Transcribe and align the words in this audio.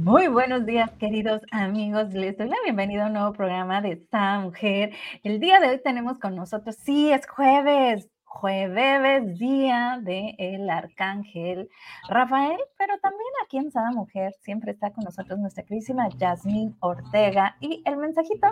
Muy 0.00 0.28
buenos 0.28 0.64
días, 0.64 0.92
queridos 0.92 1.42
amigos. 1.50 2.14
Les 2.14 2.38
doy 2.38 2.48
la 2.48 2.56
bienvenida 2.62 3.02
a 3.02 3.06
un 3.08 3.14
nuevo 3.14 3.32
programa 3.32 3.80
de 3.80 3.94
Esta 3.94 4.38
Mujer. 4.38 4.92
El 5.24 5.40
día 5.40 5.58
de 5.58 5.70
hoy 5.70 5.80
tenemos 5.82 6.20
con 6.20 6.36
nosotros, 6.36 6.76
sí, 6.76 7.10
es 7.10 7.26
jueves, 7.26 8.08
jueves, 8.22 9.36
día 9.40 9.98
de 10.00 10.36
el 10.38 10.70
arcángel 10.70 11.68
Rafael, 12.08 12.58
pero 12.78 12.96
también 13.00 13.28
aquí 13.44 13.58
en 13.58 13.72
Sada 13.72 13.90
Mujer 13.90 14.32
siempre 14.40 14.70
está 14.70 14.92
con 14.92 15.02
nosotros 15.02 15.36
nuestra 15.40 15.64
queridísima 15.64 16.08
Yasmín 16.10 16.76
Ortega 16.78 17.56
y 17.58 17.82
el 17.84 17.96
mensajito 17.96 18.46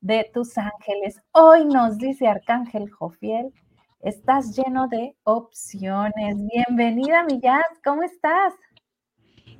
de 0.00 0.30
tus 0.32 0.56
ángeles. 0.58 1.20
Hoy 1.32 1.64
nos 1.64 1.98
dice 1.98 2.28
Arcángel 2.28 2.88
Jofiel, 2.88 3.52
estás 3.98 4.56
lleno 4.56 4.86
de 4.86 5.16
opciones. 5.24 6.36
Bienvenida, 6.52 7.24
mi 7.24 7.40
Yas, 7.40 7.66
¿cómo 7.82 8.04
estás? 8.04 8.54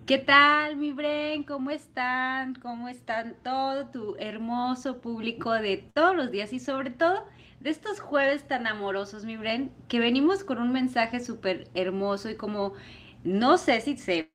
¿Qué 0.08 0.16
tal, 0.16 0.76
mi 0.78 0.92
Bren? 0.92 1.42
¿Cómo 1.44 1.70
están? 1.70 2.54
¿Cómo 2.54 2.88
están 2.88 3.36
todo 3.44 3.90
tu 3.90 4.16
hermoso 4.18 5.02
público 5.02 5.52
de 5.52 5.90
todos 5.92 6.16
los 6.16 6.30
días 6.30 6.50
y 6.54 6.60
sobre 6.60 6.88
todo 6.88 7.26
de 7.60 7.68
estos 7.68 8.00
jueves 8.00 8.48
tan 8.48 8.66
amorosos, 8.66 9.26
mi 9.26 9.36
Bren? 9.36 9.70
Que 9.86 10.00
venimos 10.00 10.44
con 10.44 10.62
un 10.62 10.72
mensaje 10.72 11.20
súper 11.20 11.68
hermoso 11.74 12.30
y 12.30 12.36
como 12.36 12.72
no 13.22 13.58
sé 13.58 13.82
si 13.82 13.98
se 13.98 14.32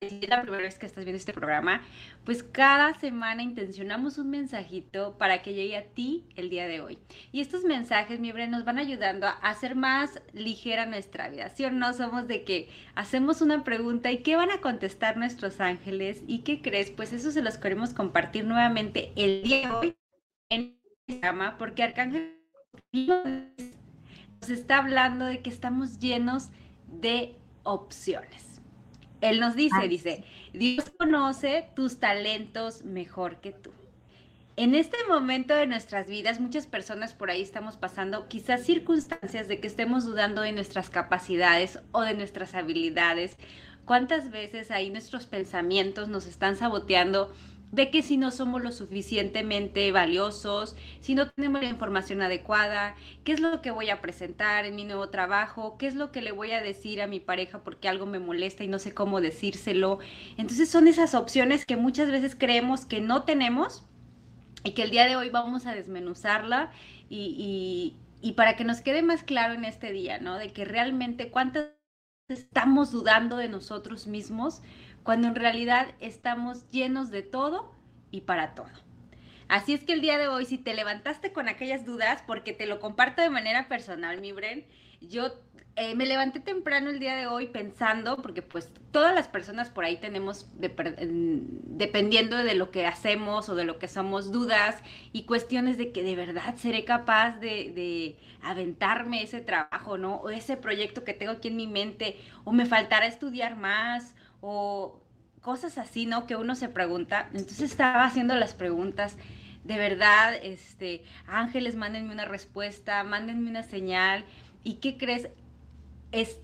es 0.00 0.28
la 0.28 0.42
primera 0.42 0.62
vez 0.62 0.78
que 0.78 0.86
estás 0.86 1.04
viendo 1.04 1.18
este 1.18 1.32
programa, 1.32 1.82
pues 2.24 2.42
cada 2.42 2.94
semana 2.98 3.42
intencionamos 3.42 4.18
un 4.18 4.30
mensajito 4.30 5.16
para 5.18 5.42
que 5.42 5.54
llegue 5.54 5.76
a 5.76 5.84
ti 5.84 6.26
el 6.36 6.50
día 6.50 6.66
de 6.66 6.80
hoy. 6.80 6.98
Y 7.32 7.40
estos 7.40 7.64
mensajes, 7.64 8.20
mi 8.20 8.32
Bren, 8.32 8.50
nos 8.50 8.64
van 8.64 8.78
ayudando 8.78 9.26
a 9.26 9.32
hacer 9.32 9.74
más 9.74 10.20
ligera 10.32 10.86
nuestra 10.86 11.28
vida. 11.28 11.50
¿Sí 11.50 11.64
o 11.64 11.70
no? 11.70 11.92
Somos 11.94 12.28
de 12.28 12.44
que 12.44 12.68
hacemos 12.94 13.40
una 13.40 13.64
pregunta 13.64 14.10
y 14.12 14.22
qué 14.22 14.36
van 14.36 14.50
a 14.50 14.60
contestar 14.60 15.16
nuestros 15.16 15.60
ángeles 15.60 16.22
y 16.26 16.40
qué 16.40 16.62
crees, 16.62 16.90
pues 16.90 17.12
eso 17.12 17.30
se 17.30 17.42
los 17.42 17.58
queremos 17.58 17.94
compartir 17.94 18.44
nuevamente 18.44 19.12
el 19.16 19.42
día 19.42 19.68
de 19.68 19.74
hoy 19.74 19.96
en 20.50 20.78
el 21.08 21.20
programa, 21.20 21.56
porque 21.58 21.82
Arcángel 21.82 22.36
nos 22.92 24.50
está 24.50 24.78
hablando 24.78 25.24
de 25.24 25.40
que 25.40 25.50
estamos 25.50 25.98
llenos 25.98 26.50
de 26.86 27.34
opciones. 27.64 28.45
Él 29.20 29.40
nos 29.40 29.56
dice, 29.56 29.88
dice, 29.88 30.24
Dios 30.52 30.90
conoce 30.98 31.68
tus 31.74 31.98
talentos 31.98 32.84
mejor 32.84 33.40
que 33.40 33.52
tú. 33.52 33.72
En 34.56 34.74
este 34.74 34.96
momento 35.06 35.54
de 35.54 35.66
nuestras 35.66 36.06
vidas, 36.06 36.40
muchas 36.40 36.66
personas 36.66 37.12
por 37.12 37.30
ahí 37.30 37.42
estamos 37.42 37.76
pasando 37.76 38.26
quizás 38.26 38.62
circunstancias 38.62 39.48
de 39.48 39.60
que 39.60 39.66
estemos 39.66 40.06
dudando 40.06 40.40
de 40.40 40.52
nuestras 40.52 40.88
capacidades 40.88 41.78
o 41.92 42.00
de 42.00 42.14
nuestras 42.14 42.54
habilidades. 42.54 43.36
¿Cuántas 43.84 44.30
veces 44.30 44.70
ahí 44.70 44.88
nuestros 44.90 45.26
pensamientos 45.26 46.08
nos 46.08 46.26
están 46.26 46.56
saboteando 46.56 47.34
de 47.72 47.90
que 47.90 48.02
si 48.02 48.16
no 48.16 48.30
somos 48.30 48.62
lo 48.62 48.72
suficientemente 48.72 49.90
valiosos, 49.92 50.76
si 51.00 51.14
no 51.14 51.28
tenemos 51.30 51.62
la 51.62 51.68
información 51.68 52.22
adecuada, 52.22 52.94
qué 53.24 53.32
es 53.32 53.40
lo 53.40 53.60
que 53.60 53.70
voy 53.70 53.90
a 53.90 54.00
presentar 54.00 54.64
en 54.64 54.76
mi 54.76 54.84
nuevo 54.84 55.08
trabajo, 55.10 55.76
qué 55.78 55.86
es 55.88 55.94
lo 55.94 56.12
que 56.12 56.22
le 56.22 56.32
voy 56.32 56.52
a 56.52 56.62
decir 56.62 57.02
a 57.02 57.06
mi 57.06 57.20
pareja 57.20 57.62
porque 57.64 57.88
algo 57.88 58.06
me 58.06 58.18
molesta 58.20 58.64
y 58.64 58.68
no 58.68 58.78
sé 58.78 58.94
cómo 58.94 59.20
decírselo. 59.20 59.98
Entonces 60.36 60.70
son 60.70 60.88
esas 60.88 61.14
opciones 61.14 61.66
que 61.66 61.76
muchas 61.76 62.10
veces 62.10 62.36
creemos 62.38 62.86
que 62.86 63.00
no 63.00 63.24
tenemos 63.24 63.84
y 64.64 64.72
que 64.72 64.82
el 64.82 64.90
día 64.90 65.06
de 65.06 65.16
hoy 65.16 65.30
vamos 65.30 65.66
a 65.66 65.74
desmenuzarla 65.74 66.72
y, 67.08 67.96
y 68.20 68.32
para 68.32 68.56
que 68.56 68.64
nos 68.64 68.80
quede 68.80 69.02
más 69.02 69.22
claro 69.22 69.54
en 69.54 69.64
este 69.64 69.92
día, 69.92 70.18
¿no? 70.18 70.36
De 70.38 70.52
que 70.52 70.64
realmente 70.64 71.30
cuántas 71.30 71.70
estamos 72.28 72.90
dudando 72.90 73.36
de 73.36 73.48
nosotros 73.48 74.06
mismos 74.08 74.60
cuando 75.06 75.28
en 75.28 75.36
realidad 75.36 75.86
estamos 76.00 76.68
llenos 76.70 77.12
de 77.12 77.22
todo 77.22 77.72
y 78.10 78.22
para 78.22 78.56
todo. 78.56 78.66
Así 79.46 79.72
es 79.72 79.84
que 79.84 79.92
el 79.92 80.00
día 80.00 80.18
de 80.18 80.26
hoy, 80.26 80.46
si 80.46 80.58
te 80.58 80.74
levantaste 80.74 81.32
con 81.32 81.48
aquellas 81.48 81.86
dudas, 81.86 82.24
porque 82.26 82.52
te 82.52 82.66
lo 82.66 82.80
comparto 82.80 83.22
de 83.22 83.30
manera 83.30 83.68
personal, 83.68 84.20
mi 84.20 84.32
Bren, 84.32 84.66
yo 85.00 85.32
eh, 85.76 85.94
me 85.94 86.06
levanté 86.06 86.40
temprano 86.40 86.90
el 86.90 86.98
día 86.98 87.14
de 87.14 87.28
hoy 87.28 87.46
pensando, 87.46 88.16
porque 88.16 88.42
pues 88.42 88.68
todas 88.90 89.14
las 89.14 89.28
personas 89.28 89.70
por 89.70 89.84
ahí 89.84 89.96
tenemos, 89.98 90.48
dependiendo 90.58 92.36
de 92.38 92.54
lo 92.56 92.72
que 92.72 92.84
hacemos 92.84 93.48
o 93.48 93.54
de 93.54 93.64
lo 93.64 93.78
que 93.78 93.86
somos, 93.86 94.32
dudas 94.32 94.82
y 95.12 95.22
cuestiones 95.22 95.78
de 95.78 95.92
que 95.92 96.02
de 96.02 96.16
verdad 96.16 96.56
seré 96.56 96.84
capaz 96.84 97.38
de, 97.38 97.70
de 97.72 98.16
aventarme 98.42 99.22
ese 99.22 99.40
trabajo, 99.40 99.98
¿no? 99.98 100.16
O 100.16 100.30
ese 100.30 100.56
proyecto 100.56 101.04
que 101.04 101.14
tengo 101.14 101.30
aquí 101.30 101.46
en 101.46 101.56
mi 101.56 101.68
mente, 101.68 102.18
o 102.42 102.50
me 102.50 102.66
faltará 102.66 103.06
estudiar 103.06 103.54
más, 103.54 104.16
o 104.40 105.00
cosas 105.46 105.78
así, 105.78 106.06
¿no? 106.06 106.26
Que 106.26 106.34
uno 106.34 106.56
se 106.56 106.68
pregunta. 106.68 107.30
Entonces 107.32 107.60
estaba 107.60 108.04
haciendo 108.04 108.34
las 108.34 108.52
preguntas. 108.52 109.16
De 109.62 109.78
verdad, 109.78 110.34
este, 110.42 111.04
ángeles, 111.28 111.76
mándenme 111.76 112.12
una 112.12 112.24
respuesta, 112.24 113.04
mándenme 113.04 113.48
una 113.48 113.62
señal. 113.62 114.24
¿Y 114.64 114.74
qué 114.74 114.98
crees? 114.98 115.28
Es 116.10 116.40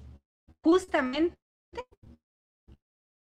justamente 0.62 1.34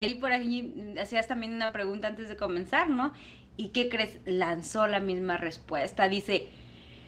y 0.01 0.15
por 0.15 0.31
ahí 0.31 0.93
hacías 1.01 1.27
también 1.27 1.55
una 1.55 1.71
pregunta 1.71 2.09
antes 2.09 2.29
de 2.29 2.37
comenzar, 2.37 2.87
¿no? 2.87 3.11
¿Y 3.57 3.69
qué 3.69 3.89
crees? 3.89 4.19
Lanzó 4.25 4.85
la 4.85 4.99
misma 4.99 5.37
respuesta. 5.37 6.07
Dice, 6.07 6.49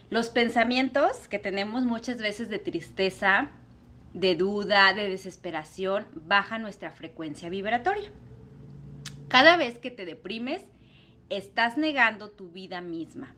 los 0.09 0.29
pensamientos 0.29 1.27
que 1.27 1.37
tenemos 1.37 1.83
muchas 1.83 2.17
veces 2.17 2.49
de 2.49 2.57
tristeza, 2.57 3.51
de 4.13 4.35
duda, 4.35 4.93
de 4.93 5.09
desesperación, 5.09 6.07
baja 6.15 6.57
nuestra 6.57 6.89
frecuencia 6.91 7.49
vibratoria. 7.49 8.09
Cada 9.27 9.57
vez 9.57 9.77
que 9.77 9.91
te 9.91 10.05
deprimes, 10.05 10.63
estás 11.29 11.77
negando 11.77 12.29
tu 12.29 12.49
vida 12.49 12.81
misma, 12.81 13.35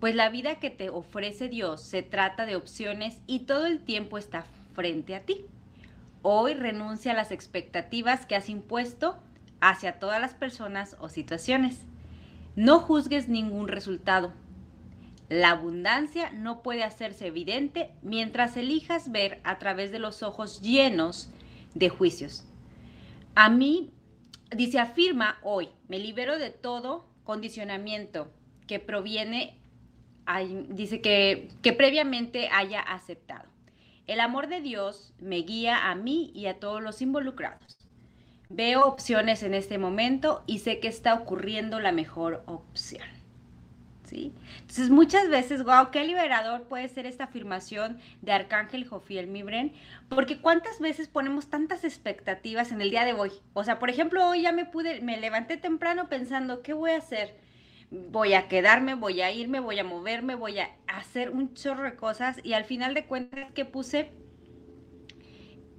pues 0.00 0.14
la 0.14 0.30
vida 0.30 0.58
que 0.58 0.70
te 0.70 0.88
ofrece 0.88 1.48
Dios 1.48 1.82
se 1.82 2.02
trata 2.02 2.46
de 2.46 2.56
opciones 2.56 3.18
y 3.26 3.40
todo 3.40 3.66
el 3.66 3.80
tiempo 3.80 4.18
está 4.18 4.46
frente 4.74 5.14
a 5.14 5.20
ti. 5.20 5.46
Hoy 6.22 6.54
renuncia 6.54 7.12
a 7.12 7.16
las 7.16 7.30
expectativas 7.30 8.26
que 8.26 8.36
has 8.36 8.48
impuesto 8.48 9.18
hacia 9.60 9.98
todas 9.98 10.20
las 10.20 10.34
personas 10.34 10.96
o 11.00 11.08
situaciones. 11.08 11.84
No 12.56 12.80
juzgues 12.80 13.28
ningún 13.28 13.68
resultado, 13.68 14.32
la 15.28 15.50
abundancia 15.50 16.30
no 16.30 16.62
puede 16.62 16.84
hacerse 16.84 17.26
evidente 17.26 17.90
mientras 18.02 18.56
elijas 18.56 19.10
ver 19.10 19.40
a 19.42 19.58
través 19.58 19.90
de 19.90 19.98
los 19.98 20.22
ojos 20.22 20.60
llenos 20.60 21.30
de 21.74 21.88
juicios. 21.88 22.44
A 23.34 23.50
mí, 23.50 23.90
dice, 24.54 24.78
afirma 24.78 25.38
hoy, 25.42 25.68
me 25.88 25.98
libero 25.98 26.38
de 26.38 26.50
todo 26.50 27.06
condicionamiento 27.24 28.30
que 28.66 28.78
proviene, 28.78 29.58
dice 30.68 31.00
que, 31.00 31.48
que 31.62 31.72
previamente 31.72 32.48
haya 32.52 32.80
aceptado. 32.80 33.48
El 34.06 34.20
amor 34.20 34.46
de 34.48 34.60
Dios 34.60 35.12
me 35.18 35.38
guía 35.38 35.90
a 35.90 35.94
mí 35.94 36.30
y 36.34 36.46
a 36.46 36.60
todos 36.60 36.82
los 36.82 37.02
involucrados. 37.02 37.78
Veo 38.48 38.86
opciones 38.86 39.42
en 39.42 39.54
este 39.54 39.78
momento 39.78 40.44
y 40.46 40.60
sé 40.60 40.78
que 40.78 40.86
está 40.86 41.14
ocurriendo 41.14 41.80
la 41.80 41.90
mejor 41.90 42.44
opción. 42.46 43.15
Entonces, 44.12 44.90
muchas 44.90 45.28
veces, 45.28 45.64
wow, 45.64 45.90
qué 45.90 46.04
liberador 46.04 46.64
puede 46.64 46.88
ser 46.88 47.06
esta 47.06 47.24
afirmación 47.24 47.98
de 48.22 48.32
Arcángel 48.32 48.86
Jofiel 48.86 49.26
Mibren, 49.26 49.72
porque 50.08 50.38
cuántas 50.38 50.80
veces 50.80 51.08
ponemos 51.08 51.48
tantas 51.48 51.84
expectativas 51.84 52.72
en 52.72 52.80
el 52.80 52.90
día 52.90 53.04
de 53.04 53.12
hoy. 53.12 53.32
O 53.54 53.64
sea, 53.64 53.78
por 53.78 53.90
ejemplo, 53.90 54.26
hoy 54.28 54.42
ya 54.42 54.52
me 54.52 54.64
pude, 54.64 55.00
me 55.00 55.18
levanté 55.18 55.56
temprano 55.56 56.08
pensando, 56.08 56.62
¿qué 56.62 56.72
voy 56.72 56.92
a 56.92 56.98
hacer? 56.98 57.36
Voy 57.90 58.34
a 58.34 58.48
quedarme, 58.48 58.94
voy 58.94 59.20
a 59.20 59.30
irme, 59.30 59.60
voy 59.60 59.78
a 59.78 59.84
moverme, 59.84 60.34
voy 60.34 60.58
a 60.58 60.70
hacer 60.88 61.30
un 61.30 61.54
chorro 61.54 61.84
de 61.84 61.94
cosas 61.94 62.40
y 62.42 62.54
al 62.54 62.64
final 62.64 62.94
de 62.94 63.06
cuentas 63.06 63.52
que 63.52 63.64
puse 63.64 64.10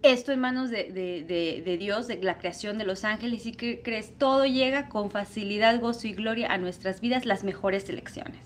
esto 0.04 0.32
en 0.32 0.40
manos 0.40 0.70
de, 0.70 0.92
de, 0.92 1.78
Dios, 1.78 2.08
de 2.08 2.22
la 2.22 2.38
creación 2.38 2.78
de 2.78 2.86
los 2.86 3.04
ángeles, 3.04 3.46
y 3.46 3.52
que 3.52 3.82
crees, 3.82 4.18
todo 4.18 4.46
llega 4.46 4.90
con 4.90 5.12
facilidad, 5.12 5.80
gozo 5.80 6.08
y 6.08 6.14
gloria 6.14 6.52
a 6.52 6.58
nuestras 6.58 7.02
vidas, 7.02 7.26
las 7.26 7.44
mejores 7.44 7.90
elecciones. 7.90 8.42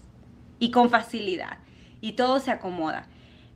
Y 0.60 0.72
con 0.72 0.90
facilidad. 0.90 1.58
Y 2.00 2.14
todo 2.14 2.40
se 2.40 2.52
acomoda. 2.52 3.08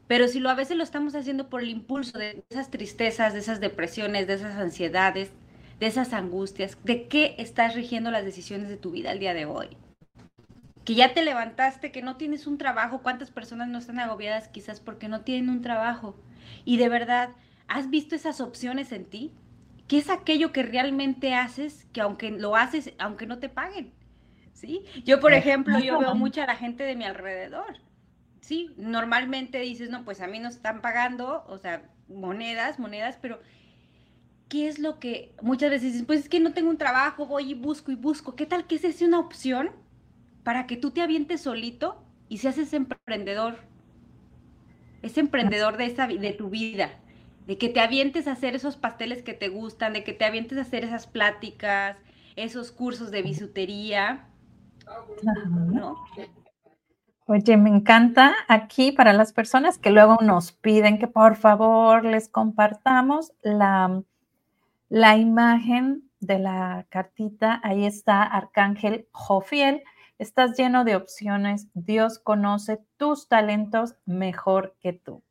Pero 0.08 0.28
si 0.28 0.40
lo 0.40 0.50
a 0.50 0.56
veces 0.56 0.78
lo 0.78 0.84
estamos 0.84 1.16
haciendo 1.16 1.50
por 1.50 1.62
el 1.62 1.70
impulso 1.70 2.18
de 2.18 2.44
esas 2.50 2.70
tristezas, 2.70 3.34
de 3.34 3.40
esas 3.40 3.60
depresiones, 3.60 4.28
de 4.28 4.36
esas 4.36 4.56
ansiedades, 4.56 5.32
de 5.80 5.88
esas 5.88 6.14
angustias, 6.14 6.78
¿de 6.84 7.08
qué 7.08 7.36
estás 7.40 7.76
rigiendo 7.76 8.12
las 8.12 8.24
decisiones 8.24 8.70
de 8.70 8.78
tu 8.78 8.92
vida 8.92 9.12
el 9.12 9.20
día 9.20 9.34
de 9.34 9.46
hoy? 9.46 9.78
Que 10.84 10.94
ya 10.94 11.14
te 11.14 11.24
levantaste, 11.24 11.92
que 11.92 12.04
no 12.04 12.18
tienes 12.18 12.46
un 12.46 12.60
trabajo, 12.60 13.02
¿cuántas 13.02 13.32
personas 13.32 13.68
no 13.68 13.80
están 13.80 14.00
agobiadas 14.00 14.48
quizás 14.48 14.80
porque 14.80 15.08
no 15.08 15.22
tienen 15.22 15.50
un 15.50 15.64
trabajo? 15.64 16.16
Y 16.64 16.78
de 16.78 16.90
verdad, 16.90 17.30
¿Has 17.68 17.90
visto 17.90 18.16
esas 18.16 18.42
opciones 18.42 18.92
en 18.92 19.06
ti? 19.06 19.32
¿Qué 19.88 19.98
es 19.98 20.10
aquello 20.10 20.52
que 20.52 20.64
realmente 20.64 21.34
haces 21.34 21.86
que 21.94 22.02
aunque 22.02 22.32
lo 22.32 22.56
haces, 22.56 22.94
aunque 22.98 23.28
no 23.28 23.40
te 23.40 23.50
paguen? 23.50 23.94
¿Sí? 24.54 24.84
Yo, 25.04 25.20
por 25.20 25.34
ejemplo, 25.34 25.80
yo 25.80 26.00
veo 26.00 26.16
mucha 26.16 26.46
la 26.46 26.56
gente 26.56 26.84
de 26.84 26.96
mi 26.96 27.04
alrededor. 27.04 27.80
Sí, 28.42 28.74
normalmente 28.78 29.60
dices, 29.60 29.90
no, 29.90 30.06
pues 30.06 30.22
a 30.22 30.28
mí 30.28 30.40
no 30.40 30.50
están 30.50 30.82
pagando, 30.82 31.44
o 31.48 31.58
sea, 31.58 31.90
monedas, 32.08 32.80
monedas, 32.80 33.18
pero 33.22 33.40
¿qué 34.50 34.68
es 34.68 34.80
lo 34.80 35.00
que 35.00 35.34
muchas 35.42 35.72
veces 35.72 35.94
dices? 35.94 36.06
Pues 36.06 36.22
es 36.22 36.30
que 36.30 36.40
no 36.40 36.54
tengo 36.54 36.70
un 36.70 36.78
trabajo, 36.78 37.26
voy 37.26 37.52
y 37.52 37.54
busco 37.54 37.92
y 37.92 37.96
busco. 37.96 38.36
¿Qué 38.36 38.46
tal 38.46 38.66
que 38.68 38.76
esa 38.76 38.88
es 38.88 39.02
una 39.02 39.20
opción 39.20 39.72
para 40.44 40.68
que 40.68 40.78
tú 40.78 40.92
te 40.92 41.02
avientes 41.02 41.42
solito 41.42 42.04
y 42.30 42.38
seas 42.38 42.58
ese 42.58 42.78
emprendedor? 42.78 43.60
Ese 45.02 45.20
emprendedor 45.20 45.78
de, 45.78 45.86
esa, 45.86 46.08
de 46.08 46.34
tu 46.34 46.50
vida, 46.50 47.00
de 47.46 47.58
que 47.58 47.70
te 47.70 47.80
avientes 47.80 48.28
a 48.28 48.32
hacer 48.32 48.56
esos 48.56 48.76
pasteles 48.78 49.24
que 49.24 49.34
te 49.34 49.50
gustan, 49.50 49.94
de 49.94 50.04
que 50.04 50.14
te 50.14 50.26
avientes 50.26 50.58
a 50.58 50.62
hacer 50.62 50.84
esas 50.84 51.08
pláticas, 51.08 51.98
esos 52.36 52.72
cursos 52.72 53.12
de 53.12 53.22
bisutería, 53.22 54.28
¿no? 55.72 55.96
Oye, 57.28 57.58
me 57.58 57.72
encanta 57.72 58.36
aquí 58.48 58.92
para 58.92 59.12
las 59.12 59.34
personas 59.34 59.80
que 59.80 59.90
luego 59.90 60.18
nos 60.22 60.52
piden 60.52 61.00
que 61.00 61.08
por 61.08 61.36
favor 61.36 62.06
les 62.06 62.30
compartamos 62.30 63.34
la, 63.42 64.04
la 64.90 65.18
imagen 65.18 66.04
de 66.20 66.38
la 66.38 66.86
cartita. 66.90 67.60
Ahí 67.64 67.86
está 67.86 68.22
Arcángel 68.22 69.08
Jofiel. 69.12 69.82
Estás 70.20 70.56
lleno 70.56 70.84
de 70.84 70.96
opciones. 70.96 71.68
Dios 71.74 72.20
conoce 72.20 72.80
tus 72.98 73.28
talentos 73.28 73.96
mejor 74.06 74.76
que 74.80 74.94
tú. 74.94 75.24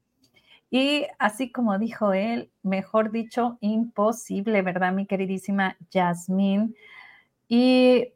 Y 0.76 1.06
así 1.20 1.52
como 1.52 1.78
dijo 1.78 2.14
él, 2.14 2.50
mejor 2.64 3.12
dicho, 3.12 3.58
imposible, 3.60 4.60
¿verdad, 4.60 4.92
mi 4.92 5.06
queridísima 5.06 5.76
Yasmín? 5.92 6.74
Y 7.46 8.08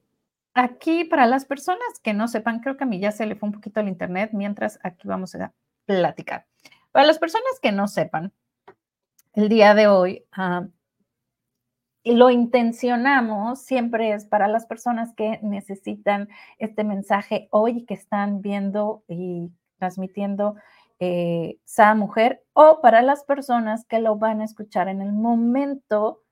aquí, 0.54 1.04
para 1.04 1.26
las 1.26 1.44
personas 1.44 2.00
que 2.02 2.14
no 2.14 2.26
sepan, 2.26 2.58
creo 2.58 2.76
que 2.76 2.82
a 2.82 2.88
mí 2.88 2.98
ya 2.98 3.12
se 3.12 3.26
le 3.26 3.36
fue 3.36 3.48
un 3.48 3.52
poquito 3.52 3.78
el 3.78 3.86
internet, 3.86 4.30
mientras 4.32 4.80
aquí 4.82 5.06
vamos 5.06 5.36
a 5.36 5.52
platicar. 5.84 6.46
Para 6.90 7.06
las 7.06 7.20
personas 7.20 7.60
que 7.62 7.70
no 7.70 7.86
sepan, 7.86 8.32
el 9.34 9.48
día 9.48 9.76
de 9.76 9.86
hoy 9.86 10.24
uh, 10.36 10.66
lo 12.02 12.30
intencionamos 12.30 13.62
siempre 13.62 14.14
es 14.14 14.24
para 14.24 14.48
las 14.48 14.66
personas 14.66 15.14
que 15.14 15.38
necesitan 15.44 16.28
este 16.58 16.82
mensaje 16.82 17.46
hoy 17.52 17.84
que 17.84 17.94
están 17.94 18.42
viendo 18.42 19.04
y 19.06 19.52
transmitiendo 19.78 20.56
eh, 21.00 21.58
esa 21.64 21.94
mujer 21.94 22.44
o 22.52 22.80
para 22.80 23.02
las 23.02 23.24
personas 23.24 23.84
que 23.86 24.00
lo 24.00 24.16
van 24.16 24.40
a 24.40 24.44
escuchar 24.44 24.88
en 24.88 25.00
el 25.00 25.12
momento 25.12 26.22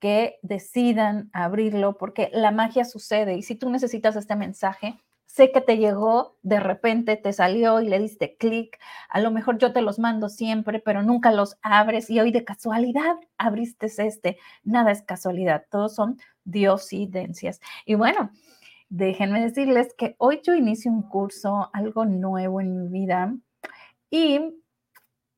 que 0.00 0.40
decidan 0.42 1.30
abrirlo, 1.32 1.96
porque 1.96 2.28
la 2.32 2.50
magia 2.50 2.84
sucede 2.84 3.36
y 3.36 3.42
si 3.42 3.54
tú 3.54 3.70
necesitas 3.70 4.16
este 4.16 4.34
mensaje, 4.34 4.98
sé 5.26 5.52
que 5.52 5.60
te 5.60 5.78
llegó, 5.78 6.36
de 6.42 6.58
repente 6.58 7.16
te 7.16 7.32
salió 7.32 7.80
y 7.80 7.88
le 7.88 8.00
diste 8.00 8.36
clic, 8.36 8.78
a 9.08 9.20
lo 9.20 9.30
mejor 9.30 9.58
yo 9.58 9.72
te 9.72 9.80
los 9.80 10.00
mando 10.00 10.28
siempre, 10.28 10.80
pero 10.80 11.04
nunca 11.04 11.30
los 11.30 11.56
abres 11.62 12.10
y 12.10 12.18
hoy 12.18 12.32
de 12.32 12.44
casualidad 12.44 13.16
abriste 13.38 13.86
este. 13.86 14.36
Nada 14.64 14.90
es 14.90 15.02
casualidad, 15.02 15.64
todos 15.70 15.94
son 15.94 16.18
diosidencias. 16.44 17.60
Y 17.86 17.94
bueno, 17.94 18.32
déjenme 18.88 19.40
decirles 19.40 19.94
que 19.96 20.16
hoy 20.18 20.40
yo 20.42 20.54
inicio 20.54 20.90
un 20.90 21.02
curso, 21.02 21.70
algo 21.72 22.04
nuevo 22.04 22.60
en 22.60 22.76
mi 22.76 22.88
vida 22.88 23.32
y 24.12 24.62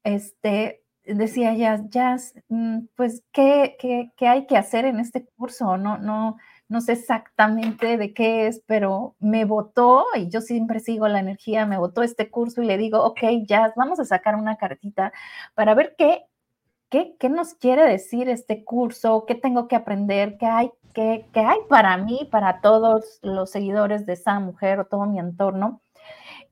este 0.05 0.83
decía 1.05 1.55
ya, 1.55 1.81
ya, 1.89 2.17
mm, 2.49 2.87
pues, 2.97 3.23
¿qué, 3.33 3.77
¿qué, 3.79 4.29
hay 4.29 4.47
que 4.47 4.57
hacer 4.57 4.85
en 4.85 5.01
este 5.01 5.27
curso? 5.37 5.77
No, 5.77 5.99
no, 5.99 6.37
no 6.69 6.81
sé 6.81 6.93
exactamente 6.95 7.97
de 7.99 8.15
qué 8.15 8.49
es, 8.49 8.63
pero 8.67 9.17
me 9.21 9.45
votó, 9.45 10.07
y 10.17 10.29
yo 10.31 10.41
siempre 10.41 10.81
sigo 10.81 11.09
la 11.09 11.21
energía, 11.21 11.67
me 11.67 11.79
votó 11.79 12.03
este 12.03 12.31
curso 12.31 12.63
y 12.63 12.67
le 12.67 12.79
digo, 12.79 13.05
ok, 13.05 13.21
ya, 13.47 13.73
vamos 13.77 14.01
a 14.01 14.05
sacar 14.05 14.35
una 14.37 14.57
cartita 14.57 15.13
para 15.55 15.75
ver 15.75 15.95
qué, 15.99 16.25
qué, 16.91 17.17
qué 17.19 17.29
nos 17.29 17.55
quiere 17.55 17.85
decir 17.85 18.29
este 18.29 18.65
curso, 18.65 19.25
qué 19.27 19.35
tengo 19.37 19.69
que 19.69 19.77
aprender, 19.77 20.37
qué 20.39 20.47
hay, 20.47 20.71
qué, 20.95 21.27
qué 21.33 21.41
hay 21.41 21.59
para 21.69 21.97
mí, 21.99 22.29
para 22.31 22.61
todos 22.61 23.21
los 23.23 23.51
seguidores 23.51 24.07
de 24.07 24.15
esa 24.15 24.41
mujer 24.41 24.81
o 24.81 24.87
todo 24.87 25.07
mi 25.07 25.19
entorno 25.21 25.83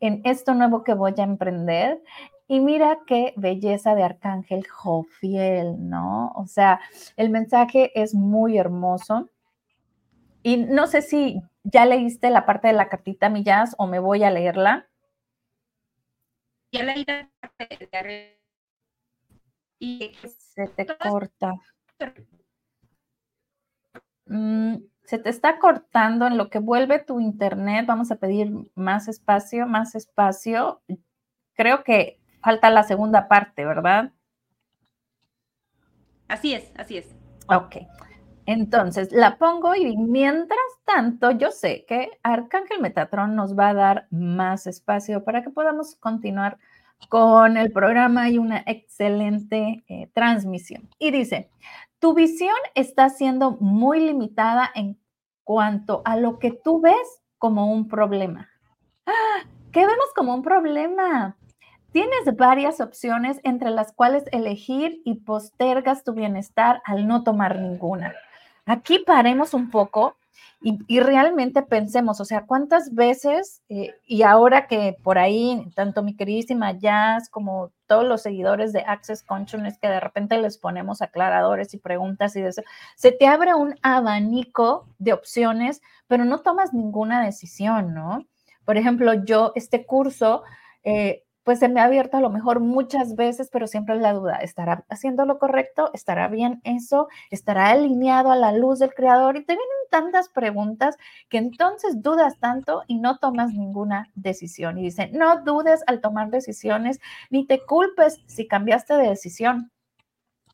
en 0.03 0.21
esto 0.25 0.53
nuevo 0.53 0.83
que 0.83 0.95
voy 0.95 1.15
a 1.17 1.23
emprender 1.23 2.03
y 2.49 2.59
mira 2.59 2.99
qué 3.07 3.33
belleza 3.37 3.95
de 3.95 4.03
Arcángel 4.03 4.67
Jofiel, 4.69 5.89
¿no? 5.89 6.33
O 6.35 6.47
sea, 6.47 6.81
el 7.17 7.31
mensaje 7.31 7.93
es 7.95 8.13
muy 8.13 8.59
hermoso. 8.59 9.31
Y 10.43 10.57
no 10.57 10.89
sé 10.89 11.03
si 11.03 11.41
ya 11.63 11.87
leíste 11.87 12.31
la 12.31 12.45
parte 12.45 12.67
de 12.67 12.75
la 12.75 12.89
cartita, 12.89 13.29
Millas, 13.29 13.77
o 13.79 13.87
me 13.87 14.01
voy 14.01 14.25
a 14.25 14.31
leerla. 14.33 14.89
Ya 16.73 16.83
leí 16.83 17.05
la 17.07 17.31
parte 17.41 17.89
de 17.93 18.43
y 19.79 20.15
se 20.27 20.67
te 20.67 20.87
corta. 20.99 21.55
Mm, 24.27 24.79
se 25.05 25.19
te 25.19 25.31
está 25.31 25.59
cortando 25.59 26.27
en 26.27 26.39
lo 26.39 26.49
que 26.49 26.59
vuelve 26.59 27.01
tu 27.01 27.21
internet. 27.21 27.87
Vamos 27.87 28.11
a 28.11 28.17
pedir 28.17 28.53
más 28.75 29.09
espacio, 29.09 29.67
más 29.67 29.95
espacio. 29.95 30.83
Creo 31.55 31.85
que 31.85 32.21
falta 32.43 32.71
la 32.71 32.83
segunda 32.83 33.29
parte, 33.29 33.65
¿verdad? 33.65 34.13
Así 36.29 36.55
es, 36.55 36.73
así 36.77 36.99
es. 36.99 37.15
Ok. 37.49 37.77
Entonces, 38.47 39.13
la 39.13 39.39
pongo 39.39 39.75
y 39.75 39.97
mientras 39.97 40.59
tanto, 40.85 41.31
yo 41.31 41.51
sé 41.51 41.85
que 41.87 42.11
Arcángel 42.23 42.81
Metatron 42.81 43.37
nos 43.37 43.57
va 43.57 43.69
a 43.69 43.75
dar 43.75 44.07
más 44.11 44.67
espacio 44.67 45.23
para 45.25 45.43
que 45.43 45.51
podamos 45.51 45.95
continuar 45.97 46.59
con 47.09 47.57
el 47.57 47.71
programa 47.71 48.29
y 48.31 48.39
una 48.39 48.63
excelente 48.67 49.85
eh, 49.89 50.09
transmisión. 50.13 50.89
Y 50.99 51.11
dice, 51.11 51.51
tu 52.03 52.15
visión 52.15 52.57
está 52.75 53.11
siendo 53.11 53.53
muy 53.61 54.01
limitada 54.01 54.69
en 54.75 54.99
cuanto 55.45 56.03
a 56.05 56.17
lo 56.17 56.41
que 56.41 56.51
tú 56.51 56.81
ves 56.81 57.23
como 57.39 57.73
un 57.73 57.87
problema. 57.87 58.49
¡Ah! 59.07 59.47
¿Qué 59.71 59.87
vemos 59.87 60.13
como 60.17 60.35
un 60.35 60.43
problema? 60.43 61.37
Tienes 61.93 62.37
varias 62.37 62.81
opciones 62.81 63.39
entre 63.45 63.71
las 63.71 63.93
cuales 63.93 64.25
elegir 64.33 65.01
y 65.05 65.21
postergas 65.21 66.03
tu 66.03 66.13
bienestar 66.13 66.83
al 66.87 67.07
no 67.07 67.23
tomar 67.23 67.61
ninguna. 67.61 68.17
Aquí 68.67 68.99
paremos 68.99 69.55
un 69.55 69.71
poco 69.71 70.17
y, 70.65 71.01
realmente 71.01 71.63
pensemos, 71.63 72.21
o 72.21 72.25
sea, 72.25 72.47
cuántas 72.47 72.95
veces, 72.95 73.63
eh, 73.69 73.95
y 74.07 74.23
ahora 74.23 74.69
que 74.69 74.97
por 75.03 75.19
ahí, 75.19 75.67
tanto 75.75 76.05
mi 76.05 76.15
queridísima 76.15 76.73
Jazz 76.73 77.29
como 77.29 77.73
todos 77.89 78.05
los 78.05 78.23
seguidores 78.23 78.73
de 78.73 78.81
Access 78.81 79.25
Consciousness, 79.25 79.79
que 79.79 79.89
de 79.89 79.99
repente 79.99 80.39
les 80.39 80.59
ponemos 80.59 81.03
aclaradores 81.03 81.75
y 81.75 81.79
preguntas 81.79 82.37
y 82.37 82.43
de 82.43 82.51
eso, 82.51 82.63
se 82.95 83.11
te 83.11 83.27
abre 83.27 83.55
un 83.55 83.75
abanico 83.83 84.87
de 84.99 85.13
opciones, 85.13 85.83
pero 86.07 86.25
no 86.25 86.43
tomas 86.43 86.73
ninguna 86.73 87.25
decisión, 87.25 87.93
¿no? 87.93 88.25
Por 88.65 88.77
ejemplo, 88.77 89.13
yo 89.25 89.51
este 89.57 89.85
curso, 89.85 90.45
eh, 90.85 91.25
pues 91.45 91.59
se 91.59 91.69
me 91.69 91.81
ha 91.81 91.85
abierto 91.85 92.17
a 92.17 92.21
lo 92.21 92.31
mejor 92.31 92.61
muchas 92.61 93.17
veces, 93.17 93.49
pero 93.53 93.67
siempre 93.67 93.97
la 93.97 94.13
duda, 94.13 94.37
¿estará 94.37 94.85
haciendo 94.89 95.25
lo 95.25 95.39
correcto? 95.39 95.91
¿Estará 95.93 96.29
bien 96.29 96.61
eso? 96.65 97.09
¿Estará 97.31 97.71
alineado 97.71 98.31
a 98.31 98.37
la 98.37 98.53
luz 98.53 98.79
del 98.79 98.95
creador? 98.95 99.37
Y 99.37 99.45
te 99.45 99.55
vienen 99.55 99.69
tantas 99.91 100.29
preguntas 100.29 100.97
que 101.29 101.39
entonces 101.39 102.01
dudas 102.01 102.39
tanto 102.39 102.83
y 102.87 102.99
no 102.99 103.19
tomas 103.19 103.53
ninguna 103.53 104.09
decisión. 104.15 104.79
Y 104.79 104.85
dicen, 104.85 105.11
no 105.13 105.43
dudes 105.43 105.83
al 105.89 106.01
tomar 106.01 106.31
decisiones, 106.31 107.01
ni 107.31 107.47
te 107.47 107.65
culpes 107.65 108.21
si 108.27 108.47
cambiaste 108.47 108.95
de 108.95 109.09
decisión. 109.09 109.73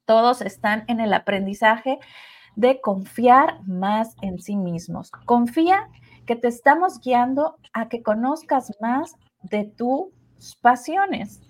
Todos 0.06 0.40
están 0.40 0.84
en 0.88 1.00
el 1.00 1.12
aprendizaje 1.12 1.98
de 2.56 2.80
confiar 2.80 3.62
más 3.66 4.16
en 4.22 4.38
sí 4.40 4.56
mismos. 4.56 5.10
Confía 5.26 5.88
que 6.24 6.34
te 6.34 6.48
estamos 6.48 7.00
guiando 7.00 7.56
a 7.74 7.88
que 7.88 8.02
conozcas 8.02 8.72
más 8.80 9.16
de 9.42 9.64
tu 9.64 10.12
pasiones 10.60 11.40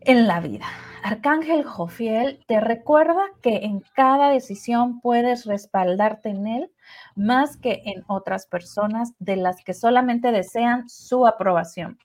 en 0.00 0.26
la 0.26 0.40
vida. 0.40 0.66
Arcángel 1.02 1.64
Jofiel 1.64 2.40
te 2.46 2.60
recuerda 2.60 3.22
que 3.42 3.56
en 3.64 3.82
cada 3.94 4.30
decisión 4.30 5.00
puedes 5.00 5.44
respaldarte 5.44 6.30
en 6.30 6.46
él 6.46 6.70
más 7.14 7.56
que 7.56 7.82
en 7.84 8.04
otras 8.06 8.46
personas 8.46 9.12
de 9.18 9.36
las 9.36 9.62
que 9.62 9.74
solamente 9.74 10.32
desean 10.32 10.88
su 10.88 11.26
aprobación. 11.26 11.98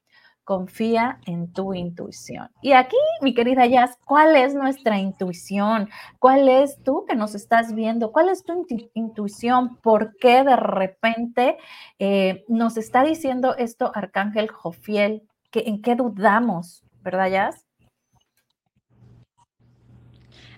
Confía 0.43 1.19
en 1.27 1.53
tu 1.53 1.75
intuición. 1.75 2.49
Y 2.61 2.71
aquí, 2.73 2.97
mi 3.21 3.35
querida 3.35 3.67
Jazz, 3.67 3.97
¿cuál 4.03 4.35
es 4.35 4.55
nuestra 4.55 4.97
intuición? 4.97 5.89
¿Cuál 6.17 6.49
es 6.49 6.81
tú 6.83 7.05
que 7.07 7.15
nos 7.15 7.35
estás 7.35 7.75
viendo? 7.75 8.11
¿Cuál 8.11 8.29
es 8.29 8.43
tu 8.43 8.65
intuición? 8.95 9.77
¿Por 9.77 10.17
qué 10.17 10.43
de 10.43 10.55
repente 10.55 11.57
eh, 11.99 12.45
nos 12.47 12.77
está 12.77 13.03
diciendo 13.03 13.55
esto 13.57 13.91
Arcángel 13.93 14.49
Jofiel 14.49 15.29
en 15.53 15.81
qué 15.81 15.95
dudamos, 15.95 16.83
¿verdad, 17.01 17.29
Jazz? 17.29 17.65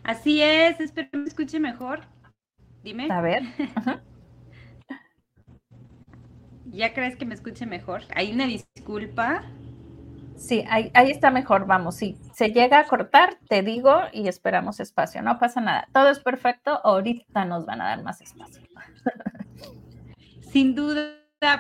Así 0.04 0.42
es, 0.42 0.80
espero 0.80 1.10
que 1.12 1.18
me 1.18 1.28
escuche 1.28 1.60
mejor. 1.60 2.02
Dime. 2.84 3.08
A 3.12 3.22
ver. 3.22 3.44
¿Ya 6.66 6.94
crees 6.94 7.16
que 7.18 7.26
me 7.26 7.34
escuche 7.36 7.66
mejor? 7.66 8.02
Hay 8.16 8.32
una 8.32 8.46
disculpa. 8.46 9.44
Sí, 10.38 10.66
ahí, 10.70 10.92
está 11.12 11.30
mejor, 11.30 11.68
vamos, 11.68 11.98
si 11.98 12.18
se 12.34 12.50
llega 12.50 12.80
a 12.80 12.88
cortar, 12.88 13.38
te 13.48 13.62
digo 13.62 13.94
y 14.12 14.28
esperamos 14.28 14.80
espacio, 14.80 15.22
no 15.22 15.38
pasa 15.38 15.62
nada, 15.62 15.88
todo 15.94 16.10
es 16.10 16.20
perfecto, 16.20 16.82
ahorita 16.84 17.46
nos 17.46 17.68
van 17.68 17.80
a 17.82 17.90
dar 17.90 18.02
más 18.02 18.22
espacio. 18.22 18.64
Sin 20.52 20.74
duda, 20.74 21.14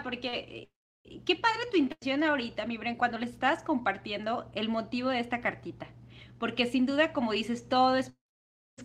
porque 0.04 0.71
qué 1.20 1.36
padre 1.36 1.60
tu 1.72 1.77
intención 1.77 2.24
ahorita, 2.24 2.65
mi 2.65 2.77
Bren, 2.77 2.96
cuando 2.96 3.18
le 3.18 3.25
estás 3.25 3.63
compartiendo 3.63 4.50
el 4.53 4.70
motivo 4.70 5.10
de 5.10 5.20
esta 5.20 5.41
cartita, 5.41 5.88
porque 6.39 6.65
sin 6.65 6.86
duda, 6.86 7.13
como 7.13 7.32
dices, 7.34 7.70
todo 7.70 7.96
es 7.96 8.13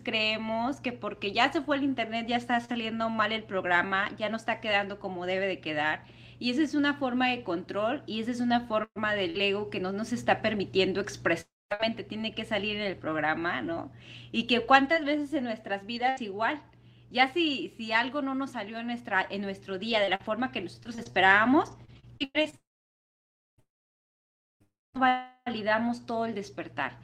creemos 0.03 0.79
que 0.79 0.91
porque 0.91 1.31
ya 1.31 1.51
se 1.51 1.61
fue 1.61 1.77
el 1.77 1.83
internet 1.83 2.27
ya 2.27 2.37
está 2.37 2.59
saliendo 2.59 3.09
mal 3.09 3.31
el 3.31 3.43
programa, 3.43 4.09
ya 4.17 4.29
no 4.29 4.37
está 4.37 4.59
quedando 4.61 4.99
como 4.99 5.25
debe 5.25 5.47
de 5.47 5.59
quedar 5.59 6.05
y 6.39 6.51
esa 6.51 6.61
es 6.61 6.75
una 6.75 6.93
forma 6.93 7.29
de 7.29 7.43
control 7.43 8.03
y 8.05 8.21
esa 8.21 8.31
es 8.31 8.39
una 8.39 8.61
forma 8.61 9.15
del 9.15 9.39
ego 9.41 9.69
que 9.69 9.79
no 9.79 9.91
nos 9.91 10.13
está 10.13 10.41
permitiendo 10.41 11.01
expresamente, 11.01 12.03
tiene 12.07 12.33
que 12.35 12.45
salir 12.45 12.75
en 12.75 12.83
el 12.83 12.97
programa, 12.97 13.61
¿no? 13.61 13.91
Y 14.31 14.43
que 14.43 14.65
cuántas 14.65 15.03
veces 15.03 15.33
en 15.33 15.45
nuestras 15.45 15.85
vidas 15.85 16.21
igual, 16.21 16.61
ya 17.09 17.33
si, 17.33 17.73
si 17.77 17.91
algo 17.91 18.21
no 18.21 18.35
nos 18.35 18.51
salió 18.51 18.79
en, 18.79 18.87
nuestra, 18.87 19.25
en 19.29 19.41
nuestro 19.41 19.79
día 19.79 19.99
de 19.99 20.09
la 20.09 20.19
forma 20.19 20.51
que 20.51 20.61
nosotros 20.61 20.97
esperábamos. 20.97 21.77
Validamos 24.93 26.05
todo 26.05 26.25
el 26.25 26.35
despertar, 26.35 26.97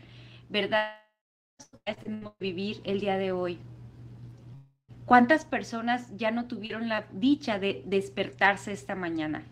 ¿verdad? 0.50 0.98
Vivir 2.40 2.82
el 2.84 3.00
día 3.00 3.18
de 3.18 3.32
hoy. 3.32 3.60
¿Cuántas 5.06 5.46
personas 5.46 6.16
ya 6.16 6.32
no 6.32 6.48
tuvieron 6.48 6.90
la 6.90 7.06
dicha 7.12 7.60
de 7.60 7.84
despertarse 7.86 8.72
esta 8.72 8.96
mañana? 8.96 9.44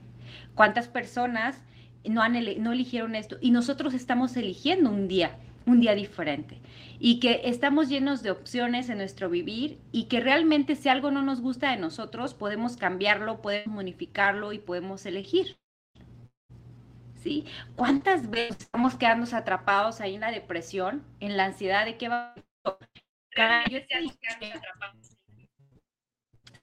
¿Cuántas 0.55 0.87
personas 0.87 1.61
no, 2.05 2.21
han 2.21 2.33
no 2.63 2.71
eligieron 2.71 3.15
esto? 3.15 3.37
Y 3.41 3.51
nosotros 3.51 3.93
estamos 3.93 4.35
eligiendo 4.37 4.89
un 4.89 5.07
día, 5.07 5.37
un 5.71 5.79
día 5.79 5.95
diferente. 5.95 6.59
Y 6.99 7.19
que 7.19 7.41
estamos 7.45 7.89
llenos 7.89 8.21
de 8.21 8.31
opciones 8.31 8.89
en 8.89 8.99
nuestro 8.99 9.29
vivir 9.29 9.79
y 9.91 10.05
que 10.05 10.19
realmente 10.19 10.75
si 10.75 10.89
algo 10.89 11.09
no 11.11 11.23
nos 11.23 11.41
gusta 11.41 11.71
de 11.71 11.77
nosotros, 11.77 12.33
podemos 12.33 12.77
cambiarlo, 12.77 13.41
podemos 13.41 13.75
modificarlo 13.75 14.53
y 14.53 14.59
podemos 14.59 15.05
elegir. 15.05 15.57
¿Sí? 17.15 17.45
¿Cuántas 17.75 18.29
veces 18.29 18.57
estamos 18.61 18.95
quedando 18.95 19.35
atrapados 19.35 20.01
ahí 20.01 20.15
en 20.15 20.21
la 20.21 20.31
depresión, 20.31 21.03
en 21.19 21.37
la 21.37 21.45
ansiedad 21.45 21.85
de 21.85 21.97
qué 21.97 22.09
va 22.09 22.33
a... 22.65 22.77
Cada, 23.33 23.63
yo 23.69 23.79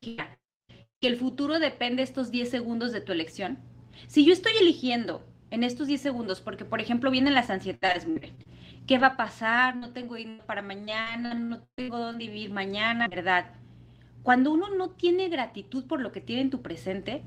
que 0.00 1.06
el 1.06 1.16
futuro 1.16 1.58
depende 1.58 1.96
de 1.96 2.02
estos 2.02 2.30
10 2.30 2.50
segundos 2.50 2.92
de 2.92 3.00
tu 3.00 3.12
elección. 3.12 3.58
Si 4.06 4.24
yo 4.24 4.32
estoy 4.32 4.52
eligiendo 4.60 5.24
en 5.50 5.64
estos 5.64 5.86
10 5.86 6.00
segundos, 6.00 6.40
porque 6.40 6.64
por 6.64 6.80
ejemplo 6.80 7.10
vienen 7.10 7.34
las 7.34 7.50
ansiedades, 7.50 8.06
miren, 8.06 8.36
¿qué 8.88 8.98
va 8.98 9.08
a 9.08 9.16
pasar? 9.16 9.76
No 9.76 9.90
tengo 9.90 10.16
dinero 10.16 10.42
para 10.46 10.62
mañana, 10.62 11.34
no 11.34 11.60
tengo 11.76 11.98
dónde 11.98 12.26
vivir 12.26 12.50
mañana, 12.50 13.06
¿verdad? 13.06 13.52
Cuando 14.22 14.50
uno 14.50 14.74
no 14.74 14.88
tiene 14.88 15.28
gratitud 15.28 15.86
por 15.86 16.00
lo 16.00 16.10
que 16.10 16.22
tiene 16.22 16.42
en 16.42 16.50
tu 16.50 16.62
presente, 16.62 17.22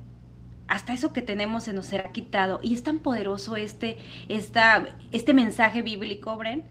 hasta 0.68 0.94
eso 0.94 1.14
que 1.14 1.22
tenemos 1.22 1.66
se 1.66 1.74
nos 1.74 1.86
será 1.86 2.12
quitado. 2.12 2.60
Y 2.64 2.74
es 2.74 2.82
tan 2.82 2.98
poderoso 3.00 3.56
este, 3.56 4.00
esta, 4.28 4.88
este 5.12 5.34
mensaje 5.36 5.84
bíblico, 5.84 6.36
Bren, 6.36 6.64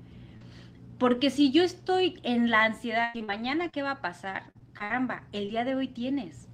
porque 0.98 1.30
si 1.30 1.52
yo 1.52 1.62
estoy 1.62 2.18
en 2.24 2.50
la 2.50 2.64
ansiedad 2.64 3.14
y 3.14 3.22
mañana 3.22 3.68
qué 3.68 3.82
va 3.82 3.92
a 3.92 4.00
pasar, 4.00 4.52
caramba, 4.72 5.22
el 5.30 5.50
día 5.50 5.64
de 5.64 5.76
hoy 5.76 5.86
tienes. 5.86 6.48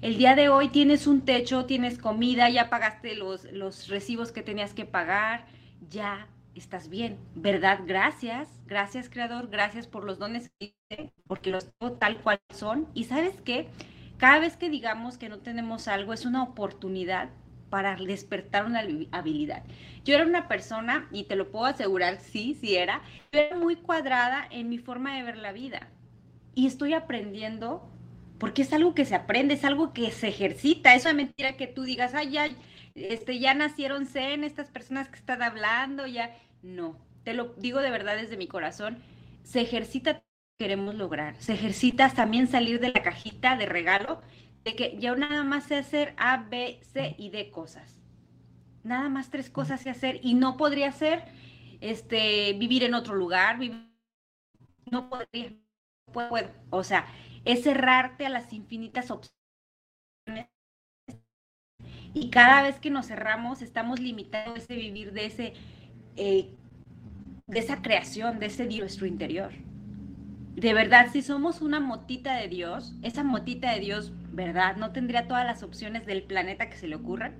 El 0.00 0.16
día 0.16 0.34
de 0.34 0.48
hoy 0.48 0.70
tienes 0.70 1.06
un 1.06 1.20
techo, 1.20 1.66
tienes 1.66 1.98
comida, 1.98 2.48
ya 2.48 2.70
pagaste 2.70 3.16
los, 3.16 3.44
los 3.52 3.88
recibos 3.88 4.32
que 4.32 4.42
tenías 4.42 4.72
que 4.72 4.86
pagar, 4.86 5.46
ya 5.90 6.26
estás 6.58 6.88
bien, 6.88 7.18
¿verdad? 7.34 7.80
Gracias, 7.86 8.48
gracias 8.66 9.08
Creador, 9.08 9.48
gracias 9.48 9.86
por 9.86 10.04
los 10.04 10.18
dones 10.18 10.50
que 10.58 10.74
hice, 10.90 11.12
porque 11.26 11.50
los 11.50 11.70
tengo 11.72 11.94
tal 11.94 12.22
cual 12.22 12.40
son. 12.54 12.88
Y 12.94 13.04
sabes 13.04 13.40
qué, 13.42 13.68
cada 14.16 14.38
vez 14.38 14.56
que 14.56 14.70
digamos 14.70 15.18
que 15.18 15.28
no 15.28 15.38
tenemos 15.38 15.88
algo, 15.88 16.12
es 16.12 16.24
una 16.26 16.42
oportunidad 16.42 17.30
para 17.70 17.96
despertar 17.96 18.64
una 18.64 18.82
habilidad. 19.12 19.62
Yo 20.04 20.14
era 20.14 20.24
una 20.24 20.48
persona, 20.48 21.08
y 21.12 21.24
te 21.24 21.36
lo 21.36 21.50
puedo 21.50 21.66
asegurar, 21.66 22.18
sí, 22.20 22.56
sí 22.60 22.76
era, 22.76 23.02
yo 23.32 23.40
era 23.40 23.56
muy 23.56 23.76
cuadrada 23.76 24.46
en 24.50 24.68
mi 24.68 24.78
forma 24.78 25.16
de 25.16 25.22
ver 25.22 25.36
la 25.36 25.52
vida 25.52 25.88
y 26.58 26.66
estoy 26.66 26.92
aprendiendo 26.92 27.88
porque 28.38 28.62
es 28.62 28.72
algo 28.72 28.92
que 28.92 29.04
se 29.04 29.14
aprende, 29.14 29.54
es 29.54 29.64
algo 29.64 29.92
que 29.92 30.10
se 30.10 30.26
ejercita. 30.26 30.96
Eso 30.96 31.08
es 31.08 31.14
mentira 31.14 31.56
que 31.56 31.68
tú 31.68 31.84
digas, 31.84 32.14
ay, 32.14 32.32
ya, 32.32 32.48
este, 32.96 33.38
ya 33.38 33.54
nacieron 33.54 34.06
zen 34.06 34.42
estas 34.42 34.68
personas 34.68 35.08
que 35.08 35.14
están 35.16 35.40
hablando, 35.40 36.08
ya. 36.08 36.34
No, 36.62 36.98
te 37.24 37.34
lo 37.34 37.54
digo 37.56 37.80
de 37.80 37.90
verdad 37.90 38.16
desde 38.16 38.36
mi 38.36 38.46
corazón. 38.46 38.98
Se 39.42 39.60
ejercita 39.60 40.22
queremos 40.58 40.96
lograr. 40.96 41.40
Se 41.40 41.54
ejercita 41.54 42.08
también 42.10 42.48
salir 42.48 42.80
de 42.80 42.90
la 42.90 43.02
cajita 43.02 43.56
de 43.56 43.66
regalo, 43.66 44.20
de 44.64 44.74
que 44.74 44.98
yo 44.98 45.14
nada 45.14 45.44
más 45.44 45.64
sé 45.64 45.76
hacer 45.76 46.14
A, 46.16 46.36
B, 46.38 46.80
C 46.82 47.14
y 47.16 47.30
D 47.30 47.50
cosas. 47.50 48.00
Nada 48.82 49.08
más 49.08 49.30
tres 49.30 49.50
cosas 49.50 49.80
sé 49.80 49.90
hacer 49.90 50.18
y 50.22 50.34
no 50.34 50.56
podría 50.56 50.90
ser 50.90 51.24
este, 51.80 52.54
vivir 52.54 52.82
en 52.82 52.94
otro 52.94 53.14
lugar, 53.14 53.58
no 54.90 55.08
podría 55.08 55.52
puedo. 56.12 56.50
O 56.70 56.82
sea, 56.82 57.06
es 57.44 57.62
cerrarte 57.62 58.26
a 58.26 58.30
las 58.30 58.52
infinitas 58.52 59.10
opciones. 59.10 60.48
Y 62.14 62.30
cada 62.30 62.62
vez 62.62 62.80
que 62.80 62.90
nos 62.90 63.06
cerramos, 63.06 63.62
estamos 63.62 64.00
limitando 64.00 64.56
ese 64.56 64.74
vivir 64.74 65.12
de 65.12 65.26
ese, 65.26 65.54
eh, 66.18 66.50
de 67.46 67.58
esa 67.58 67.80
creación, 67.80 68.40
de 68.40 68.46
ese 68.46 68.66
Dios 68.66 68.80
nuestro 68.80 69.06
interior. 69.06 69.52
De 70.54 70.74
verdad, 70.74 71.06
si 71.12 71.22
somos 71.22 71.62
una 71.62 71.78
motita 71.78 72.34
de 72.34 72.48
Dios, 72.48 72.92
esa 73.02 73.22
motita 73.22 73.72
de 73.72 73.80
Dios, 73.80 74.12
¿verdad? 74.32 74.76
No 74.76 74.92
tendría 74.92 75.28
todas 75.28 75.46
las 75.46 75.62
opciones 75.62 76.04
del 76.04 76.24
planeta 76.24 76.68
que 76.68 76.76
se 76.76 76.88
le 76.88 76.96
ocurran. 76.96 77.36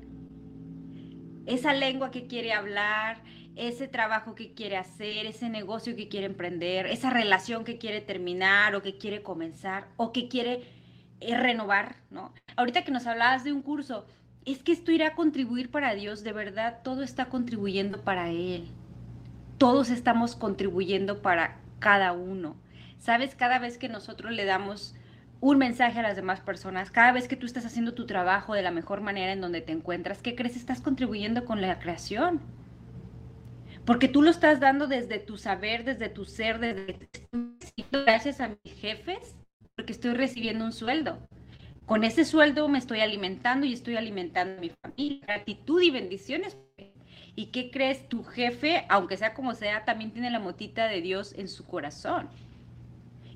Esa 1.46 1.74
lengua 1.74 2.12
que 2.12 2.28
quiere 2.28 2.52
hablar, 2.52 3.20
ese 3.56 3.88
trabajo 3.88 4.36
que 4.36 4.54
quiere 4.54 4.76
hacer, 4.76 5.26
ese 5.26 5.48
negocio 5.48 5.96
que 5.96 6.08
quiere 6.08 6.26
emprender, 6.26 6.86
esa 6.86 7.10
relación 7.10 7.64
que 7.64 7.76
quiere 7.76 8.00
terminar 8.00 8.76
o 8.76 8.82
que 8.82 8.98
quiere 8.98 9.22
comenzar 9.22 9.88
o 9.96 10.12
que 10.12 10.28
quiere 10.28 10.62
eh, 11.20 11.36
renovar, 11.36 11.96
¿no? 12.10 12.32
Ahorita 12.56 12.84
que 12.84 12.92
nos 12.92 13.06
hablabas 13.08 13.42
de 13.42 13.52
un 13.52 13.62
curso, 13.62 14.06
es 14.52 14.62
que 14.62 14.72
esto 14.72 14.92
irá 14.92 15.08
a 15.08 15.14
contribuir 15.14 15.70
para 15.70 15.94
Dios, 15.94 16.22
de 16.22 16.32
verdad, 16.32 16.80
todo 16.82 17.02
está 17.02 17.26
contribuyendo 17.26 18.02
para 18.02 18.30
Él. 18.30 18.68
Todos 19.58 19.90
estamos 19.90 20.36
contribuyendo 20.36 21.22
para 21.22 21.58
cada 21.78 22.12
uno. 22.12 22.56
Sabes, 22.98 23.34
cada 23.34 23.58
vez 23.58 23.78
que 23.78 23.88
nosotros 23.88 24.32
le 24.32 24.44
damos 24.44 24.94
un 25.40 25.58
mensaje 25.58 25.98
a 26.00 26.02
las 26.02 26.16
demás 26.16 26.40
personas, 26.40 26.90
cada 26.90 27.12
vez 27.12 27.28
que 27.28 27.36
tú 27.36 27.46
estás 27.46 27.64
haciendo 27.64 27.94
tu 27.94 28.06
trabajo 28.06 28.54
de 28.54 28.62
la 28.62 28.70
mejor 28.70 29.00
manera 29.00 29.32
en 29.32 29.40
donde 29.40 29.60
te 29.60 29.72
encuentras, 29.72 30.22
¿qué 30.22 30.34
crees? 30.34 30.56
Estás 30.56 30.80
contribuyendo 30.80 31.44
con 31.44 31.60
la 31.60 31.78
creación 31.78 32.40
porque 33.88 34.06
tú 34.06 34.20
lo 34.20 34.28
estás 34.28 34.60
dando 34.60 34.86
desde 34.86 35.18
tu 35.18 35.38
saber, 35.38 35.82
desde 35.82 36.10
tu 36.10 36.26
ser, 36.26 36.58
desde 36.58 37.08
gracias 37.90 38.38
a 38.38 38.50
mis 38.62 38.74
jefes, 38.74 39.34
porque 39.74 39.92
estoy 39.92 40.12
recibiendo 40.12 40.66
un 40.66 40.74
sueldo. 40.74 41.26
Con 41.88 42.04
ese 42.04 42.26
sueldo 42.26 42.68
me 42.68 42.76
estoy 42.76 43.00
alimentando 43.00 43.64
y 43.64 43.72
estoy 43.72 43.96
alimentando 43.96 44.58
a 44.58 44.60
mi 44.60 44.70
familia. 44.82 45.20
Gratitud 45.22 45.80
y 45.80 45.90
bendiciones. 45.90 46.58
¿Y 47.34 47.46
qué 47.46 47.70
crees? 47.70 48.10
Tu 48.10 48.24
jefe, 48.24 48.84
aunque 48.90 49.16
sea 49.16 49.32
como 49.32 49.54
sea, 49.54 49.86
también 49.86 50.10
tiene 50.10 50.30
la 50.30 50.38
motita 50.38 50.86
de 50.86 51.00
Dios 51.00 51.32
en 51.32 51.48
su 51.48 51.64
corazón. 51.64 52.28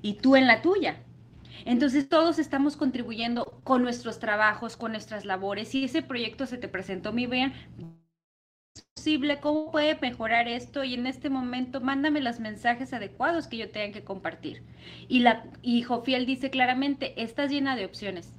Y 0.03 0.13
tú 0.17 0.35
en 0.35 0.45
la 0.45 0.61
tuya. 0.61 0.97
Entonces 1.65 2.07
todos 2.07 2.37
estamos 2.37 2.77
contribuyendo 2.77 3.59
con 3.63 3.81
nuestros 3.81 4.19
trabajos, 4.19 4.77
con 4.77 4.91
nuestras 4.91 5.25
labores. 5.25 5.69
Si 5.69 5.83
ese 5.83 6.03
proyecto 6.03 6.45
se 6.45 6.59
te 6.59 6.67
presentó, 6.67 7.11
mi 7.11 7.25
bien, 7.25 7.53
posible, 8.93 9.39
cómo 9.39 9.71
puede 9.71 9.97
mejorar 9.99 10.47
esto 10.47 10.83
y 10.83 10.93
en 10.93 11.07
este 11.07 11.31
momento 11.31 11.81
mándame 11.81 12.21
los 12.21 12.39
mensajes 12.39 12.93
adecuados 12.93 13.47
que 13.47 13.57
yo 13.57 13.71
tenga 13.71 13.93
que 13.93 14.03
compartir. 14.03 14.61
Y, 15.07 15.21
la, 15.21 15.43
y 15.63 15.81
Jofiel 15.81 16.27
dice 16.27 16.51
claramente, 16.51 17.19
estás 17.23 17.49
llena 17.49 17.75
de 17.75 17.85
opciones. 17.85 18.31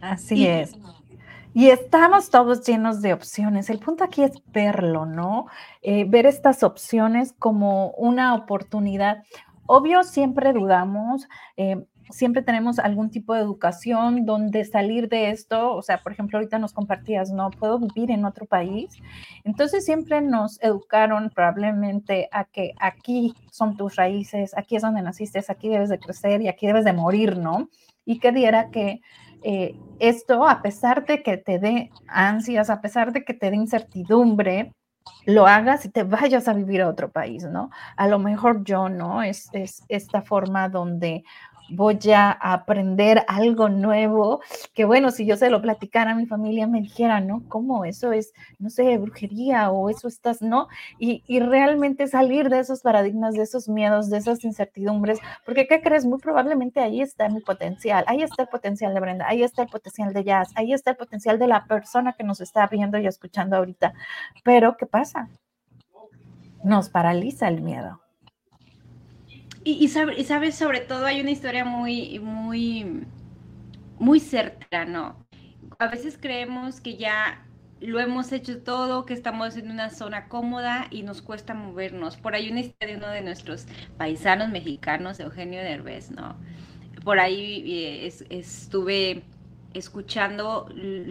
Así 0.00 0.46
es. 0.46 0.76
Y 1.52 1.70
estamos 1.70 2.30
todos 2.30 2.64
llenos 2.64 3.02
de 3.02 3.12
opciones. 3.12 3.70
El 3.70 3.80
punto 3.80 4.04
aquí 4.04 4.22
es 4.22 4.32
verlo, 4.52 5.04
¿no? 5.04 5.46
Eh, 5.82 6.04
ver 6.08 6.26
estas 6.26 6.62
opciones 6.62 7.34
como 7.38 7.90
una 7.92 8.34
oportunidad. 8.34 9.24
Obvio, 9.66 10.04
siempre 10.04 10.52
dudamos. 10.52 11.28
Eh, 11.56 11.84
siempre 12.10 12.42
tenemos 12.42 12.78
algún 12.78 13.10
tipo 13.10 13.34
de 13.34 13.40
educación 13.40 14.26
donde 14.26 14.64
salir 14.64 15.08
de 15.08 15.30
esto, 15.30 15.74
o 15.74 15.82
sea, 15.82 15.98
por 15.98 16.12
ejemplo, 16.12 16.38
ahorita 16.38 16.58
nos 16.58 16.72
compartías, 16.72 17.30
no 17.30 17.50
puedo 17.50 17.78
vivir 17.78 18.10
en 18.10 18.24
otro 18.24 18.46
país. 18.46 18.98
Entonces 19.44 19.84
siempre 19.84 20.20
nos 20.20 20.60
educaron 20.62 21.30
probablemente 21.30 22.28
a 22.32 22.44
que 22.44 22.72
aquí 22.80 23.34
son 23.50 23.76
tus 23.76 23.96
raíces, 23.96 24.56
aquí 24.56 24.76
es 24.76 24.82
donde 24.82 25.02
naciste, 25.02 25.40
aquí 25.48 25.68
debes 25.68 25.88
de 25.88 25.98
crecer 25.98 26.42
y 26.42 26.48
aquí 26.48 26.66
debes 26.66 26.84
de 26.84 26.92
morir, 26.92 27.38
¿no? 27.38 27.68
Y 28.04 28.18
que 28.18 28.32
diera 28.32 28.70
que 28.70 29.00
eh, 29.42 29.76
esto, 29.98 30.46
a 30.46 30.62
pesar 30.62 31.06
de 31.06 31.22
que 31.22 31.36
te 31.36 31.58
dé 31.58 31.90
ansias, 32.08 32.70
a 32.70 32.80
pesar 32.80 33.12
de 33.12 33.24
que 33.24 33.34
te 33.34 33.50
dé 33.50 33.56
incertidumbre, 33.56 34.72
lo 35.26 35.46
hagas 35.46 35.84
y 35.84 35.90
te 35.90 36.02
vayas 36.04 36.48
a 36.48 36.52
vivir 36.54 36.82
a 36.82 36.88
otro 36.88 37.10
país, 37.10 37.44
¿no? 37.44 37.70
A 37.96 38.08
lo 38.08 38.18
mejor 38.18 38.64
yo, 38.64 38.88
¿no? 38.88 39.22
Es, 39.22 39.48
es 39.52 39.82
esta 39.88 40.22
forma 40.22 40.68
donde 40.68 41.24
voy 41.70 41.98
a 42.14 42.30
aprender 42.30 43.24
algo 43.28 43.68
nuevo, 43.68 44.40
que 44.74 44.84
bueno, 44.84 45.10
si 45.10 45.26
yo 45.26 45.36
se 45.36 45.50
lo 45.50 45.62
platicara 45.62 46.12
a 46.12 46.14
mi 46.14 46.26
familia 46.26 46.66
me 46.66 46.80
dijera, 46.80 47.20
¿no? 47.20 47.42
¿Cómo 47.48 47.84
eso 47.84 48.12
es, 48.12 48.32
no 48.58 48.70
sé, 48.70 48.98
brujería 48.98 49.70
o 49.70 49.90
eso 49.90 50.08
estás, 50.08 50.42
¿no? 50.42 50.68
Y, 50.98 51.22
y 51.26 51.40
realmente 51.40 52.06
salir 52.06 52.48
de 52.48 52.60
esos 52.60 52.82
paradigmas, 52.82 53.34
de 53.34 53.42
esos 53.42 53.68
miedos, 53.68 54.10
de 54.10 54.18
esas 54.18 54.44
incertidumbres, 54.44 55.18
porque 55.44 55.66
¿qué 55.66 55.80
crees? 55.80 56.04
Muy 56.04 56.18
probablemente 56.18 56.80
ahí 56.80 57.00
está 57.00 57.28
mi 57.28 57.40
potencial, 57.40 58.04
ahí 58.06 58.22
está 58.22 58.42
el 58.42 58.48
potencial 58.48 58.94
de 58.94 59.00
Brenda, 59.00 59.26
ahí 59.28 59.42
está 59.42 59.62
el 59.62 59.68
potencial 59.68 60.12
de 60.12 60.24
Jazz, 60.24 60.50
ahí 60.54 60.72
está 60.72 60.92
el 60.92 60.96
potencial 60.96 61.38
de 61.38 61.46
la 61.46 61.64
persona 61.66 62.12
que 62.14 62.24
nos 62.24 62.40
está 62.40 62.66
viendo 62.66 62.98
y 62.98 63.06
escuchando 63.06 63.56
ahorita. 63.56 63.94
Pero, 64.44 64.76
¿qué 64.76 64.86
pasa? 64.86 65.28
Nos 66.62 66.90
paraliza 66.90 67.48
el 67.48 67.62
miedo 67.62 68.00
y, 69.64 69.88
sabes, 69.88 70.54
sobre 70.54 70.80
todo 70.80 71.04
hay 71.06 71.20
una 71.20 71.30
historia 71.30 71.64
muy, 71.64 72.18
muy, 72.18 73.04
muy 73.98 74.20
certera, 74.20 74.86
¿no? 74.86 75.26
A 75.78 75.88
veces 75.88 76.18
creemos 76.20 76.80
que 76.80 76.96
ya 76.96 77.44
lo 77.80 78.00
hemos 78.00 78.32
hecho 78.32 78.62
todo, 78.62 79.04
que 79.06 79.14
estamos 79.14 79.56
en 79.56 79.70
una 79.70 79.90
zona 79.90 80.28
cómoda 80.28 80.86
y 80.90 81.02
nos 81.02 81.22
cuesta 81.22 81.54
movernos. 81.54 82.16
Por 82.16 82.34
ahí 82.34 82.50
una 82.50 82.60
historia 82.60 82.94
de 82.94 83.02
uno 83.02 83.12
de 83.12 83.22
nuestros 83.22 83.66
paisanos 83.96 84.50
mexicanos, 84.50 85.20
Eugenio 85.20 85.60
Derbez, 85.60 86.10
¿no? 86.10 86.36
Por 87.04 87.18
ahí 87.18 87.64
eh, 87.66 88.12
estuve 88.30 89.22
escuchando 89.72 90.68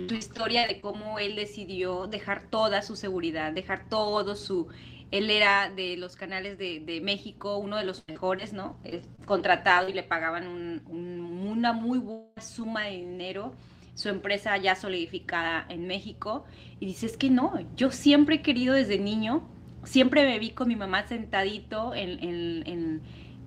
su 0.08 0.16
historia 0.16 0.68
de 0.68 0.82
cómo 0.82 1.18
él 1.18 1.36
decidió 1.36 2.08
dejar 2.08 2.44
toda 2.50 2.82
su 2.82 2.96
seguridad, 2.96 3.54
dejar 3.54 3.88
todo 3.88 4.36
su 4.36 4.68
él 5.12 5.32
era 5.32 5.70
de 5.70 5.98
los 5.98 6.16
canales 6.16 6.58
de, 6.58 7.02
México, 7.04 7.58
uno 7.58 7.78
de 7.78 7.84
los 7.84 8.04
mejores, 8.08 8.54
¿no? 8.54 8.78
contratado 9.26 9.90
y 9.90 9.94
le 9.94 10.04
pagaban 10.04 10.84
una 10.88 11.74
muy 11.74 12.00
buena 12.00 12.42
suma 12.42 12.86
de 12.86 12.98
dinero. 12.98 13.54
Su 13.96 14.10
empresa 14.10 14.56
ya 14.58 14.76
solidificada 14.76 15.66
en 15.70 15.88
México. 15.88 16.46
Y 16.80 16.86
dice, 16.86 17.08
es 17.08 17.18
que 17.18 17.30
no, 17.30 17.54
yo 17.76 17.92
siempre 17.92 18.36
he 18.36 18.42
querido 18.42 18.74
desde 18.76 18.98
niño, 19.00 19.50
siempre 19.84 20.26
me 20.26 20.40
vi 20.40 20.52
con 20.52 20.68
mi 20.68 20.76
mamá 20.76 21.08
sentadito 21.08 21.94
en, 21.96 23.02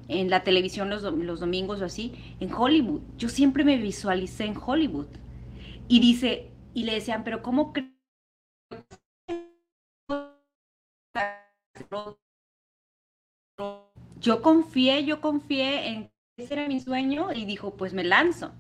la 0.09 0.43
televisión 0.43 0.91
los, 0.91 1.03
los 1.05 1.41
domingos 1.41 1.81
o 1.81 1.85
así, 1.85 2.13
en 2.41 2.53
Hollywood. 2.53 3.03
Yo 3.17 3.29
siempre 3.29 3.65
me 3.65 3.79
visualicé 3.79 4.45
en 4.45 4.57
Hollywood. 4.57 5.07
Y 5.89 6.01
dice, 6.01 6.51
y 6.75 6.85
le 6.85 6.95
decían, 6.95 7.23
pero 7.25 7.43
¿cómo 7.43 7.73
crees? 7.73 7.92
Yo 14.21 14.43
confié, 14.43 15.05
yo 15.05 15.21
confié 15.21 15.89
en 15.89 16.11
que 16.37 16.45
ese 16.45 16.55
era 16.55 16.69
mi 16.69 16.81
sueño 16.81 17.33
y 17.33 17.45
dijo, 17.45 17.77
pues 17.77 17.93
me 17.93 18.05
lanzo. 18.05 18.53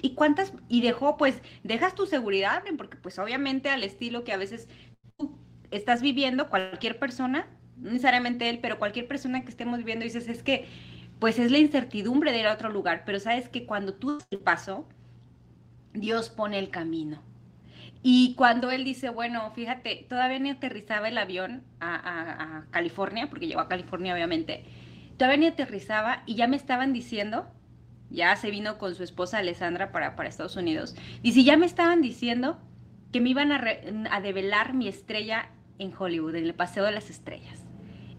¿Y 0.00 0.14
cuántas? 0.14 0.52
Y 0.68 0.80
dejó, 0.82 1.16
pues, 1.16 1.40
dejas 1.62 1.94
tu 1.94 2.06
seguridad, 2.06 2.62
porque 2.76 2.96
pues 2.96 3.18
obviamente 3.18 3.70
al 3.70 3.84
estilo 3.84 4.24
que 4.24 4.32
a 4.32 4.36
veces 4.36 4.68
tú 5.16 5.38
estás 5.70 6.02
viviendo, 6.02 6.50
cualquier 6.50 6.98
persona, 6.98 7.46
no 7.76 7.90
necesariamente 7.90 8.48
él, 8.48 8.58
pero 8.60 8.78
cualquier 8.78 9.06
persona 9.06 9.42
que 9.44 9.50
estemos 9.50 9.78
viviendo, 9.78 10.04
dices, 10.04 10.28
es 10.28 10.42
que, 10.42 10.66
pues 11.20 11.38
es 11.38 11.52
la 11.52 11.58
incertidumbre 11.58 12.32
de 12.32 12.40
ir 12.40 12.46
a 12.46 12.54
otro 12.54 12.68
lugar, 12.70 13.04
pero 13.06 13.20
sabes 13.20 13.48
que 13.48 13.64
cuando 13.66 13.94
tú 13.94 14.18
el 14.30 14.38
paso, 14.40 14.86
Dios 15.94 16.28
pone 16.28 16.58
el 16.58 16.70
camino. 16.70 17.22
Y 18.02 18.34
cuando 18.34 18.70
él 18.70 18.84
dice, 18.84 19.10
bueno, 19.10 19.52
fíjate, 19.54 20.06
todavía 20.08 20.38
ni 20.40 20.50
aterrizaba 20.50 21.08
el 21.08 21.18
avión 21.18 21.62
a, 21.80 22.64
California, 22.70 23.28
porque 23.30 23.46
llegó 23.46 23.60
a 23.60 23.68
California 23.68 24.14
obviamente, 24.14 24.64
todavía 25.16 25.38
ni 25.38 25.46
aterrizaba 25.46 26.22
y 26.26 26.34
ya 26.34 26.48
me 26.48 26.56
estaban 26.56 26.92
diciendo, 26.92 27.46
ya 28.10 28.34
se 28.36 28.50
vino 28.50 28.78
con 28.78 28.94
su 28.94 29.04
esposa 29.04 29.38
Alessandra 29.38 29.92
para, 29.92 30.16
para 30.16 30.28
Estados 30.28 30.56
Unidos, 30.56 30.96
dice, 31.22 31.44
ya 31.44 31.56
me 31.56 31.66
estaban 31.66 32.02
diciendo 32.02 32.58
que 33.12 33.20
me 33.20 33.30
iban 33.30 33.52
a, 33.52 33.62
a 34.10 34.20
develar 34.20 34.74
mi 34.74 34.88
estrella 34.88 35.50
en 35.78 35.92
Hollywood, 35.96 36.34
en 36.34 36.44
el 36.44 36.54
Paseo 36.54 36.84
de 36.84 36.92
las 36.92 37.08
Estrellas. 37.08 37.60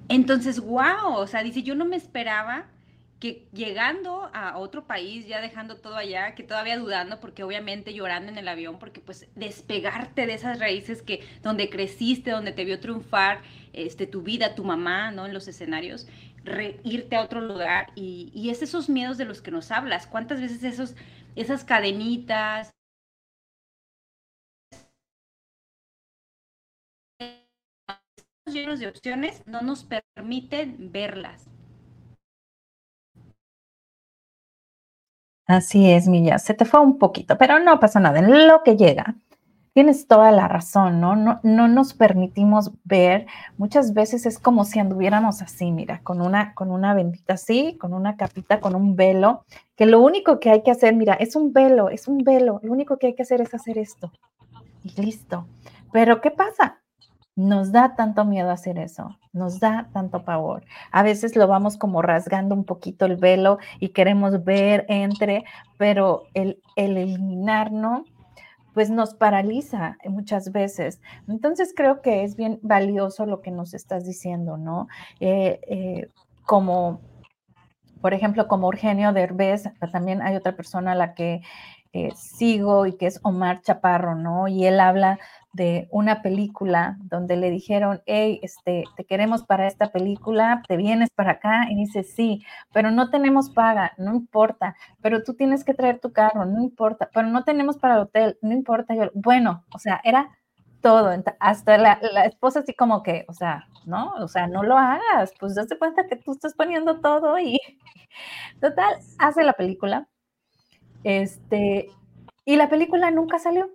Entonces, 0.07 0.59
wow, 0.59 1.15
o 1.15 1.27
sea, 1.27 1.43
dice, 1.43 1.63
yo 1.63 1.75
no 1.75 1.85
me 1.85 1.95
esperaba 1.95 2.67
que 3.23 3.47
llegando 3.53 4.29
a 4.33 4.57
otro 4.57 4.85
país, 4.85 5.25
ya 5.27 5.39
dejando 5.39 5.77
todo 5.77 5.95
allá, 5.95 6.35
que 6.35 6.43
todavía 6.43 6.77
dudando, 6.77 7.21
porque 7.21 7.43
obviamente 7.43 7.93
llorando 7.93 8.29
en 8.29 8.37
el 8.37 8.49
avión, 8.49 8.79
porque 8.79 8.99
pues 8.99 9.29
despegarte 9.33 10.27
de 10.27 10.33
esas 10.33 10.59
raíces 10.59 11.01
que 11.01 11.21
donde 11.41 11.69
creciste, 11.69 12.31
donde 12.31 12.51
te 12.51 12.65
vio 12.65 12.81
triunfar, 12.81 13.41
este, 13.71 14.07
tu 14.07 14.23
vida, 14.23 14.55
tu 14.55 14.65
mamá, 14.65 15.11
¿no? 15.11 15.25
En 15.25 15.33
los 15.33 15.47
escenarios, 15.47 16.05
irte 16.83 17.15
a 17.15 17.21
otro 17.21 17.39
lugar 17.39 17.93
y, 17.95 18.29
y 18.35 18.49
es 18.49 18.61
esos 18.61 18.89
miedos 18.89 19.17
de 19.17 19.23
los 19.23 19.41
que 19.41 19.51
nos 19.51 19.71
hablas. 19.71 20.05
¿Cuántas 20.05 20.41
veces 20.41 20.61
esos, 20.65 20.93
esas 21.37 21.63
cadenitas, 21.63 22.73
llenos 28.51 28.81
de 28.81 28.87
opciones 28.87 29.47
no 29.47 29.61
nos 29.61 29.85
permiten 29.85 30.91
verlas. 30.91 31.47
Así 35.45 35.91
es, 35.91 36.07
Milla, 36.07 36.39
se 36.39 36.53
te 36.53 36.65
fue 36.65 36.79
un 36.79 36.97
poquito, 36.97 37.37
pero 37.37 37.59
no 37.59 37.79
pasa 37.79 37.99
nada, 37.99 38.19
en 38.19 38.47
lo 38.47 38.63
que 38.63 38.77
llega. 38.77 39.15
Tienes 39.73 40.07
toda 40.07 40.31
la 40.31 40.47
razón, 40.47 41.01
¿no? 41.01 41.15
¿no? 41.15 41.39
No 41.43 41.67
nos 41.67 41.93
permitimos 41.95 42.71
ver, 42.83 43.25
muchas 43.57 43.93
veces 43.93 44.25
es 44.25 44.37
como 44.39 44.65
si 44.65 44.79
anduviéramos 44.79 45.41
así, 45.41 45.71
mira, 45.71 46.01
con 46.03 46.21
una, 46.21 46.53
con 46.53 46.71
una 46.71 46.93
bendita 46.93 47.33
así, 47.33 47.75
con 47.79 47.93
una 47.93 48.15
capita, 48.15 48.59
con 48.59 48.75
un 48.75 48.95
velo, 48.95 49.45
que 49.75 49.85
lo 49.87 49.99
único 49.99 50.39
que 50.39 50.51
hay 50.51 50.63
que 50.63 50.71
hacer, 50.71 50.95
mira, 50.95 51.15
es 51.15 51.35
un 51.35 51.53
velo, 51.53 51.89
es 51.89 52.07
un 52.07 52.19
velo, 52.19 52.59
lo 52.63 52.71
único 52.71 52.97
que 52.97 53.07
hay 53.07 53.15
que 53.15 53.23
hacer 53.23 53.41
es 53.41 53.53
hacer 53.53 53.77
esto 53.79 54.11
y 54.83 55.01
listo. 55.01 55.47
Pero 55.91 56.21
¿qué 56.21 56.31
pasa? 56.31 56.82
Nos 57.35 57.71
da 57.71 57.95
tanto 57.95 58.25
miedo 58.25 58.51
hacer 58.51 58.77
eso, 58.77 59.17
nos 59.31 59.59
da 59.59 59.89
tanto 59.91 60.23
pavor. 60.23 60.65
A 60.91 61.01
veces 61.01 61.35
lo 61.35 61.47
vamos 61.47 61.77
como 61.77 62.01
rasgando 62.03 62.53
un 62.53 62.63
poquito 62.63 63.05
el 63.05 63.17
velo 63.17 63.57
y 63.79 63.89
queremos 63.89 64.43
ver 64.43 64.85
entre, 64.87 65.43
pero 65.77 66.23
el, 66.35 66.61
el 66.75 66.97
eliminarnos, 66.97 68.03
pues 68.73 68.89
nos 68.89 69.13
paraliza 69.13 69.97
muchas 70.05 70.51
veces. 70.51 71.01
Entonces 71.27 71.73
creo 71.75 72.01
que 72.01 72.23
es 72.23 72.35
bien 72.35 72.59
valioso 72.61 73.25
lo 73.25 73.41
que 73.41 73.51
nos 73.51 73.73
estás 73.73 74.05
diciendo, 74.05 74.57
¿no? 74.57 74.87
Eh, 75.19 75.59
eh, 75.67 76.09
como, 76.45 77.01
por 78.01 78.13
ejemplo, 78.13 78.47
como 78.47 78.71
Eugenio 78.71 79.13
Derbez, 79.13 79.69
también 79.91 80.21
hay 80.21 80.35
otra 80.35 80.55
persona 80.55 80.91
a 80.91 80.95
la 80.95 81.13
que 81.13 81.41
eh, 81.93 82.09
sigo 82.15 82.87
y 82.87 82.97
que 82.97 83.05
es 83.05 83.19
Omar 83.23 83.61
Chaparro, 83.61 84.15
¿no? 84.15 84.47
Y 84.47 84.65
él 84.65 84.79
habla 84.79 85.19
de 85.53 85.87
una 85.91 86.21
película 86.21 86.97
donde 87.03 87.37
le 87.37 87.51
dijeron, 87.51 88.01
hey, 88.05 88.39
este, 88.41 88.83
te 88.97 89.05
queremos 89.05 89.43
para 89.43 89.67
esta 89.67 89.91
película, 89.91 90.63
te 90.67 90.77
vienes 90.77 91.09
para 91.11 91.33
acá 91.33 91.67
y 91.69 91.75
dice, 91.75 92.03
sí, 92.03 92.43
pero 92.73 92.91
no 92.91 93.09
tenemos 93.09 93.51
paga, 93.51 93.93
no 93.97 94.15
importa, 94.15 94.75
pero 95.01 95.23
tú 95.23 95.35
tienes 95.35 95.63
que 95.63 95.75
traer 95.75 95.99
tu 95.99 96.11
carro, 96.11 96.45
no 96.45 96.61
importa, 96.61 97.09
pero 97.13 97.27
no 97.27 97.43
tenemos 97.43 97.77
para 97.77 97.95
el 97.95 98.01
hotel, 98.01 98.37
no 98.41 98.51
importa. 98.51 98.95
Yo, 98.95 99.11
bueno, 99.13 99.63
o 99.73 99.79
sea, 99.79 100.01
era 100.03 100.31
todo, 100.81 101.11
hasta 101.39 101.77
la, 101.77 101.99
la, 102.01 102.25
esposa 102.25 102.59
así 102.59 102.73
como 102.73 103.03
que, 103.03 103.25
o 103.29 103.33
sea, 103.33 103.67
¿no? 103.85 104.11
O 104.19 104.27
sea, 104.27 104.47
no 104.47 104.63
lo 104.63 104.77
hagas, 104.77 105.33
pues 105.39 105.55
date 105.55 105.77
cuenta 105.77 106.07
que 106.07 106.17
tú 106.17 106.33
estás 106.33 106.55
poniendo 106.55 106.99
todo 106.99 107.39
y 107.39 107.57
total, 108.61 108.97
hace 109.19 109.43
la 109.43 109.53
película, 109.53 110.07
este, 111.03 111.89
y 112.45 112.55
la 112.57 112.69
película 112.69 113.11
nunca 113.11 113.39
salió. 113.39 113.69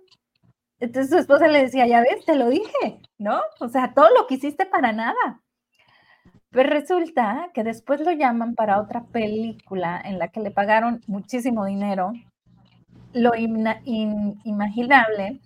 Entonces 0.79 1.11
su 1.11 1.17
esposa 1.17 1.47
le 1.47 1.63
decía, 1.63 1.87
ya 1.87 2.01
ves, 2.01 2.25
te 2.25 2.35
lo 2.35 2.49
dije, 2.49 3.01
¿no? 3.17 3.41
O 3.59 3.67
sea, 3.67 3.93
todo 3.93 4.07
lo 4.17 4.27
que 4.27 4.35
hiciste 4.35 4.65
para 4.65 4.91
nada. 4.91 5.41
Pero 6.51 6.69
resulta 6.69 7.49
que 7.53 7.63
después 7.63 8.01
lo 8.01 8.11
llaman 8.11 8.55
para 8.55 8.81
otra 8.81 9.03
película 9.03 10.01
en 10.03 10.17
la 10.17 10.29
que 10.29 10.39
le 10.39 10.51
pagaron 10.51 11.01
muchísimo 11.05 11.65
dinero, 11.65 12.11
lo 13.13 13.35
inimaginable, 13.35 15.41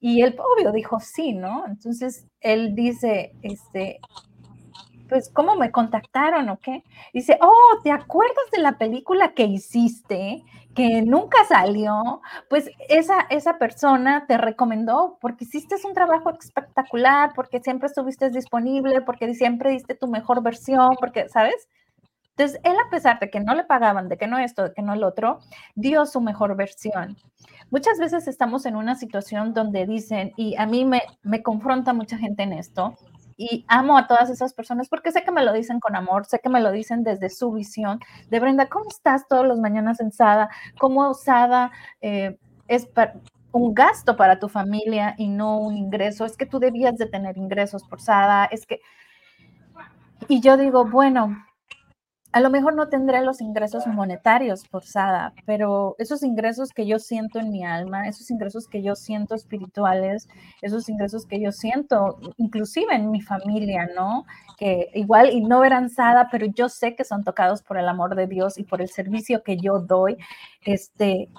y 0.00 0.22
el 0.22 0.36
obvio 0.38 0.72
dijo 0.72 1.00
sí, 1.00 1.32
¿no? 1.32 1.64
Entonces 1.66 2.26
él 2.40 2.74
dice, 2.74 3.32
este, 3.42 4.00
pues, 5.08 5.30
¿cómo 5.32 5.56
me 5.56 5.70
contactaron 5.70 6.48
o 6.48 6.58
qué? 6.58 6.84
Dice, 7.12 7.38
oh, 7.40 7.80
¿te 7.82 7.90
acuerdas 7.90 8.50
de 8.52 8.60
la 8.60 8.78
película 8.78 9.34
que 9.34 9.44
hiciste, 9.44 10.42
que 10.78 11.02
nunca 11.02 11.44
salió? 11.48 12.20
Pues 12.48 12.70
esa, 12.88 13.22
esa 13.30 13.58
persona 13.58 14.26
te 14.28 14.38
recomendó 14.38 15.18
porque 15.20 15.44
hiciste 15.44 15.74
un 15.84 15.92
trabajo 15.92 16.30
espectacular, 16.30 17.32
porque 17.34 17.58
siempre 17.60 17.88
estuviste 17.88 18.30
disponible, 18.30 19.00
porque 19.02 19.34
siempre 19.34 19.70
diste 19.70 19.96
tu 19.96 20.06
mejor 20.06 20.40
versión, 20.40 20.90
porque, 21.00 21.28
¿sabes? 21.28 21.68
Entonces, 22.30 22.60
él 22.62 22.76
a 22.78 22.88
pesar 22.90 23.18
de 23.18 23.28
que 23.28 23.40
no 23.40 23.56
le 23.56 23.64
pagaban, 23.64 24.08
de 24.08 24.16
que 24.16 24.28
no 24.28 24.38
esto, 24.38 24.68
de 24.68 24.72
que 24.72 24.82
no 24.82 24.94
el 24.94 25.02
otro, 25.02 25.40
dio 25.74 26.06
su 26.06 26.20
mejor 26.20 26.54
versión. 26.54 27.16
Muchas 27.70 27.98
veces 27.98 28.28
estamos 28.28 28.64
en 28.64 28.76
una 28.76 28.94
situación 28.94 29.54
donde 29.54 29.84
dicen, 29.84 30.32
y 30.36 30.54
a 30.56 30.66
mí 30.66 30.84
me, 30.84 31.02
me 31.24 31.42
confronta 31.42 31.92
mucha 31.92 32.18
gente 32.18 32.44
en 32.44 32.52
esto, 32.52 32.94
y 33.38 33.64
amo 33.68 33.96
a 33.96 34.08
todas 34.08 34.28
esas 34.28 34.52
personas 34.52 34.88
porque 34.88 35.12
sé 35.12 35.22
que 35.22 35.30
me 35.30 35.44
lo 35.44 35.52
dicen 35.52 35.78
con 35.78 35.94
amor, 35.94 36.26
sé 36.26 36.40
que 36.40 36.48
me 36.50 36.60
lo 36.60 36.72
dicen 36.72 37.04
desde 37.04 37.30
su 37.30 37.52
visión 37.52 38.00
de 38.28 38.40
Brenda, 38.40 38.68
¿cómo 38.68 38.90
estás 38.90 39.28
todos 39.28 39.46
los 39.46 39.60
mañanas 39.60 40.00
en 40.00 40.10
Sada? 40.10 40.50
¿Cómo 40.78 41.14
Sada 41.14 41.70
eh, 42.02 42.36
es 42.66 42.88
un 43.52 43.74
gasto 43.74 44.16
para 44.16 44.40
tu 44.40 44.48
familia 44.48 45.14
y 45.16 45.28
no 45.28 45.58
un 45.60 45.76
ingreso? 45.76 46.24
Es 46.24 46.36
que 46.36 46.46
tú 46.46 46.58
debías 46.58 46.98
de 46.98 47.06
tener 47.06 47.38
ingresos 47.38 47.84
por 47.84 48.00
Sada, 48.00 48.44
es 48.46 48.66
que... 48.66 48.80
Y 50.26 50.40
yo 50.40 50.56
digo, 50.56 50.84
bueno, 50.84 51.46
a 52.30 52.40
lo 52.40 52.50
mejor 52.50 52.74
no 52.74 52.88
tendré 52.88 53.22
los 53.22 53.40
ingresos 53.40 53.86
monetarios 53.86 54.66
por 54.68 54.84
Sada, 54.84 55.32
pero 55.46 55.96
esos 55.98 56.22
ingresos 56.22 56.70
que 56.72 56.86
yo 56.86 56.98
siento 56.98 57.38
en 57.38 57.50
mi 57.50 57.64
alma, 57.64 58.06
esos 58.06 58.30
ingresos 58.30 58.66
que 58.68 58.82
yo 58.82 58.94
siento 58.94 59.34
espirituales, 59.34 60.28
esos 60.60 60.88
ingresos 60.90 61.24
que 61.24 61.40
yo 61.40 61.52
siento 61.52 62.18
inclusive 62.36 62.94
en 62.94 63.10
mi 63.10 63.22
familia, 63.22 63.88
¿no? 63.96 64.26
Que 64.58 64.90
igual 64.94 65.30
y 65.32 65.40
no 65.40 65.60
verán 65.60 65.88
Sada, 65.88 66.28
pero 66.30 66.46
yo 66.46 66.68
sé 66.68 66.94
que 66.94 67.04
son 67.04 67.24
tocados 67.24 67.62
por 67.62 67.78
el 67.78 67.88
amor 67.88 68.14
de 68.14 68.26
Dios 68.26 68.58
y 68.58 68.64
por 68.64 68.82
el 68.82 68.90
servicio 68.90 69.42
que 69.42 69.56
yo 69.56 69.78
doy. 69.78 70.18
Este, 70.64 71.30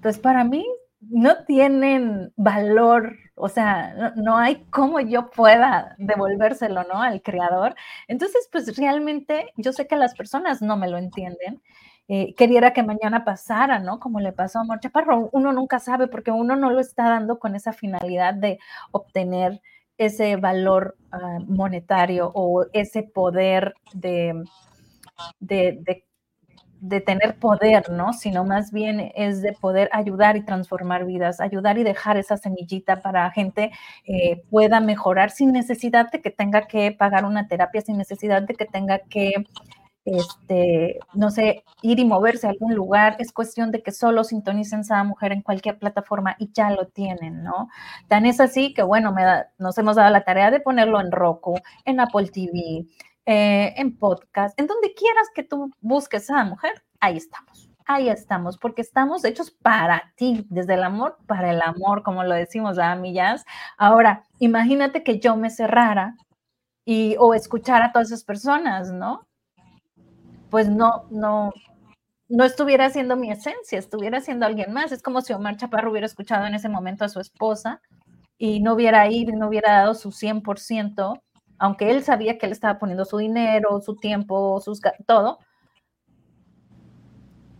pues 0.00 0.18
para 0.18 0.42
mí 0.42 0.64
no 1.00 1.44
tienen 1.44 2.32
valor, 2.36 3.16
o 3.34 3.48
sea, 3.48 4.12
no, 4.16 4.36
hay 4.36 4.64
cómo 4.70 5.00
yo 5.00 5.30
pueda 5.30 5.94
devolvérselo, 5.98 6.84
¿no? 6.84 7.02
Al 7.02 7.22
creador. 7.22 7.74
Entonces, 8.08 8.48
pues 8.50 8.76
realmente 8.76 9.52
yo 9.56 9.72
sé 9.72 9.86
que 9.86 9.96
las 9.96 10.14
personas 10.14 10.62
no 10.62 10.76
me 10.76 10.88
lo 10.88 10.98
entienden. 10.98 11.62
Eh, 12.10 12.34
que 12.34 12.82
mañana 12.82 13.24
pasara, 13.24 13.80
¿no? 13.80 14.00
Como 14.00 14.18
le 14.20 14.32
pasó 14.32 14.58
a 14.58 14.62
Amor 14.62 14.80
Chaparro. 14.80 15.28
Uno 15.32 15.52
nunca 15.52 15.78
sabe 15.78 16.08
porque 16.08 16.30
uno 16.30 16.56
no 16.56 16.70
lo 16.70 16.80
está 16.80 17.04
dando 17.10 17.38
con 17.38 17.54
esa 17.54 17.72
finalidad 17.72 18.34
de 18.34 18.58
obtener 18.92 19.60
ese 19.98 20.36
valor 20.36 20.96
ah, 21.12 21.38
monetario 21.46 22.30
o 22.34 22.66
ese 22.72 23.02
poder 23.02 23.74
de, 23.92 24.42
de, 25.40 25.78
de 25.82 26.07
de 26.80 27.00
tener 27.00 27.38
poder, 27.38 27.90
¿no? 27.90 28.12
Sino 28.12 28.44
más 28.44 28.72
bien 28.72 29.12
es 29.14 29.42
de 29.42 29.52
poder 29.52 29.88
ayudar 29.92 30.36
y 30.36 30.44
transformar 30.44 31.04
vidas, 31.04 31.40
ayudar 31.40 31.78
y 31.78 31.84
dejar 31.84 32.16
esa 32.16 32.36
semillita 32.36 33.02
para 33.02 33.30
gente 33.30 33.70
eh, 34.04 34.42
pueda 34.50 34.80
mejorar 34.80 35.30
sin 35.30 35.52
necesidad 35.52 36.10
de 36.10 36.20
que 36.20 36.30
tenga 36.30 36.66
que 36.66 36.92
pagar 36.92 37.24
una 37.24 37.48
terapia, 37.48 37.80
sin 37.80 37.96
necesidad 37.98 38.42
de 38.42 38.54
que 38.54 38.64
tenga 38.66 39.00
que, 39.00 39.32
este, 40.04 40.98
no 41.14 41.30
sé, 41.30 41.64
ir 41.82 41.98
y 41.98 42.04
moverse 42.04 42.46
a 42.46 42.50
algún 42.50 42.74
lugar. 42.74 43.16
Es 43.18 43.32
cuestión 43.32 43.70
de 43.70 43.82
que 43.82 43.92
solo 43.92 44.24
sintonicen 44.24 44.80
esa 44.80 45.02
mujer 45.04 45.32
en 45.32 45.42
cualquier 45.42 45.78
plataforma 45.78 46.36
y 46.38 46.50
ya 46.52 46.70
lo 46.70 46.86
tienen, 46.86 47.42
¿no? 47.42 47.68
Tan 48.08 48.26
es 48.26 48.40
así 48.40 48.72
que, 48.74 48.82
bueno, 48.82 49.12
me 49.12 49.24
nos 49.58 49.76
hemos 49.78 49.96
dado 49.96 50.10
la 50.10 50.24
tarea 50.24 50.50
de 50.50 50.60
ponerlo 50.60 51.00
en 51.00 51.10
Roku, 51.12 51.58
en 51.84 52.00
Apple 52.00 52.28
TV, 52.28 52.86
eh, 53.30 53.74
en 53.76 53.94
podcast, 53.94 54.58
en 54.58 54.66
donde 54.66 54.94
quieras 54.94 55.28
que 55.34 55.42
tú 55.42 55.70
busques 55.82 56.30
a 56.30 56.36
la 56.36 56.44
mujer, 56.44 56.82
ahí 56.98 57.18
estamos. 57.18 57.68
Ahí 57.84 58.08
estamos, 58.08 58.56
porque 58.56 58.80
estamos 58.80 59.22
hechos 59.22 59.50
para 59.50 60.14
ti, 60.16 60.46
desde 60.48 60.74
el 60.74 60.82
amor 60.82 61.18
para 61.26 61.50
el 61.50 61.60
amor, 61.60 62.02
como 62.02 62.24
lo 62.24 62.34
decimos 62.34 62.78
a 62.78 62.94
millas. 62.94 63.44
Ahora, 63.76 64.24
imagínate 64.38 65.02
que 65.02 65.20
yo 65.20 65.36
me 65.36 65.50
cerrara 65.50 66.16
y 66.86 67.16
o 67.18 67.34
escuchara 67.34 67.86
a 67.86 67.92
todas 67.92 68.08
esas 68.08 68.24
personas, 68.24 68.92
¿no? 68.92 69.26
Pues 70.48 70.70
no, 70.70 71.04
no, 71.10 71.52
no 72.28 72.44
estuviera 72.44 72.88
siendo 72.88 73.14
mi 73.14 73.30
esencia, 73.30 73.78
estuviera 73.78 74.22
siendo 74.22 74.46
alguien 74.46 74.72
más. 74.72 74.90
Es 74.90 75.02
como 75.02 75.20
si 75.20 75.34
Omar 75.34 75.58
Chaparro 75.58 75.90
hubiera 75.90 76.06
escuchado 76.06 76.46
en 76.46 76.54
ese 76.54 76.70
momento 76.70 77.04
a 77.04 77.10
su 77.10 77.20
esposa 77.20 77.82
y 78.38 78.60
no 78.60 78.72
hubiera 78.72 79.06
ido, 79.10 79.36
no 79.36 79.48
hubiera 79.48 79.72
dado 79.72 79.94
su 79.94 80.12
100%, 80.12 81.20
aunque 81.58 81.90
él 81.90 82.02
sabía 82.02 82.38
que 82.38 82.46
él 82.46 82.52
estaba 82.52 82.78
poniendo 82.78 83.04
su 83.04 83.18
dinero, 83.18 83.80
su 83.80 83.96
tiempo, 83.96 84.60
sus, 84.60 84.80
todo, 85.06 85.38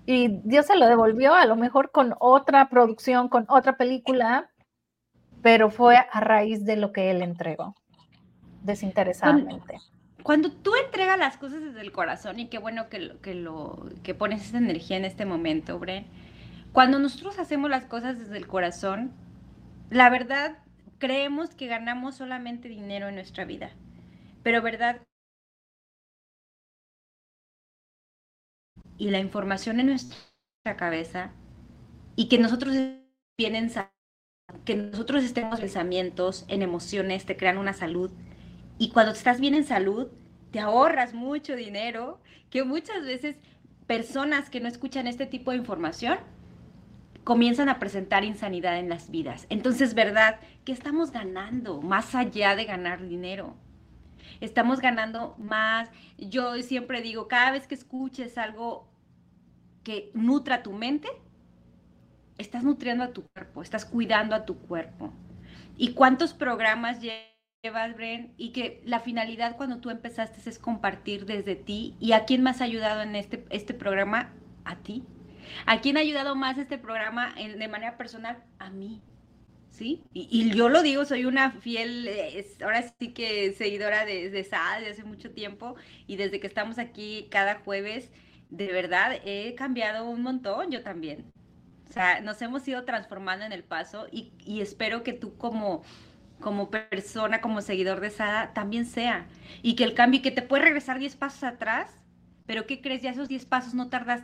y 0.06 0.40
Dios 0.42 0.64
se 0.64 0.74
lo 0.74 0.86
devolvió 0.86 1.34
a 1.34 1.44
lo 1.44 1.54
mejor 1.54 1.90
con 1.90 2.14
otra 2.18 2.70
producción, 2.70 3.28
con 3.28 3.44
otra 3.48 3.76
película, 3.76 4.48
pero 5.42 5.70
fue 5.70 5.98
a 5.98 6.20
raíz 6.20 6.64
de 6.64 6.76
lo 6.76 6.92
que 6.92 7.10
él 7.10 7.20
entregó, 7.20 7.74
desinteresadamente. 8.62 9.78
Cuando, 10.22 10.50
tú 10.50 10.72
entregas 10.82 11.18
las 11.18 11.36
cosas 11.36 11.60
desde 11.60 11.82
el 11.82 11.92
corazón, 11.92 12.38
y 12.38 12.48
qué 12.48 12.56
bueno 12.58 12.88
que, 12.88 13.00
lo, 13.00 13.20
que, 13.20 13.34
lo, 13.34 13.86
que 14.02 14.14
pones 14.14 14.48
esa 14.48 14.56
energía 14.56 14.96
en 14.96 15.04
este 15.04 15.26
momento, 15.26 15.78
Bren, 15.78 16.06
cuando 16.72 16.98
nosotros 16.98 17.38
hacemos 17.38 17.68
las 17.68 17.84
cosas 17.84 18.18
desde 18.18 18.38
el 18.38 18.46
corazón, 18.46 19.12
la 19.90 20.08
verdad, 20.08 20.56
creemos 20.96 21.54
que 21.54 21.66
ganamos 21.66 22.14
solamente 22.14 22.68
dinero 22.68 23.08
en 23.08 23.16
nuestra 23.16 23.44
vida 23.44 23.72
pero 24.42 24.62
verdad 24.62 25.00
y 28.98 29.10
la 29.10 29.20
información 29.20 29.80
en 29.80 29.86
nuestra 29.86 30.76
cabeza 30.76 31.30
y 32.16 32.28
que 32.28 32.38
nosotros 32.38 32.74
vienen 33.38 33.70
que 34.64 34.74
nosotros 34.74 35.22
estemos 35.24 35.56
en 35.56 35.60
pensamientos, 35.62 36.44
en 36.48 36.62
emociones, 36.62 37.24
te 37.26 37.36
crean 37.36 37.58
una 37.58 37.74
salud. 37.74 38.10
Y 38.78 38.90
cuando 38.90 39.12
estás 39.12 39.40
bien 39.40 39.54
en 39.54 39.64
salud, 39.64 40.08
te 40.50 40.58
ahorras 40.58 41.14
mucho 41.14 41.54
dinero, 41.54 42.20
que 42.50 42.64
muchas 42.64 43.04
veces 43.04 43.36
personas 43.86 44.50
que 44.50 44.60
no 44.60 44.68
escuchan 44.68 45.06
este 45.06 45.26
tipo 45.26 45.50
de 45.50 45.58
información 45.58 46.18
comienzan 47.24 47.68
a 47.68 47.78
presentar 47.78 48.24
insanidad 48.24 48.78
en 48.78 48.88
las 48.88 49.10
vidas. 49.10 49.46
Entonces, 49.50 49.94
¿verdad? 49.94 50.40
que 50.64 50.72
estamos 50.72 51.12
ganando 51.12 51.80
más 51.80 52.14
allá 52.14 52.56
de 52.56 52.64
ganar 52.64 53.06
dinero? 53.06 53.56
Estamos 54.40 54.80
ganando 54.80 55.34
más. 55.38 55.90
Yo 56.18 56.60
siempre 56.62 57.02
digo, 57.02 57.28
cada 57.28 57.50
vez 57.52 57.66
que 57.66 57.74
escuches 57.74 58.38
algo 58.38 58.88
que 59.84 60.10
nutra 60.14 60.62
tu 60.62 60.72
mente, 60.72 61.08
estás 62.38 62.62
nutriendo 62.62 63.04
a 63.04 63.12
tu 63.12 63.26
cuerpo, 63.28 63.62
estás 63.62 63.84
cuidando 63.84 64.34
a 64.34 64.44
tu 64.44 64.58
cuerpo. 64.58 65.12
¿Y 65.76 65.92
cuántos 65.92 66.34
programas 66.34 67.00
llevas, 67.00 67.94
Bren? 67.94 68.32
Y 68.36 68.50
que 68.50 68.80
la 68.84 69.00
finalidad 69.00 69.56
cuando 69.56 69.78
tú 69.78 69.90
empezaste 69.90 70.48
es 70.48 70.58
compartir 70.58 71.26
desde 71.26 71.56
ti. 71.56 71.94
¿Y 72.00 72.12
a 72.12 72.24
quién 72.24 72.42
más 72.42 72.60
ha 72.60 72.64
ayudado 72.64 73.02
en 73.02 73.16
este, 73.16 73.44
este 73.50 73.74
programa? 73.74 74.32
A 74.64 74.76
ti. 74.76 75.04
¿A 75.66 75.80
quién 75.80 75.96
ha 75.96 76.00
ayudado 76.00 76.34
más 76.36 76.58
este 76.58 76.78
programa 76.78 77.34
de 77.34 77.68
manera 77.68 77.96
personal? 77.96 78.42
A 78.58 78.70
mí. 78.70 79.02
¿Sí? 79.70 80.02
Y, 80.12 80.50
yo 80.54 80.68
lo 80.68 80.82
digo, 80.82 81.04
soy 81.04 81.24
una 81.24 81.52
fiel, 81.52 82.08
ahora 82.62 82.82
sí 82.98 83.12
que 83.12 83.52
seguidora 83.52 84.04
de, 84.04 84.30
de 84.30 84.44
SAD 84.44 84.80
de 84.80 84.90
hace 84.90 85.04
mucho 85.04 85.30
tiempo 85.30 85.76
y 86.06 86.16
desde 86.16 86.40
que 86.40 86.46
estamos 86.46 86.78
aquí 86.78 87.28
cada 87.30 87.56
jueves, 87.56 88.10
de 88.50 88.72
verdad 88.72 89.16
he 89.24 89.54
cambiado 89.54 90.08
un 90.08 90.22
montón, 90.22 90.70
yo 90.70 90.82
también. 90.82 91.32
O 91.88 91.92
sea, 91.92 92.20
nos 92.20 92.40
hemos 92.42 92.66
ido 92.68 92.84
transformando 92.84 93.44
en 93.44 93.52
el 93.52 93.64
paso 93.64 94.06
y, 94.12 94.32
y 94.44 94.60
espero 94.60 95.02
que 95.02 95.12
tú 95.12 95.36
como, 95.36 95.82
como 96.40 96.70
persona, 96.70 97.40
como 97.40 97.62
seguidor 97.62 98.00
de 98.00 98.10
SADA, 98.10 98.52
también 98.52 98.84
sea. 98.84 99.26
Y 99.62 99.74
que 99.74 99.84
el 99.84 99.94
cambio, 99.94 100.22
que 100.22 100.30
te 100.30 100.42
puede 100.42 100.64
regresar 100.64 100.98
10 100.98 101.16
pasos 101.16 101.44
atrás, 101.44 101.90
pero 102.46 102.66
¿qué 102.66 102.80
crees? 102.80 103.02
Ya 103.02 103.10
esos 103.10 103.28
10 103.28 103.46
pasos 103.46 103.74
no 103.74 103.88
tardas 103.88 104.22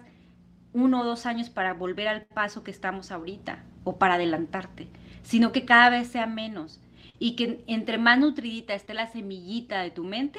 uno 0.73 1.03
o 1.03 1.05
dos 1.05 1.25
años 1.25 1.51
para 1.51 1.73
volver 1.73 2.09
al 2.09 2.23
paso 2.23 2.65
que 2.65 2.71
estamos 2.71 3.13
ahorita 3.13 3.63
o 3.85 3.97
para 3.97 4.15
adelantarte 4.15 4.89
sino 5.25 5.51
que 5.51 5.65
cada 5.65 5.91
vez 5.91 6.07
sea 6.09 6.27
menos 6.27 6.81
y 7.19 7.35
que 7.35 7.65
entre 7.67 7.99
más 7.99 8.19
nutridita 8.19 8.75
esté 8.75 8.95
la 8.95 9.09
semillita 9.09 9.83
de 9.83 9.91
tu 9.91 10.05
mente, 10.05 10.39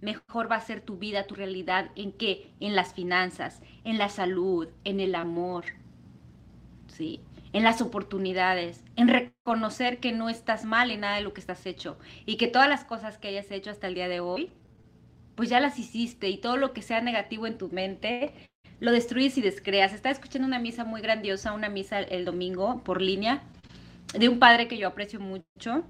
mejor 0.00 0.50
va 0.50 0.56
a 0.56 0.60
ser 0.60 0.80
tu 0.80 0.96
vida, 0.96 1.26
tu 1.26 1.34
realidad, 1.34 1.90
en 1.96 2.12
qué? 2.12 2.52
En 2.60 2.74
las 2.74 2.94
finanzas, 2.94 3.60
en 3.84 3.98
la 3.98 4.08
salud, 4.08 4.68
en 4.84 5.00
el 5.00 5.14
amor, 5.14 5.64
¿sí? 6.86 7.20
En 7.52 7.64
las 7.64 7.82
oportunidades, 7.82 8.84
en 8.96 9.08
reconocer 9.08 9.98
que 9.98 10.12
no 10.12 10.28
estás 10.28 10.64
mal 10.64 10.90
en 10.90 11.00
nada 11.00 11.16
de 11.16 11.22
lo 11.22 11.34
que 11.34 11.40
estás 11.40 11.66
hecho 11.66 11.98
y 12.24 12.36
que 12.36 12.46
todas 12.46 12.68
las 12.68 12.84
cosas 12.84 13.18
que 13.18 13.28
hayas 13.28 13.50
hecho 13.50 13.70
hasta 13.70 13.88
el 13.88 13.94
día 13.94 14.08
de 14.08 14.20
hoy, 14.20 14.50
pues 15.34 15.48
ya 15.48 15.58
las 15.58 15.78
hiciste 15.78 16.28
y 16.28 16.38
todo 16.38 16.56
lo 16.56 16.72
que 16.72 16.82
sea 16.82 17.00
negativo 17.00 17.46
en 17.46 17.58
tu 17.58 17.68
mente, 17.70 18.32
lo 18.78 18.92
destruyes 18.92 19.36
y 19.36 19.42
descreas. 19.42 19.92
Estaba 19.92 20.12
escuchando 20.12 20.46
una 20.46 20.58
misa 20.60 20.84
muy 20.84 21.00
grandiosa, 21.00 21.52
una 21.52 21.68
misa 21.68 21.98
el 22.00 22.24
domingo 22.24 22.82
por 22.84 23.02
línea, 23.02 23.42
de 24.18 24.28
un 24.28 24.38
padre 24.38 24.68
que 24.68 24.78
yo 24.78 24.88
aprecio 24.88 25.20
mucho. 25.20 25.84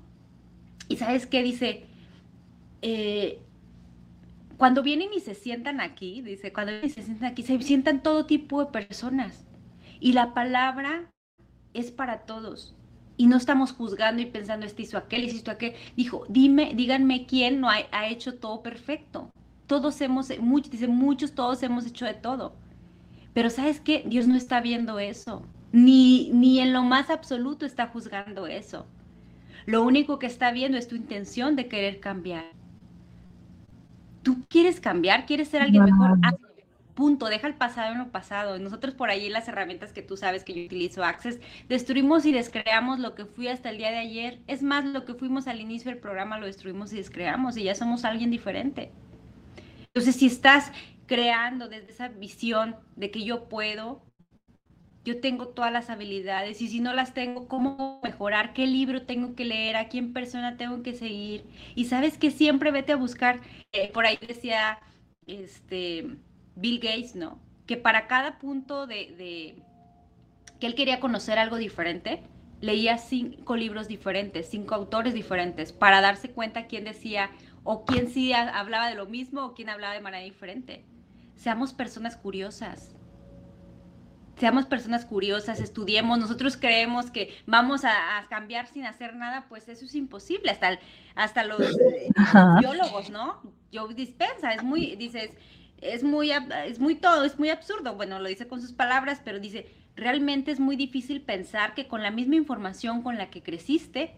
Y 0.88 0.96
sabes 0.96 1.26
qué 1.26 1.42
dice, 1.42 1.86
eh, 2.82 3.40
cuando 4.56 4.82
vienen 4.82 5.10
y 5.14 5.20
se 5.20 5.34
sientan 5.34 5.80
aquí, 5.80 6.20
dice, 6.22 6.52
cuando 6.52 6.72
vienen 6.72 6.90
y 6.90 6.92
se 6.92 7.02
sientan 7.02 7.30
aquí, 7.32 7.42
se 7.42 7.60
sientan 7.62 8.02
todo 8.02 8.26
tipo 8.26 8.64
de 8.64 8.70
personas. 8.70 9.46
Y 10.00 10.12
la 10.12 10.34
palabra 10.34 11.10
es 11.74 11.90
para 11.90 12.20
todos. 12.20 12.74
Y 13.16 13.26
no 13.26 13.36
estamos 13.36 13.72
juzgando 13.72 14.22
y 14.22 14.26
pensando, 14.26 14.66
este 14.66 14.82
hizo 14.82 14.98
aquel, 14.98 15.24
este 15.24 15.36
hizo 15.38 15.50
aquel. 15.50 15.74
Dijo, 15.96 16.24
dime, 16.28 16.72
díganme 16.74 17.26
quién 17.26 17.60
no 17.60 17.70
ha, 17.70 17.76
ha 17.92 18.08
hecho 18.08 18.38
todo 18.38 18.62
perfecto. 18.62 19.30
todos 19.66 20.00
hemos, 20.00 20.36
muchos, 20.40 20.72
dice, 20.72 20.88
muchos, 20.88 21.34
todos 21.34 21.62
hemos 21.62 21.86
hecho 21.86 22.06
de 22.06 22.14
todo. 22.14 22.54
Pero 23.34 23.50
¿sabes 23.50 23.80
qué? 23.80 24.02
Dios 24.06 24.26
no 24.26 24.36
está 24.36 24.60
viendo 24.60 24.98
eso. 24.98 25.46
Ni, 25.72 26.30
ni 26.32 26.60
en 26.60 26.72
lo 26.72 26.82
más 26.82 27.10
absoluto 27.10 27.64
está 27.64 27.86
juzgando 27.86 28.46
eso. 28.46 28.86
Lo 29.66 29.82
único 29.82 30.18
que 30.18 30.26
está 30.26 30.50
viendo 30.50 30.78
es 30.78 30.88
tu 30.88 30.96
intención 30.96 31.54
de 31.56 31.68
querer 31.68 32.00
cambiar. 32.00 32.44
Tú 34.22 34.44
quieres 34.48 34.80
cambiar, 34.80 35.26
quieres 35.26 35.48
ser 35.48 35.62
alguien 35.62 35.84
mejor. 35.84 36.18
punto, 36.94 37.26
deja 37.26 37.46
el 37.46 37.54
pasado 37.54 37.92
en 37.92 37.98
lo 37.98 38.08
pasado. 38.10 38.58
Nosotros 38.58 38.94
por 38.94 39.10
ahí 39.10 39.28
las 39.28 39.48
herramientas 39.48 39.92
que 39.92 40.02
tú 40.02 40.16
sabes 40.16 40.44
que 40.44 40.54
yo 40.54 40.64
utilizo, 40.64 41.04
Access, 41.04 41.40
destruimos 41.68 42.26
y 42.26 42.32
descreamos 42.32 42.98
lo 42.98 43.14
que 43.14 43.24
fui 43.24 43.48
hasta 43.48 43.70
el 43.70 43.78
día 43.78 43.90
de 43.90 43.98
ayer. 43.98 44.40
Es 44.46 44.62
más, 44.62 44.84
lo 44.84 45.04
que 45.04 45.14
fuimos 45.14 45.46
al 45.46 45.60
inicio 45.60 45.90
del 45.90 46.00
programa 46.00 46.38
lo 46.38 46.46
destruimos 46.46 46.92
y 46.92 46.96
descreamos 46.96 47.56
y 47.56 47.64
ya 47.64 47.74
somos 47.74 48.04
alguien 48.04 48.30
diferente. 48.30 48.90
Entonces, 49.86 50.16
si 50.16 50.26
estás 50.26 50.72
creando 51.06 51.68
desde 51.68 51.90
esa 51.90 52.08
visión 52.08 52.76
de 52.96 53.10
que 53.10 53.24
yo 53.24 53.48
puedo, 53.48 54.02
yo 55.04 55.20
tengo 55.20 55.48
todas 55.48 55.72
las 55.72 55.88
habilidades 55.88 56.60
y 56.60 56.68
si 56.68 56.80
no 56.80 56.92
las 56.92 57.14
tengo, 57.14 57.48
¿cómo 57.48 58.00
mejorar? 58.02 58.52
¿Qué 58.52 58.66
libro 58.66 59.02
tengo 59.02 59.34
que 59.34 59.44
leer? 59.44 59.76
¿A 59.76 59.88
quién 59.88 60.12
persona 60.12 60.56
tengo 60.56 60.82
que 60.82 60.94
seguir? 60.94 61.44
Y 61.74 61.86
sabes 61.86 62.18
que 62.18 62.30
siempre 62.30 62.70
vete 62.70 62.92
a 62.92 62.96
buscar, 62.96 63.40
eh, 63.72 63.90
por 63.92 64.04
ahí 64.04 64.18
decía 64.26 64.78
este, 65.26 66.06
Bill 66.54 66.80
Gates, 66.80 67.16
¿no? 67.16 67.40
Que 67.66 67.78
para 67.78 68.08
cada 68.08 68.38
punto 68.38 68.86
de, 68.86 69.56
que 70.58 70.66
él 70.66 70.74
quería 70.74 71.00
conocer 71.00 71.38
algo 71.38 71.56
diferente, 71.56 72.22
leía 72.60 72.98
cinco 72.98 73.56
libros 73.56 73.88
diferentes, 73.88 74.50
cinco 74.50 74.74
autores 74.74 75.14
diferentes, 75.14 75.72
para 75.72 76.02
darse 76.02 76.30
cuenta 76.30 76.66
quién 76.66 76.84
decía 76.84 77.30
o 77.64 77.86
quién 77.86 78.08
sí 78.10 78.34
hablaba 78.34 78.88
de 78.88 78.96
lo 78.96 79.06
mismo 79.06 79.46
o 79.46 79.54
quién 79.54 79.70
hablaba 79.70 79.94
de 79.94 80.00
manera 80.00 80.24
diferente. 80.24 80.84
Seamos 81.36 81.72
personas 81.72 82.18
curiosas 82.18 82.94
seamos 84.40 84.64
personas 84.64 85.04
curiosas, 85.04 85.60
estudiemos, 85.60 86.18
nosotros 86.18 86.56
creemos 86.56 87.10
que 87.10 87.36
vamos 87.46 87.84
a, 87.84 88.26
cambiar 88.30 88.66
sin 88.66 88.86
hacer 88.86 89.14
nada, 89.14 89.46
pues 89.48 89.68
eso 89.68 89.84
es 89.84 89.94
imposible, 89.94 90.50
hasta, 90.50 90.78
hasta 91.14 91.44
los 91.44 91.60
eh, 91.60 92.08
biólogos, 92.60 93.10
¿no? 93.10 93.42
Yo 93.70 93.86
dispensa, 93.88 94.52
es 94.52 94.62
muy, 94.62 94.96
dices, 94.96 95.30
es 95.80 96.02
muy, 96.02 96.32
es 96.32 96.78
muy 96.78 96.94
todo, 96.94 97.24
es 97.24 97.38
muy 97.38 97.50
absurdo, 97.50 97.94
bueno, 97.94 98.18
lo 98.18 98.28
dice 98.28 98.48
con 98.48 98.62
sus 98.62 98.72
palabras, 98.72 99.20
pero 99.22 99.38
dice, 99.38 99.68
realmente 99.94 100.50
es 100.50 100.58
muy 100.58 100.76
difícil 100.76 101.20
pensar 101.20 101.74
que 101.74 101.86
con 101.86 102.02
la 102.02 102.10
misma 102.10 102.36
información 102.36 103.02
con 103.02 103.18
la 103.18 103.28
que 103.28 103.42
creciste, 103.42 104.16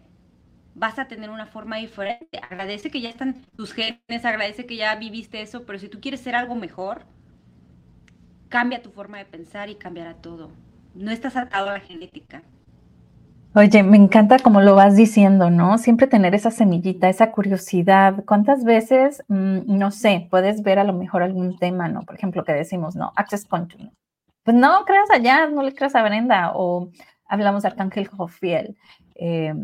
vas 0.75 0.97
a 0.99 1.07
tener 1.07 1.29
una 1.29 1.45
forma 1.45 1.77
diferente. 1.77 2.39
Agradece 2.41 2.89
que 2.89 3.01
ya 3.01 3.09
están 3.09 3.45
tus 3.55 3.73
genes, 3.73 4.23
agradece 4.23 4.65
que 4.65 4.75
ya 4.75 4.95
viviste 4.95 5.41
eso, 5.41 5.65
pero 5.65 5.77
si 5.79 5.89
tú 5.89 5.99
quieres 5.99 6.21
ser 6.21 6.35
algo 6.35 6.55
mejor, 6.55 7.05
cambia 8.53 8.83
tu 8.83 8.91
forma 8.91 9.17
de 9.17 9.25
pensar 9.25 9.71
y 9.71 9.75
cambiará 9.75 10.13
todo. 10.13 10.51
No 10.93 11.09
estás 11.09 11.35
atado 11.35 11.69
a 11.71 11.73
la 11.73 11.79
genética. 11.79 12.43
Oye, 13.55 13.81
me 13.81 13.97
encanta 13.97 14.37
como 14.37 14.61
lo 14.61 14.75
vas 14.75 14.95
diciendo, 14.95 15.49
¿no? 15.49 15.79
Siempre 15.79 16.05
tener 16.05 16.35
esa 16.35 16.51
semillita, 16.51 17.09
esa 17.09 17.31
curiosidad. 17.31 18.23
¿Cuántas 18.27 18.63
veces, 18.63 19.23
mm, 19.27 19.61
no 19.65 19.89
sé, 19.89 20.27
puedes 20.29 20.61
ver 20.61 20.77
a 20.77 20.83
lo 20.83 20.93
mejor 20.93 21.23
algún 21.23 21.57
tema, 21.57 21.87
¿no? 21.87 22.03
Por 22.03 22.15
ejemplo, 22.15 22.43
que 22.43 22.53
decimos, 22.53 22.95
¿no? 22.95 23.11
Access 23.15 23.45
control. 23.45 23.91
Pues 24.43 24.55
no 24.55 24.85
creas 24.85 25.09
allá, 25.09 25.47
no 25.47 25.63
le 25.63 25.73
creas 25.73 25.95
a 25.95 26.03
Brenda. 26.03 26.51
O 26.53 26.91
hablamos 27.27 27.63
de 27.63 27.69
Arcángel 27.69 28.07
Jofiel. 28.07 28.77
Eh, 29.15 29.55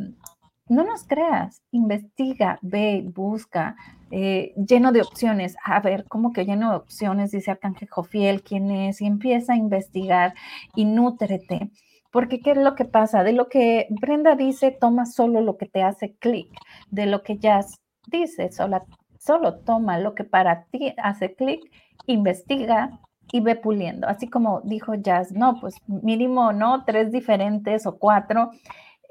no 0.67 0.84
nos 0.84 1.04
creas, 1.04 1.62
investiga, 1.69 2.58
ve, 2.63 3.04
busca, 3.06 3.75
eh, 4.12 4.54
lleno 4.56 4.91
de 4.91 5.02
opciones. 5.02 5.56
A 5.63 5.80
ver, 5.80 6.06
¿cómo 6.08 6.34
que 6.34 6.45
lleno 6.45 6.72
de 6.72 6.78
opciones? 6.78 7.32
Dice 7.32 7.52
Arcángel 7.52 7.89
Jofiel, 7.89 8.43
¿quién 8.43 8.72
es? 8.72 9.02
Y 9.02 9.06
empieza 9.06 9.54
a 9.54 9.58
investigar 9.58 10.34
y 10.76 10.86
nútrete. 10.86 11.72
Porque, 12.12 12.39
¿qué 12.39 12.52
es 12.52 12.58
lo 12.58 12.76
que 12.76 12.86
pasa? 12.86 13.24
De 13.24 13.34
lo 13.34 13.50
que 13.50 13.88
Brenda 13.89 14.36
dice, 14.36 14.72
toma 14.72 15.06
solo 15.06 15.41
lo 15.41 15.58
que 15.58 15.67
te 15.67 15.84
hace 15.84 16.15
clic. 16.15 16.50
De 16.89 17.06
lo 17.06 17.22
que 17.22 17.38
Jazz 17.38 17.80
dice, 18.08 18.52
solo, 18.52 18.84
solo 19.19 19.60
toma 19.60 20.00
lo 20.00 20.15
que 20.15 20.24
para 20.24 20.65
ti 20.65 20.93
hace 20.98 21.36
clic, 21.36 21.62
investiga 22.08 23.00
y 23.32 23.41
ve 23.41 23.56
puliendo. 23.56 24.08
Así 24.08 24.28
como 24.28 24.62
dijo 24.62 24.95
Jazz, 24.95 25.32
no, 25.32 25.60
pues 25.60 25.76
mínimo, 25.86 26.52
¿no? 26.52 26.84
Tres 26.86 27.12
diferentes 27.12 27.86
o 27.86 27.98
cuatro 28.00 28.52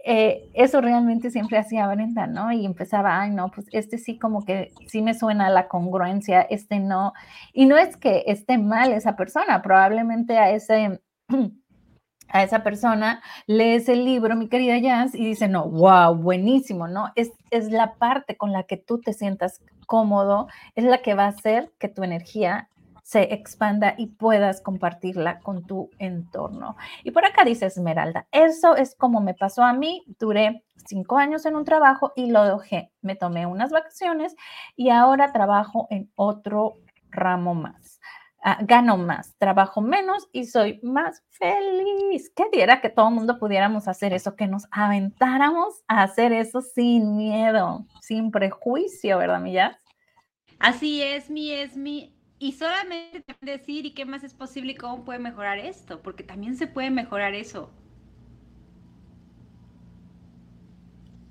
eh, 0.05 0.49
eso 0.55 0.81
realmente 0.81 1.31
siempre 1.31 1.59
hacía 1.59 1.89
Brenda, 1.89 2.27
¿no? 2.27 2.53
Y 2.53 2.65
empezaba, 2.65 3.21
ay, 3.21 3.31
no, 3.31 3.51
pues 3.51 3.67
este 3.73 3.99
sí 3.99 4.19
como 4.19 4.45
que 4.45 4.73
sí 4.87 5.03
me 5.03 5.15
suena 5.15 5.51
la 5.51 5.69
congruencia, 5.69 6.43
este 6.43 6.79
no. 6.79 7.13
Y 7.53 7.67
no 7.67 7.77
es 7.77 7.97
que 7.97 8.25
esté 8.27 8.59
mal 8.59 8.93
esa 8.93 9.17
persona, 9.17 9.63
probablemente 9.63 10.39
a 10.39 10.51
ese... 10.51 11.01
a 12.31 12.43
esa 12.43 12.63
persona 12.63 13.23
lees 13.47 13.89
el 13.89 14.05
libro, 14.05 14.37
mi 14.37 14.49
querida 14.49 14.79
Jazz, 14.79 15.15
y 15.15 15.25
dice, 15.25 15.49
no, 15.49 15.67
wow, 15.67 16.15
buenísimo, 16.15 16.87
¿no? 16.87 17.11
Es, 17.17 17.33
es 17.51 17.71
la 17.71 17.95
parte 17.95 18.37
con 18.37 18.53
la 18.53 18.65
que 18.65 18.77
tú 18.77 19.01
te 19.01 19.15
sientas 19.15 19.63
cómodo, 19.87 20.49
es 20.75 20.85
la 20.85 20.99
que 20.99 21.15
va 21.15 21.25
a 21.25 21.29
hacer 21.29 21.73
que 21.79 21.89
tu 21.89 22.03
energía 22.03 22.69
se 23.09 23.33
expanda 23.33 23.95
y 23.97 24.09
puedas 24.09 24.61
compartirla 24.61 25.41
con 25.41 25.67
tu 25.67 25.89
entorno. 25.99 26.77
Y 27.05 27.11
por 27.11 27.25
acá 27.25 27.43
dice 27.43 27.65
Esmeralda, 27.65 28.27
eso 28.33 28.77
es 28.77 28.95
como 28.95 29.23
me 29.23 29.33
pasó 29.33 29.63
a 29.63 29.73
mí, 29.73 30.05
duré 30.19 30.63
cinco 30.87 31.17
años 31.17 31.47
en 31.47 31.57
un 31.57 31.65
trabajo 31.65 32.13
y 32.17 32.31
lo 32.31 32.59
dejé, 32.59 32.93
me 33.01 33.17
tomé 33.17 33.47
unas 33.47 33.71
vacaciones 33.71 34.37
y 34.77 34.91
ahora 34.91 35.33
trabajo 35.33 35.87
en 35.89 36.13
otro 36.17 36.75
ramo 37.09 37.55
más. 37.55 37.99
Ah, 38.43 38.59
gano 38.61 38.99
más, 38.99 39.35
trabajo 39.39 39.81
menos 39.81 40.29
y 40.31 40.45
soy 40.45 40.79
más 40.83 41.25
feliz. 41.31 42.31
¿Qué 42.37 42.45
diera 42.53 42.83
que 42.83 42.91
todo 42.91 43.09
el 43.09 43.15
mundo 43.15 43.39
pudiéramos 43.39 43.89
hacer 43.89 44.13
eso, 44.13 44.37
que 44.37 44.47
nos 44.47 44.67
aventáramos 44.71 45.83
a 45.89 46.03
hacer 46.03 46.35
eso 46.35 46.61
sin 46.61 47.17
miedo, 47.17 47.87
sin 48.03 48.31
prejuicio, 48.31 49.17
¿verdad, 49.17 49.41
Millas? 49.41 49.79
Así 50.59 51.01
es, 51.03 51.31
mi 51.31 51.53
es 51.53 51.75
mi 51.75 52.18
y 52.39 52.53
solamente 52.53 53.25
decir 53.41 53.87
y 53.87 53.95
qué 53.95 54.05
más 54.05 54.23
es 54.23 54.35
posible 54.35 54.73
y 54.73 54.77
cómo 54.77 55.05
puede 55.05 55.19
mejorar 55.19 55.59
esto, 55.59 56.01
porque 56.03 56.23
también 56.23 56.57
se 56.57 56.67
puede 56.67 56.91
mejorar 56.91 57.35
eso. 57.35 57.71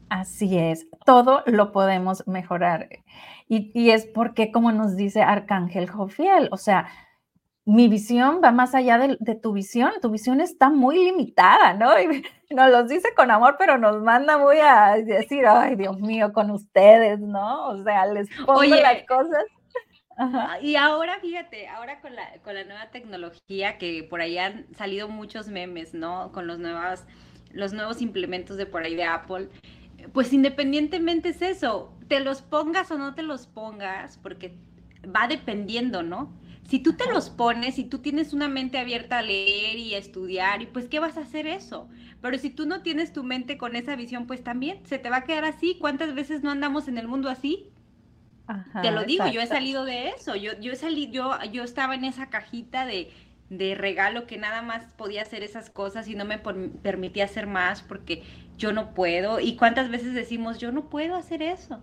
Así 0.09 0.57
es, 0.57 0.87
todo 1.05 1.43
lo 1.45 1.71
podemos 1.71 2.25
mejorar. 2.27 2.89
Y, 3.49 3.89
es 3.89 4.05
porque, 4.05 4.51
como 4.51 4.71
nos 4.71 4.95
dice 4.95 5.21
Arcángel 5.21 5.89
Jofiel, 5.89 6.49
o 6.51 6.57
sea, 6.57 6.89
mi 7.65 7.87
visión 7.87 8.41
va 8.43 8.51
más 8.51 8.75
allá 8.75 8.97
de, 8.97 9.35
tu 9.35 9.53
visión, 9.53 9.91
tu 10.01 10.09
visión 10.09 10.39
está 10.41 10.69
muy 10.69 11.03
limitada, 11.03 11.73
¿no? 11.73 11.99
Y 11.99 12.23
nos 12.53 12.71
los 12.71 12.87
dice 12.89 13.09
con 13.15 13.31
amor, 13.31 13.55
pero 13.57 13.77
nos 13.77 14.01
manda 14.01 14.37
muy 14.37 14.57
a 14.59 14.95
decir, 14.95 15.45
ay, 15.45 15.75
Dios 15.75 15.99
mío, 15.99 16.31
con 16.33 16.51
ustedes, 16.51 17.19
¿no? 17.19 17.67
O 17.67 17.83
sea, 17.83 18.05
les 18.07 18.29
pongo 18.45 18.63
las 18.63 19.03
cosas 19.03 19.43
y 20.61 20.75
ahora, 20.75 21.19
fíjate, 21.19 21.67
ahora 21.67 22.01
con 22.01 22.15
la, 22.15 22.39
con 22.43 22.55
la 22.55 22.63
nueva 22.63 22.89
tecnología, 22.89 23.77
que 23.77 24.03
por 24.03 24.21
ahí 24.21 24.37
han 24.37 24.65
salido 24.75 25.07
muchos 25.07 25.47
memes, 25.47 25.93
¿no? 25.93 26.31
Con 26.31 26.47
los, 26.47 26.59
nuevas, 26.59 27.05
los 27.51 27.73
nuevos 27.73 28.01
implementos 28.01 28.57
de 28.57 28.65
por 28.65 28.83
ahí 28.83 28.95
de 28.95 29.03
Apple, 29.03 29.49
pues 30.13 30.33
independientemente 30.33 31.29
es 31.29 31.41
eso, 31.41 31.93
te 32.07 32.19
los 32.19 32.41
pongas 32.41 32.89
o 32.91 32.97
no 32.97 33.13
te 33.13 33.23
los 33.23 33.47
pongas, 33.47 34.17
porque 34.17 34.57
va 35.15 35.27
dependiendo, 35.27 36.03
¿no? 36.03 36.33
Si 36.67 36.79
tú 36.79 36.93
te 36.93 37.09
los 37.09 37.29
pones 37.29 37.79
y 37.79 37.85
tú 37.85 37.99
tienes 37.99 38.33
una 38.33 38.49
mente 38.49 38.77
abierta 38.77 39.19
a 39.19 39.21
leer 39.21 39.77
y 39.77 39.95
a 39.95 39.99
estudiar, 39.99 40.61
y 40.61 40.65
pues, 40.65 40.89
¿qué 40.89 40.99
vas 40.99 41.17
a 41.17 41.21
hacer 41.21 41.47
eso? 41.47 41.87
Pero 42.21 42.37
si 42.37 42.49
tú 42.49 42.65
no 42.65 42.81
tienes 42.81 43.13
tu 43.13 43.23
mente 43.23 43.57
con 43.57 43.75
esa 43.75 43.95
visión, 43.95 44.27
pues 44.27 44.43
también 44.43 44.85
se 44.85 44.99
te 44.99 45.09
va 45.09 45.17
a 45.17 45.23
quedar 45.23 45.45
así. 45.45 45.77
¿Cuántas 45.79 46.13
veces 46.13 46.43
no 46.43 46.51
andamos 46.51 46.89
en 46.89 46.97
el 46.97 47.07
mundo 47.07 47.29
así? 47.29 47.69
Te 48.81 48.91
lo 48.91 49.03
digo, 49.03 49.27
yo 49.27 49.41
he 49.41 49.47
salido 49.47 49.83
de 49.83 50.09
eso, 50.09 50.35
yo, 50.35 50.57
yo, 50.59 50.75
salí, 50.75 51.11
yo, 51.11 51.37
yo 51.51 51.63
estaba 51.63 51.95
en 51.95 52.05
esa 52.05 52.29
cajita 52.29 52.85
de, 52.85 53.11
de 53.49 53.75
regalo 53.75 54.27
que 54.27 54.37
nada 54.37 54.61
más 54.61 54.85
podía 54.97 55.21
hacer 55.21 55.43
esas 55.43 55.69
cosas 55.69 56.07
y 56.07 56.15
no 56.15 56.25
me 56.25 56.39
permitía 56.39 57.25
hacer 57.25 57.47
más 57.47 57.81
porque 57.81 58.23
yo 58.57 58.73
no 58.73 58.93
puedo. 58.93 59.39
¿Y 59.39 59.55
cuántas 59.55 59.89
veces 59.89 60.13
decimos, 60.13 60.59
yo 60.59 60.71
no 60.71 60.89
puedo 60.89 61.15
hacer 61.15 61.41
eso? 61.41 61.81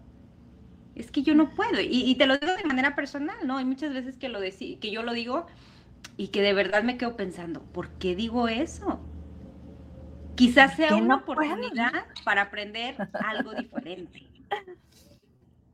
Es 0.94 1.10
que 1.10 1.22
yo 1.22 1.34
no 1.34 1.50
puedo. 1.50 1.80
Y, 1.80 2.14
te 2.16 2.26
lo 2.26 2.38
digo 2.38 2.54
de 2.54 2.64
manera 2.64 2.94
personal, 2.94 3.36
¿no? 3.44 3.58
Hay 3.58 3.64
muchas 3.64 3.92
veces 3.92 4.16
que, 4.16 4.28
lo 4.28 4.40
que 4.40 4.90
yo 4.90 5.02
lo 5.02 5.12
digo 5.12 5.46
y 6.16 6.28
que 6.28 6.42
de 6.42 6.54
verdad 6.54 6.82
me 6.82 6.96
quedo 6.96 7.16
pensando, 7.16 7.62
¿por 7.62 7.90
qué 7.98 8.14
digo 8.14 8.48
eso? 8.48 9.00
Quizás 10.36 10.76
sea 10.76 10.94
una 10.96 11.16
oportunidad 11.16 12.06
para 12.24 12.42
aprender 12.42 12.96
algo 13.12 13.54
diferente. 13.54 14.22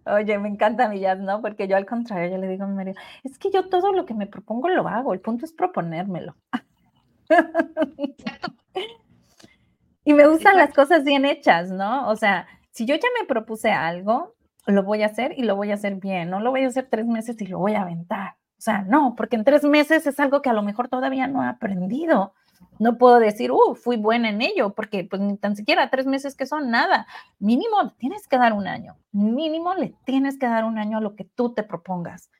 Oye, 0.06 0.38
me 0.38 0.48
encanta 0.48 0.88
mi 0.88 1.00
jazz, 1.00 1.18
¿no? 1.18 1.42
Porque 1.42 1.68
yo 1.68 1.76
al 1.76 1.86
contrario, 1.86 2.30
yo 2.30 2.38
le 2.38 2.48
digo 2.48 2.64
a 2.64 2.66
mi 2.66 2.74
marido, 2.74 3.00
es 3.22 3.38
que 3.38 3.50
yo 3.50 3.68
todo 3.68 3.92
lo 3.92 4.06
que 4.06 4.14
me 4.14 4.26
propongo 4.26 4.68
lo 4.68 4.88
hago, 4.88 5.12
el 5.12 5.20
punto 5.20 5.44
es 5.44 5.52
proponérmelo. 5.52 6.34
y 10.04 10.14
me 10.14 10.26
gustan 10.26 10.56
las 10.56 10.72
cosas 10.72 11.04
bien 11.04 11.24
hechas, 11.24 11.70
¿no? 11.70 12.08
O 12.08 12.16
sea, 12.16 12.46
si 12.70 12.86
yo 12.86 12.94
ya 12.94 13.08
me 13.20 13.26
propuse 13.26 13.70
algo, 13.70 14.34
lo 14.66 14.82
voy 14.82 15.02
a 15.02 15.06
hacer 15.06 15.34
y 15.36 15.42
lo 15.42 15.56
voy 15.56 15.70
a 15.70 15.74
hacer 15.74 15.96
bien, 15.96 16.30
no 16.30 16.40
lo 16.40 16.50
voy 16.50 16.64
a 16.64 16.68
hacer 16.68 16.88
tres 16.90 17.06
meses 17.06 17.40
y 17.40 17.46
lo 17.46 17.58
voy 17.58 17.74
a 17.74 17.82
aventar. 17.82 18.36
O 18.58 18.62
sea, 18.62 18.82
no, 18.82 19.14
porque 19.16 19.36
en 19.36 19.44
tres 19.44 19.64
meses 19.64 20.06
es 20.06 20.20
algo 20.20 20.42
que 20.42 20.50
a 20.50 20.52
lo 20.52 20.62
mejor 20.62 20.88
todavía 20.88 21.26
no 21.26 21.42
he 21.42 21.48
aprendido. 21.48 22.34
No 22.78 22.98
puedo 22.98 23.18
decir, 23.18 23.52
uh, 23.52 23.74
fui 23.74 23.96
buena 23.96 24.30
en 24.30 24.40
ello, 24.40 24.74
porque 24.74 25.04
pues 25.04 25.20
ni 25.20 25.36
tan 25.36 25.56
siquiera 25.56 25.90
tres 25.90 26.06
meses 26.06 26.34
que 26.34 26.46
son 26.46 26.70
nada. 26.70 27.06
Mínimo 27.38 27.90
tienes 27.98 28.26
que 28.26 28.38
dar 28.38 28.52
un 28.52 28.66
año. 28.66 28.96
Mínimo 29.12 29.74
le 29.74 29.94
tienes 30.04 30.38
que 30.38 30.46
dar 30.46 30.64
un 30.64 30.78
año 30.78 30.98
a 30.98 31.00
lo 31.00 31.14
que 31.14 31.24
tú 31.24 31.52
te 31.52 31.62
propongas. 31.62 32.30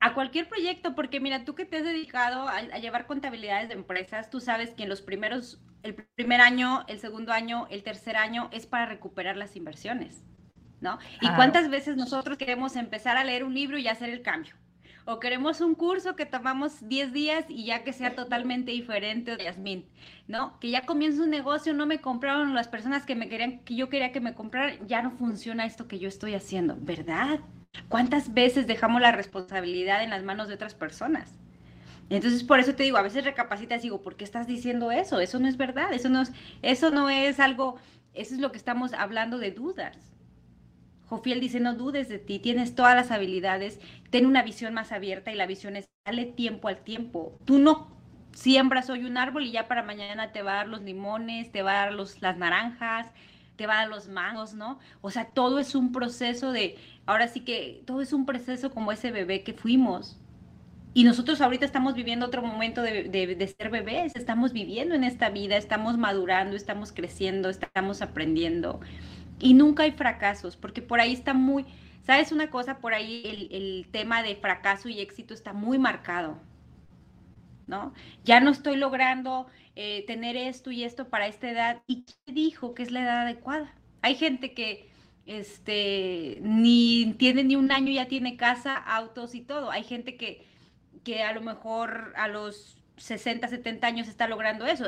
A 0.00 0.14
cualquier 0.14 0.48
proyecto, 0.48 0.94
porque 0.94 1.18
mira, 1.18 1.44
tú 1.44 1.54
que 1.56 1.64
te 1.64 1.78
has 1.78 1.84
dedicado 1.84 2.48
a, 2.48 2.58
a 2.58 2.78
llevar 2.78 3.06
contabilidades 3.06 3.68
de 3.68 3.74
empresas, 3.74 4.30
tú 4.30 4.40
sabes 4.40 4.70
que 4.70 4.84
en 4.84 4.88
los 4.88 5.02
primeros, 5.02 5.60
el 5.82 5.94
primer 5.94 6.40
año, 6.40 6.84
el 6.86 7.00
segundo 7.00 7.32
año, 7.32 7.66
el 7.70 7.82
tercer 7.82 8.16
año 8.16 8.48
es 8.52 8.66
para 8.66 8.86
recuperar 8.86 9.36
las 9.36 9.56
inversiones. 9.56 10.24
¿no? 10.80 10.98
¿Y 11.20 11.28
cuántas 11.34 11.70
veces 11.70 11.96
nosotros 11.96 12.38
queremos 12.38 12.76
empezar 12.76 13.16
a 13.16 13.24
leer 13.24 13.44
un 13.44 13.54
libro 13.54 13.78
y 13.78 13.88
hacer 13.88 14.10
el 14.10 14.22
cambio? 14.22 14.54
O 15.10 15.20
queremos 15.20 15.62
un 15.62 15.74
curso 15.74 16.16
que 16.16 16.26
tomamos 16.26 16.86
10 16.86 17.14
días 17.14 17.46
y 17.48 17.64
ya 17.64 17.82
que 17.82 17.94
sea 17.94 18.14
totalmente 18.14 18.72
diferente 18.72 19.38
de 19.38 19.44
Yasmín, 19.44 19.86
¿no? 20.26 20.60
Que 20.60 20.68
ya 20.68 20.84
comienza 20.84 21.22
un 21.22 21.30
negocio, 21.30 21.72
no 21.72 21.86
me 21.86 22.02
compraron 22.02 22.54
las 22.54 22.68
personas 22.68 23.06
que 23.06 23.14
me 23.14 23.30
querían, 23.30 23.60
que 23.60 23.74
yo 23.74 23.88
quería 23.88 24.12
que 24.12 24.20
me 24.20 24.34
compraran, 24.34 24.86
ya 24.86 25.00
no 25.00 25.10
funciona 25.10 25.64
esto 25.64 25.88
que 25.88 25.98
yo 25.98 26.08
estoy 26.08 26.34
haciendo, 26.34 26.76
¿verdad? 26.78 27.40
¿Cuántas 27.88 28.34
veces 28.34 28.66
dejamos 28.66 29.00
la 29.00 29.12
responsabilidad 29.12 30.02
en 30.02 30.10
las 30.10 30.24
manos 30.24 30.46
de 30.46 30.54
otras 30.56 30.74
personas? 30.74 31.32
Entonces, 32.10 32.44
por 32.44 32.60
eso 32.60 32.74
te 32.74 32.82
digo, 32.82 32.98
a 32.98 33.02
veces 33.02 33.24
recapacitas 33.24 33.80
y 33.80 33.84
digo, 33.84 34.02
¿por 34.02 34.14
qué 34.14 34.24
estás 34.24 34.46
diciendo 34.46 34.92
eso? 34.92 35.20
Eso 35.20 35.38
no 35.38 35.48
es 35.48 35.56
verdad, 35.56 35.90
eso 35.94 36.10
no 36.10 36.20
es, 36.20 36.32
eso 36.60 36.90
no 36.90 37.08
es 37.08 37.40
algo, 37.40 37.76
eso 38.12 38.34
es 38.34 38.40
lo 38.40 38.52
que 38.52 38.58
estamos 38.58 38.92
hablando 38.92 39.38
de 39.38 39.52
dudas. 39.52 40.17
Jofiel 41.08 41.40
dice, 41.40 41.60
no 41.60 41.74
dudes 41.74 42.08
de 42.08 42.18
ti, 42.18 42.38
tienes 42.38 42.74
todas 42.74 42.94
las 42.94 43.10
habilidades, 43.10 43.80
ten 44.10 44.26
una 44.26 44.42
visión 44.42 44.74
más 44.74 44.92
abierta 44.92 45.32
y 45.32 45.36
la 45.36 45.46
visión 45.46 45.76
es, 45.76 45.88
dale 46.04 46.26
tiempo 46.26 46.68
al 46.68 46.78
tiempo. 46.78 47.38
Tú 47.44 47.58
no 47.58 47.98
siembras 48.32 48.90
hoy 48.90 49.04
un 49.04 49.16
árbol 49.16 49.44
y 49.44 49.52
ya 49.52 49.68
para 49.68 49.82
mañana 49.82 50.32
te 50.32 50.42
va 50.42 50.52
a 50.52 50.56
dar 50.56 50.68
los 50.68 50.82
limones, 50.82 51.50
te 51.50 51.62
va 51.62 51.72
a 51.72 51.86
dar 51.86 51.92
los, 51.94 52.20
las 52.20 52.36
naranjas, 52.36 53.06
te 53.56 53.66
va 53.66 53.74
a 53.74 53.78
dar 53.78 53.88
los 53.88 54.08
mangos, 54.08 54.54
¿no? 54.54 54.78
O 55.00 55.10
sea, 55.10 55.30
todo 55.30 55.58
es 55.58 55.74
un 55.74 55.92
proceso 55.92 56.52
de, 56.52 56.76
ahora 57.06 57.26
sí 57.28 57.40
que 57.40 57.82
todo 57.86 58.00
es 58.02 58.12
un 58.12 58.26
proceso 58.26 58.70
como 58.70 58.92
ese 58.92 59.10
bebé 59.10 59.42
que 59.42 59.54
fuimos. 59.54 60.18
Y 60.94 61.04
nosotros 61.04 61.40
ahorita 61.40 61.64
estamos 61.64 61.94
viviendo 61.94 62.26
otro 62.26 62.42
momento 62.42 62.82
de, 62.82 63.04
de, 63.08 63.46
ser 63.46 63.70
bebés, 63.70 64.16
estamos 64.16 64.52
viviendo 64.52 64.94
en 64.94 65.04
esta 65.04 65.30
vida, 65.30 65.56
estamos 65.56 65.98
madurando, 65.98 66.56
estamos 66.56 66.92
creciendo, 66.92 67.50
estamos 67.50 68.02
aprendiendo. 68.02 68.80
Y 69.38 69.54
nunca 69.54 69.84
hay 69.84 69.92
fracasos, 69.92 70.56
porque 70.56 70.82
por 70.82 71.00
ahí 71.00 71.12
está 71.12 71.34
muy, 71.34 71.64
¿sabes 72.02 72.32
una 72.32 72.50
cosa? 72.50 72.78
Por 72.78 72.94
ahí 72.94 73.48
el, 73.50 73.86
tema 73.90 74.22
de 74.22 74.36
fracaso 74.36 74.88
y 74.88 75.00
éxito 75.00 75.34
está 75.34 75.52
muy 75.52 75.78
marcado, 75.78 76.38
¿no? 77.66 77.94
Ya 78.24 78.40
no 78.40 78.50
estoy 78.50 78.76
logrando 78.76 79.46
eh, 79.76 80.04
tener 80.06 80.36
esto 80.36 80.70
y 80.70 80.84
esto 80.84 81.08
para 81.08 81.26
esta 81.26 81.50
edad. 81.50 81.82
¿Y 81.86 82.04
quién 82.04 82.34
dijo 82.34 82.74
que 82.74 82.82
es 82.82 82.90
la 82.90 83.02
edad 83.02 83.22
adecuada? 83.22 83.74
Hay 84.02 84.16
gente 84.16 84.54
que 84.54 84.88
este, 85.26 86.38
ni 86.42 87.14
tiene 87.18 87.44
ni 87.44 87.54
un 87.54 87.70
año, 87.70 87.92
ya 87.92 88.08
tiene 88.08 88.36
casa, 88.36 88.74
autos 88.74 89.34
y 89.34 89.42
todo. 89.42 89.70
Hay 89.70 89.84
gente 89.84 90.16
que, 90.16 90.46
que 91.04 91.22
a 91.22 91.32
lo 91.32 91.42
mejor 91.42 92.12
a 92.16 92.28
los 92.28 92.77
60, 92.98 93.48
70 93.48 93.86
años 93.86 94.08
está 94.08 94.28
logrando 94.28 94.66
eso. 94.66 94.86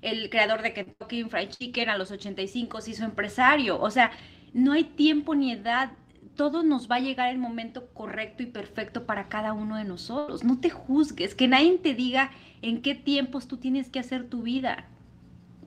El, 0.00 0.30
creador 0.30 0.62
de 0.62 0.72
Kentucky 0.72 1.24
Fried 1.24 1.50
Chicken 1.50 1.88
a 1.88 1.98
los 1.98 2.10
85 2.10 2.80
se 2.80 2.90
hizo 2.90 3.04
empresario. 3.04 3.80
O 3.80 3.90
sea, 3.90 4.12
no 4.52 4.72
hay 4.72 4.84
tiempo 4.84 5.34
ni 5.34 5.52
edad. 5.52 5.92
Todo 6.36 6.62
nos 6.62 6.90
va 6.90 6.96
a 6.96 7.00
llegar 7.00 7.30
el 7.30 7.38
momento 7.38 7.88
correcto 7.92 8.42
y 8.42 8.46
perfecto 8.46 9.04
para 9.04 9.28
cada 9.28 9.52
uno 9.52 9.76
de 9.76 9.84
nosotros. 9.84 10.44
No 10.44 10.60
te 10.60 10.70
juzgues, 10.70 11.34
que 11.34 11.48
nadie 11.48 11.78
te 11.78 11.94
diga 11.94 12.30
en 12.62 12.82
qué 12.82 12.94
tiempos 12.94 13.48
tú 13.48 13.58
tienes 13.58 13.90
que 13.90 13.98
hacer 13.98 14.28
tu 14.28 14.42
vida. 14.42 14.88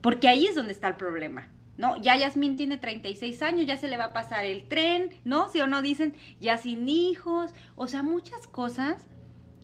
Porque 0.00 0.28
ahí 0.28 0.46
es 0.46 0.54
donde 0.54 0.72
está 0.72 0.88
el 0.88 0.96
problema. 0.96 1.48
¿no? 1.76 2.00
Ya 2.00 2.16
Yasmín 2.16 2.56
tiene 2.56 2.78
36 2.78 3.42
años, 3.42 3.66
ya 3.66 3.76
se 3.76 3.88
le 3.88 3.96
va 3.96 4.06
a 4.06 4.12
pasar 4.12 4.44
el 4.44 4.66
tren, 4.66 5.10
¿no? 5.24 5.50
Si 5.50 5.60
o 5.60 5.66
no 5.66 5.82
dicen, 5.82 6.14
ya 6.40 6.56
sin 6.56 6.88
hijos, 6.88 7.52
o 7.74 7.86
sea, 7.86 8.02
muchas 8.02 8.46
cosas 8.46 9.06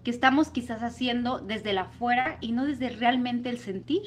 que 0.05 0.11
estamos 0.11 0.51
quizás 0.51 0.83
haciendo 0.83 1.39
desde 1.39 1.73
la 1.73 1.87
fuera 1.87 2.39
y 2.41 2.53
no 2.53 2.67
desde 2.67 2.91
realmente 2.91 3.51
el 3.51 3.59
sentir. 3.59 4.03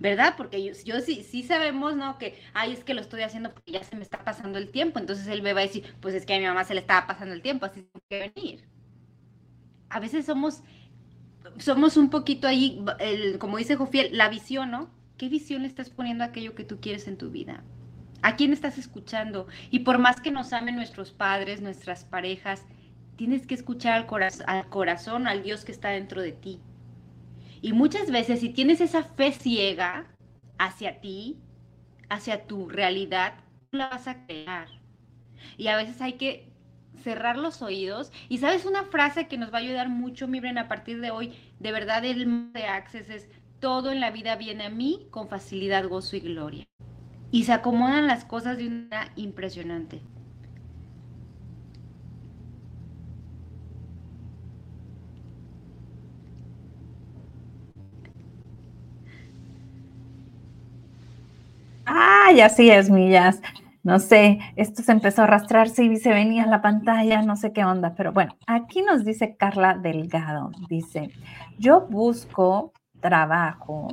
¿Verdad? 0.00 0.34
Porque 0.36 0.74
yo, 0.84 1.00
sí, 1.00 1.22
sí 1.22 1.44
sabemos, 1.44 1.96
¿no? 1.96 2.18
Que, 2.18 2.38
ay, 2.52 2.72
es 2.72 2.82
que 2.82 2.94
lo 2.94 3.00
estoy 3.00 3.22
haciendo 3.22 3.52
porque 3.52 3.72
ya 3.72 3.84
se 3.84 3.94
me 3.94 4.02
está 4.02 4.24
pasando 4.24 4.58
el 4.58 4.70
tiempo. 4.70 4.98
Entonces 4.98 5.26
él 5.28 5.42
me 5.42 5.52
va 5.52 5.60
a 5.60 5.64
decir, 5.64 5.94
pues 6.00 6.14
es 6.14 6.26
que 6.26 6.34
a 6.34 6.38
mi 6.38 6.46
mamá 6.46 6.64
se 6.64 6.74
le 6.74 6.80
estaba 6.80 7.06
pasando 7.06 7.34
el 7.34 7.42
tiempo, 7.42 7.66
así 7.66 7.86
que 8.08 8.32
venir. 8.34 8.64
A 9.88 10.00
veces 10.00 10.26
somos, 10.26 10.62
somos 11.58 11.96
un 11.96 12.10
poquito 12.10 12.48
ahí, 12.48 12.84
como 13.38 13.56
dice 13.56 13.76
Jofiel, 13.76 14.16
la 14.16 14.28
visión, 14.28 14.70
¿no? 14.70 14.90
¿Qué 15.16 15.28
visión 15.28 15.62
le 15.62 15.68
estás 15.68 15.90
poniendo 15.90 16.24
aquello 16.24 16.54
que 16.54 16.64
tú 16.64 16.80
quieres 16.80 17.08
en 17.08 17.16
tu 17.16 17.30
vida? 17.30 17.62
¿A 18.22 18.36
quién 18.36 18.52
estás 18.52 18.78
escuchando? 18.78 19.46
Y 19.70 19.80
por 19.80 19.98
más 19.98 20.20
que 20.20 20.30
nos 20.30 20.52
amen 20.52 20.76
nuestros 20.76 21.12
padres, 21.12 21.60
nuestras 21.60 22.04
parejas, 22.04 22.64
tienes 23.18 23.48
que 23.48 23.54
escuchar 23.56 23.94
al, 24.46 24.68
corazón, 24.68 25.26
al 25.26 25.42
Dios 25.42 25.64
que 25.64 25.72
está 25.72 25.88
dentro 25.90 26.22
de 26.22 26.30
ti. 26.30 26.60
Y 27.60 27.72
muchas 27.72 28.12
veces 28.12 28.38
si 28.38 28.50
tienes 28.50 28.80
esa 28.80 29.02
fe 29.02 29.32
ciega 29.32 30.06
hacia 30.56 31.00
ti, 31.00 31.36
hacia 32.08 32.46
tu 32.46 32.68
realidad, 32.68 33.34
la 33.72 33.88
vas 33.88 34.06
a 34.06 34.24
crear. 34.24 34.68
Y 35.56 35.66
a 35.66 35.76
veces 35.76 36.00
hay 36.00 36.12
que 36.12 36.48
cerrar 37.02 37.36
los 37.36 37.60
oídos. 37.60 38.12
Y 38.28 38.38
sabes 38.38 38.64
una 38.64 38.84
frase 38.84 39.26
que 39.26 39.36
nos 39.36 39.52
va 39.52 39.58
a 39.58 39.62
ayudar 39.62 39.88
mucho, 39.88 40.28
Mibren, 40.28 40.56
a 40.56 40.68
partir 40.68 41.00
de 41.00 41.10
hoy, 41.10 41.34
de 41.58 41.72
verdad 41.72 42.04
el 42.04 42.52
de 42.52 42.66
Access 42.66 43.10
es, 43.10 43.28
todo 43.58 43.90
en 43.90 43.98
la 43.98 44.12
vida 44.12 44.36
viene 44.36 44.66
a 44.66 44.70
mí 44.70 45.08
con 45.10 45.28
facilidad, 45.28 45.88
gozo 45.88 46.14
y 46.14 46.20
gloria. 46.20 46.64
Y 47.32 47.44
se 47.44 47.52
acomodan 47.52 48.06
las 48.06 48.24
cosas 48.24 48.58
de 48.58 48.68
una 48.68 49.10
impresionante. 49.16 50.02
Ay, 61.90 62.42
así 62.42 62.70
es, 62.70 62.90
millas. 62.90 63.40
No 63.82 63.98
sé, 63.98 64.38
esto 64.56 64.82
se 64.82 64.92
empezó 64.92 65.22
a 65.22 65.24
arrastrarse 65.24 65.84
y 65.84 65.96
se 65.96 66.12
venía 66.12 66.44
la 66.46 66.60
pantalla, 66.60 67.22
no 67.22 67.36
sé 67.36 67.54
qué 67.54 67.64
onda, 67.64 67.94
pero 67.96 68.12
bueno, 68.12 68.36
aquí 68.46 68.82
nos 68.82 69.04
dice 69.04 69.36
Carla 69.36 69.74
Delgado, 69.74 70.50
dice, 70.68 71.10
yo 71.58 71.86
busco 71.88 72.74
trabajo 73.00 73.88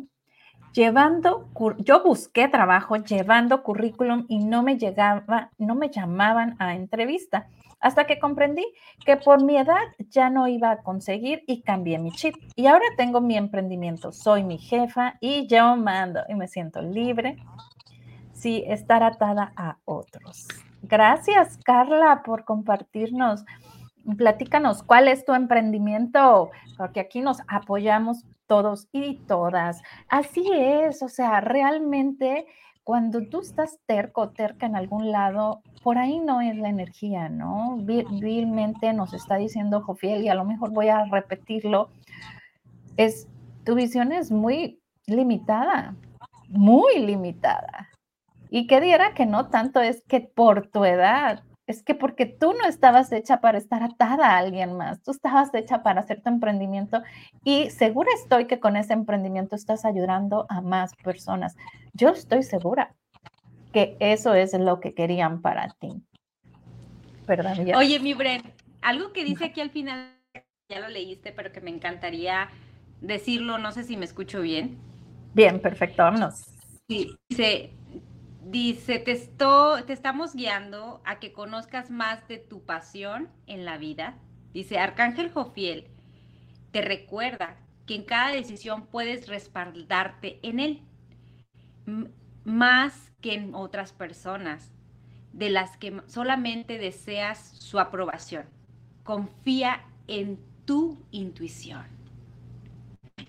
llevando, 0.74 1.48
yo 1.78 2.04
busqué 2.04 2.50
trabajo 2.50 2.98
llevando 2.98 3.64
currículum 3.64 4.26
y 4.28 4.40
no 4.40 4.64
me 4.64 4.78
llegaba, 4.78 5.52
no 5.58 5.76
me 5.76 5.90
llamaban 5.90 6.58
a 6.60 6.76
entrevista, 6.76 7.48
hasta 7.80 8.06
que 8.06 8.20
comprendí 8.20 8.66
que 9.06 9.16
por 9.16 9.44
mi 9.44 9.56
edad 9.56 9.84
ya 10.10 10.30
no 10.30 10.50
iba 10.50 10.72
a 10.72 10.82
conseguir 10.84 11.44
y 11.48 11.62
cambié 11.62 12.00
mi 12.00 12.12
chip. 12.12 12.36
Y 12.56 12.66
ahora 12.66 12.86
tengo 12.98 13.22
mi 13.22 13.38
emprendimiento, 13.38 14.12
soy 14.12 14.44
mi 14.44 14.58
jefa 14.58 15.16
y 15.22 15.48
yo 15.48 15.78
mando 15.78 16.22
y 16.28 16.36
me 16.36 16.50
siento 16.50 16.82
libre, 16.82 17.38
sí 18.46 18.64
estar 18.68 19.02
atada 19.02 19.54
a 19.56 19.80
otros. 19.86 20.48
Gracias, 20.84 21.58
Carla, 21.66 22.22
por 22.24 22.46
compartirnos. 22.46 23.44
Platícanos, 24.18 24.84
¿cuál 24.84 25.08
es 25.08 25.26
tu 25.26 25.34
emprendimiento? 25.34 26.52
Porque 26.78 27.00
aquí 27.00 27.22
nos 27.22 27.40
apoyamos 27.48 28.24
todos 28.46 28.88
y 28.92 29.16
todas. 29.26 29.82
Así 30.10 30.48
es, 30.54 31.02
o 31.02 31.10
sea, 31.10 31.42
realmente 31.42 32.46
cuando 32.84 33.28
tú 33.30 33.42
estás 33.42 33.80
terco 33.88 34.30
terca 34.30 34.68
en 34.68 34.76
algún 34.76 35.12
lado, 35.12 35.64
por 35.82 35.98
ahí 35.98 36.20
no 36.20 36.40
es 36.40 36.56
la 36.56 36.70
energía, 36.70 37.30
¿no? 37.30 37.78
Vilmente 37.78 38.94
nos 38.94 39.16
está 39.16 39.38
diciendo 39.38 39.82
Jofiel 39.82 40.22
y 40.24 40.30
a 40.30 40.36
lo 40.36 40.46
mejor 40.46 40.70
voy 40.70 40.90
a 40.90 41.04
repetirlo, 41.06 41.90
es 42.96 43.28
tu 43.64 43.74
visión 43.74 44.12
es 44.12 44.32
muy 44.32 44.80
limitada, 45.08 45.96
muy 46.48 47.00
limitada. 47.00 47.90
Y 48.50 48.68
que 48.68 48.82
diera 48.82 49.14
que 49.14 49.26
no 49.26 49.48
tanto 49.50 49.82
es 49.82 50.04
que 50.08 50.22
por 50.22 50.68
tu 50.68 50.86
edad, 50.86 51.44
es 51.68 51.82
que 51.82 51.96
porque 51.96 52.26
tú 52.26 52.54
no 52.54 52.68
estabas 52.68 53.12
hecha 53.12 53.42
para 53.42 53.58
estar 53.58 53.82
atada 53.82 54.32
a 54.32 54.38
alguien 54.38 54.78
más, 54.78 55.02
tú 55.02 55.12
estabas 55.12 55.54
hecha 55.54 55.82
para 55.82 56.02
hacer 56.02 56.22
tu 56.22 56.30
emprendimiento 56.30 57.02
y 57.44 57.70
segura 57.72 58.10
estoy 58.16 58.46
que 58.46 58.60
con 58.60 58.76
ese 58.76 58.94
emprendimiento 58.94 59.56
estás 59.56 59.84
ayudando 59.84 60.46
a 60.50 60.62
más 60.62 60.94
personas. 61.04 61.56
Yo 61.94 62.10
estoy 62.10 62.44
segura 62.44 62.94
que 63.74 63.98
eso 64.00 64.34
es 64.36 64.54
lo 64.54 64.80
que 64.80 64.94
querían 64.94 65.42
para 65.42 65.70
ti. 65.80 66.02
Perdón. 67.26 67.54
Oye, 67.76 68.00
mi 68.00 68.14
Bren, 68.14 68.42
algo 68.82 69.12
que 69.12 69.24
dice 69.24 69.46
aquí 69.46 69.60
al 69.60 69.72
final, 69.72 70.16
ya 70.70 70.80
lo 70.80 70.88
leíste, 70.88 71.32
pero 71.32 71.52
que 71.52 71.62
me 71.62 71.72
encantaría 71.72 72.50
decirlo, 73.02 73.58
no 73.58 73.72
sé 73.72 73.84
si 73.84 73.98
me 73.98 74.06
escucho 74.06 74.42
bien. 74.42 74.78
Bien, 75.34 75.60
perfecto, 75.60 76.04
vámonos. 76.04 76.46
Sí, 76.88 77.18
dice, 77.28 77.72
Dice, 78.46 79.00
te, 79.00 79.16
te 79.16 79.94
estamos 79.94 80.36
guiando 80.36 81.02
a 81.04 81.20
que 81.20 81.34
conozcas 81.34 81.90
más 81.90 82.28
de 82.28 82.38
tu 82.38 82.64
pasión 82.64 83.28
en 83.48 83.66
la 83.66 83.80
vida. 83.80 84.20
Dice, 84.54 84.78
Arcángel 84.78 85.32
Jofiel, 85.32 85.88
te 86.70 86.84
recuerda 86.84 87.58
que 87.88 87.96
en 87.96 88.04
cada 88.04 88.30
decisión 88.30 88.86
puedes 88.86 89.28
respaldarte 89.28 90.40
en 90.44 90.60
él, 90.60 90.82
más 92.44 93.12
que 93.20 93.34
en 93.34 93.56
otras 93.56 93.94
personas, 93.94 94.72
de 95.34 95.50
las 95.50 95.76
que 95.78 96.04
solamente 96.06 96.78
deseas 96.78 97.40
su 97.40 97.80
aprobación. 97.80 98.46
Confía 99.04 99.82
en 100.06 100.40
tu 100.66 101.04
intuición. 101.10 101.88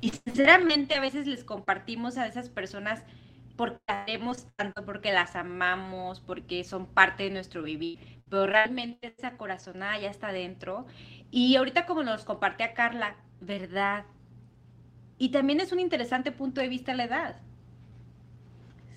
Y 0.02 0.10
sinceramente 0.10 0.94
a 0.94 1.00
veces 1.00 1.26
les 1.26 1.42
compartimos 1.42 2.18
a 2.18 2.26
esas 2.26 2.50
personas 2.50 3.02
porque 3.56 3.80
haremos 3.86 4.46
tanto, 4.56 4.84
porque 4.84 5.12
las 5.12 5.36
amamos, 5.36 6.20
porque 6.20 6.64
son 6.64 6.86
parte 6.86 7.24
de 7.24 7.30
nuestro 7.30 7.62
vivir, 7.62 7.98
pero 8.28 8.46
realmente 8.46 9.14
esa 9.16 9.36
corazonada 9.36 9.98
ya 9.98 10.10
está 10.10 10.32
dentro. 10.32 10.86
Y 11.30 11.56
ahorita 11.56 11.86
como 11.86 12.02
nos 12.02 12.24
a 12.64 12.74
Carla, 12.74 13.16
verdad. 13.40 14.04
Y 15.18 15.30
también 15.30 15.60
es 15.60 15.72
un 15.72 15.80
interesante 15.80 16.32
punto 16.32 16.60
de 16.60 16.68
vista 16.68 16.94
la 16.94 17.04
edad. 17.04 17.36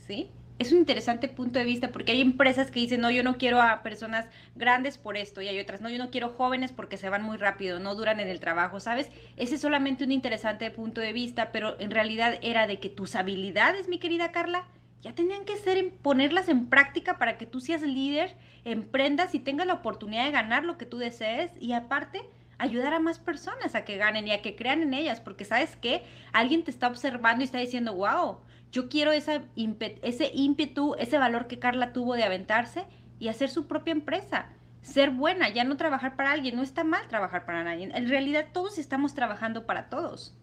¿Sí? 0.08 0.30
Es 0.60 0.74
un 0.74 0.80
interesante 0.80 1.30
punto 1.30 1.58
de 1.58 1.66
vista 1.66 1.90
porque 1.90 2.12
hay 2.12 2.22
empresas 2.22 2.70
que 2.70 2.82
dicen, 2.82 3.00
no, 3.00 3.10
yo 3.10 3.24
no 3.24 3.38
quiero 3.38 3.62
a 3.62 3.82
personas 3.82 4.28
grandes 4.56 4.98
por 4.98 5.16
esto 5.16 5.42
y 5.42 5.48
hay 5.48 5.60
otras, 5.60 5.80
no, 5.80 5.90
yo 5.90 5.98
no 5.98 6.12
quiero 6.12 6.30
jóvenes 6.30 6.74
porque 6.74 6.98
se 6.98 7.10
van 7.10 7.24
muy 7.24 7.38
rápido, 7.38 7.80
no 7.80 7.96
duran 7.96 8.20
en 8.20 8.28
el 8.28 8.42
trabajo, 8.42 8.82
¿sabes? 8.82 9.10
Ese 9.38 9.56
es 9.56 9.62
solamente 9.62 10.04
un 10.04 10.12
interesante 10.12 10.70
punto 10.70 11.00
de 11.00 11.14
vista, 11.14 11.54
pero 11.54 11.80
en 11.80 11.92
realidad 11.92 12.38
era 12.42 12.68
de 12.68 12.80
que 12.80 12.90
tus 12.90 13.16
habilidades, 13.16 13.88
mi 13.88 14.00
querida 14.00 14.34
Carla, 14.34 14.66
ya 15.02 15.16
tenían 15.16 15.46
que 15.46 15.56
ser 15.56 15.78
en 15.78 15.92
ponerlas 15.92 16.50
en 16.50 16.68
práctica 16.68 17.18
para 17.18 17.38
que 17.38 17.46
tú 17.46 17.62
seas 17.62 17.82
líder, 17.82 18.36
emprendas 18.66 19.34
y 19.34 19.40
tengas 19.40 19.66
la 19.66 19.76
oportunidad 19.76 20.26
de 20.26 20.32
ganar 20.32 20.66
lo 20.66 20.78
que 20.78 20.86
tú 20.86 20.98
desees 20.98 21.52
y 21.58 21.72
aparte 21.72 22.22
ayudar 22.58 22.94
a 22.94 23.00
más 23.00 23.18
personas 23.18 23.76
a 23.76 23.86
que 23.86 23.96
ganen 23.96 24.28
y 24.28 24.32
a 24.32 24.42
que 24.42 24.58
crean 24.58 24.82
en 24.82 24.94
ellas, 24.94 25.22
porque 25.22 25.46
sabes 25.46 25.78
que 25.78 26.04
alguien 26.34 26.66
te 26.66 26.72
está 26.72 26.88
observando 26.88 27.42
y 27.42 27.46
está 27.46 27.60
diciendo, 27.60 27.96
wow, 27.96 28.40
yo 28.72 28.90
quiero 28.90 29.12
ese 29.12 29.42
ímpetu, 29.56 30.96
ese 30.96 31.18
valor 31.18 31.48
que 31.48 31.60
Carla 31.60 31.92
tuvo 31.94 32.16
de 32.16 32.24
aventarse 32.24 32.86
y 33.18 33.28
hacer 33.28 33.50
su 33.50 33.68
propia 33.68 33.92
empresa. 33.92 34.50
Ser 34.82 35.10
buena, 35.12 35.50
ya 35.50 35.64
no 35.64 35.76
trabajar 35.76 36.16
para 36.16 36.32
alguien. 36.32 36.56
No 36.56 36.64
está 36.64 36.84
mal 36.84 37.08
trabajar 37.08 37.46
para 37.46 37.64
nadie. 37.64 37.90
En 37.94 38.08
realidad 38.08 38.48
todos 38.54 38.78
estamos 38.78 39.14
trabajando 39.14 39.66
para 39.66 39.90
todos. 39.90 40.36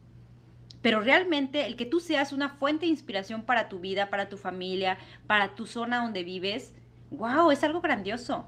Pero 0.83 1.01
realmente 1.01 1.67
el 1.67 1.77
que 1.77 1.87
tú 1.87 2.01
seas 2.01 2.33
una 2.33 2.51
fuente 2.51 2.87
de 2.87 2.91
inspiración 2.91 3.43
para 3.43 3.69
tu 3.69 3.81
vida, 3.81 4.11
para 4.11 4.29
tu 4.29 4.37
familia, 4.37 4.99
para 5.27 5.55
tu 5.55 5.67
zona 5.67 6.03
donde 6.03 6.23
vives, 6.23 6.75
wow, 7.11 7.51
es 7.51 7.65
algo 7.65 7.81
grandioso. 7.81 8.47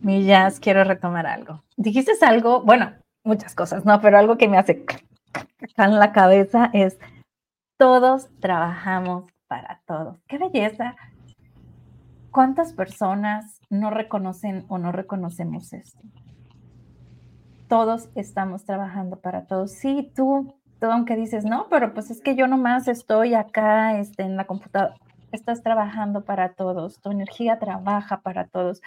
Millas, 0.00 0.60
quiero 0.60 0.84
retomar 0.84 1.26
algo. 1.26 1.62
Dijiste 1.76 2.12
algo, 2.24 2.62
bueno, 2.62 2.94
muchas 3.24 3.54
cosas, 3.54 3.84
¿no? 3.84 4.00
Pero 4.00 4.18
algo 4.18 4.38
que 4.38 4.48
me 4.48 4.58
hace 4.58 4.84
en 5.76 5.98
la 5.98 6.12
cabeza 6.12 6.70
es 6.72 6.98
todos 7.78 8.28
trabajamos 8.40 9.24
para 9.46 9.80
todos. 9.86 10.18
¡Qué 10.26 10.36
belleza! 10.36 10.96
¿Cuántas 12.30 12.72
personas 12.74 13.60
no 13.70 13.90
reconocen 13.90 14.66
o 14.68 14.78
no 14.78 14.92
reconocemos 14.92 15.72
esto? 15.72 16.00
Todos 17.68 18.10
estamos 18.14 18.64
trabajando 18.64 19.20
para 19.20 19.46
todos. 19.46 19.72
Sí, 19.72 20.12
tú, 20.14 20.54
tú 20.80 20.86
aunque 20.86 21.16
dices, 21.16 21.44
no, 21.44 21.68
pero 21.70 21.94
pues 21.94 22.10
es 22.10 22.20
que 22.20 22.34
yo 22.34 22.48
nomás 22.48 22.88
estoy 22.88 23.34
acá 23.34 23.98
este, 23.98 24.24
en 24.24 24.36
la 24.36 24.46
computadora. 24.46 24.96
Estás 25.30 25.62
trabajando 25.62 26.24
para 26.24 26.54
todos, 26.54 27.00
tu 27.00 27.10
energía 27.10 27.58
trabaja 27.58 28.22
para 28.22 28.46
todos. 28.46 28.82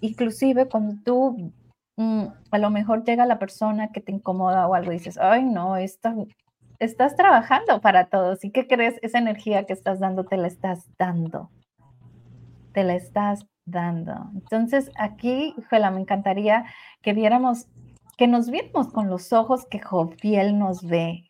Inclusive 0.00 0.68
cuando 0.68 0.94
tú 1.04 1.52
mm, 1.96 2.24
a 2.50 2.58
lo 2.58 2.70
mejor 2.70 3.04
llega 3.04 3.26
la 3.26 3.38
persona 3.38 3.88
que 3.88 4.00
te 4.00 4.12
incomoda 4.12 4.66
o 4.66 4.74
algo, 4.74 4.92
dices, 4.92 5.18
ay, 5.18 5.44
no, 5.44 5.76
esta 5.76 6.14
estás 6.78 7.16
trabajando 7.16 7.80
para 7.80 8.06
todos. 8.06 8.44
¿Y 8.44 8.50
qué 8.50 8.66
crees? 8.66 8.98
Esa 9.02 9.18
energía 9.18 9.64
que 9.64 9.72
estás 9.72 10.00
dando, 10.00 10.24
te 10.24 10.36
la 10.36 10.46
estás 10.46 10.86
dando. 10.98 11.50
Te 12.72 12.84
la 12.84 12.94
estás 12.94 13.46
dando. 13.64 14.30
Entonces, 14.34 14.90
aquí, 14.98 15.54
híjole, 15.56 15.90
me 15.90 16.00
encantaría 16.00 16.64
que 17.02 17.12
viéramos, 17.12 17.66
que 18.16 18.26
nos 18.26 18.50
viéramos 18.50 18.92
con 18.92 19.08
los 19.08 19.32
ojos 19.32 19.66
que 19.66 19.80
Jofiel 19.80 20.58
nos 20.58 20.82
ve. 20.86 21.24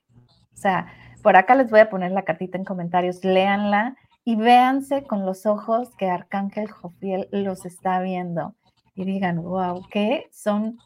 O 0.54 0.56
sea, 0.56 0.86
por 1.22 1.36
acá 1.36 1.54
les 1.54 1.70
voy 1.70 1.80
a 1.80 1.90
poner 1.90 2.12
la 2.12 2.22
cartita 2.22 2.58
en 2.58 2.64
comentarios, 2.64 3.24
léanla 3.24 3.96
y 4.24 4.36
véanse 4.36 5.04
con 5.04 5.24
los 5.24 5.46
ojos 5.46 5.90
que 5.96 6.08
Arcángel 6.08 6.70
Jofiel 6.70 7.28
los 7.30 7.64
está 7.64 8.00
viendo. 8.00 8.54
Y 8.94 9.04
digan, 9.04 9.42
wow, 9.42 9.82
¿qué 9.90 10.28
son 10.32 10.78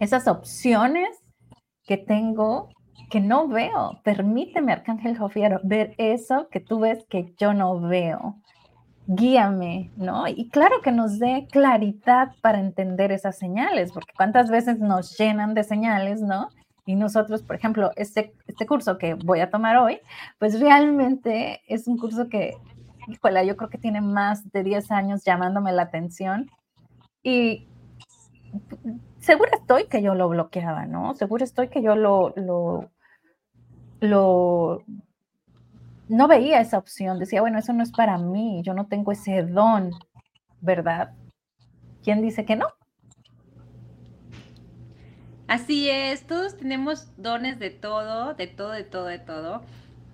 esas 0.00 0.28
opciones 0.28 1.08
que 1.84 1.96
tengo 1.96 2.68
que 3.10 3.20
no 3.20 3.48
veo. 3.48 4.00
Permíteme, 4.02 4.72
Arcángel 4.72 5.16
Jofiero, 5.16 5.60
ver 5.62 5.94
eso 5.98 6.48
que 6.50 6.60
tú 6.60 6.80
ves 6.80 7.04
que 7.08 7.34
yo 7.38 7.54
no 7.54 7.80
veo. 7.80 8.36
Guíame, 9.06 9.92
¿no? 9.96 10.26
Y 10.26 10.48
claro 10.48 10.80
que 10.82 10.90
nos 10.90 11.18
dé 11.18 11.46
claridad 11.50 12.32
para 12.40 12.58
entender 12.58 13.12
esas 13.12 13.38
señales, 13.38 13.92
porque 13.92 14.12
cuántas 14.16 14.50
veces 14.50 14.80
nos 14.80 15.16
llenan 15.16 15.54
de 15.54 15.62
señales, 15.62 16.20
¿no? 16.20 16.48
Y 16.86 16.94
nosotros, 16.94 17.42
por 17.42 17.56
ejemplo, 17.56 17.90
este, 17.96 18.32
este 18.46 18.66
curso 18.66 18.98
que 18.98 19.14
voy 19.14 19.40
a 19.40 19.50
tomar 19.50 19.76
hoy, 19.76 20.00
pues 20.38 20.60
realmente 20.60 21.60
es 21.66 21.88
un 21.88 21.98
curso 21.98 22.28
que, 22.28 22.54
híjole, 23.08 23.46
yo 23.46 23.56
creo 23.56 23.70
que 23.70 23.78
tiene 23.78 24.00
más 24.00 24.50
de 24.52 24.62
10 24.62 24.90
años 24.92 25.24
llamándome 25.24 25.72
la 25.72 25.82
atención. 25.82 26.48
Y 27.22 27.66
segura 29.18 29.50
estoy 29.54 29.86
que 29.86 30.02
yo 30.02 30.14
lo 30.14 30.28
bloqueaba, 30.28 30.86
¿no? 30.86 31.14
Segura 31.14 31.44
estoy 31.44 31.68
que 31.68 31.82
yo 31.82 31.96
lo, 31.96 32.32
lo, 32.36 32.90
lo 34.00 34.82
no 36.08 36.28
veía 36.28 36.60
esa 36.60 36.78
opción, 36.78 37.18
decía, 37.18 37.40
bueno, 37.40 37.58
eso 37.58 37.72
no 37.72 37.82
es 37.82 37.90
para 37.90 38.18
mí, 38.18 38.62
yo 38.62 38.74
no 38.74 38.86
tengo 38.86 39.12
ese 39.12 39.42
don, 39.42 39.90
¿verdad? 40.60 41.12
¿Quién 42.02 42.22
dice 42.22 42.44
que 42.44 42.56
no? 42.56 42.66
Así 45.48 45.88
es, 45.88 46.26
todos 46.26 46.56
tenemos 46.56 47.10
dones 47.16 47.58
de 47.58 47.70
todo, 47.70 48.34
de 48.34 48.46
todo, 48.46 48.70
de 48.70 48.84
todo, 48.84 49.06
de 49.06 49.18
todo. 49.18 49.62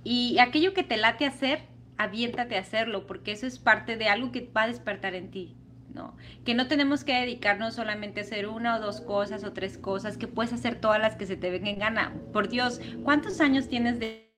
Y 0.05 0.39
aquello 0.39 0.75
que 0.75 0.83
te 0.83 0.97
late 0.97 1.27
hacer, 1.27 1.63
aviéntate 1.97 2.57
a 2.57 2.61
hacerlo, 2.61 3.07
porque 3.07 3.33
eso 3.33 3.47
es 3.47 3.59
parte 3.59 3.97
de 3.97 4.09
algo 4.09 4.31
que 4.31 4.51
va 4.55 4.63
a 4.63 4.69
despertar 4.69 5.15
en 5.15 5.31
ti. 5.31 5.57
¿No? 5.95 6.17
Que 6.45 6.55
no 6.55 6.69
tenemos 6.69 7.05
que 7.05 7.15
dedicarnos 7.15 7.75
solamente 7.75 8.21
a 8.21 8.25
hacer 8.25 8.49
una 8.49 8.77
o 8.77 8.81
dos 8.81 9.01
cosas 9.01 9.45
o 9.45 9.53
tres 9.53 9.79
cosas, 9.79 10.17
que 10.17 10.29
puedes 10.29 10.53
hacer 10.53 10.81
todas 10.81 11.01
las 11.01 11.17
que 11.17 11.27
se 11.27 11.37
te 11.37 11.51
vengan 11.51 11.75
en 11.75 11.79
gana. 11.79 12.13
Por 12.33 12.49
Dios, 12.49 12.81
¿cuántos 13.03 13.41
años 13.41 13.69
tienes 13.69 13.99
de... 13.99 14.33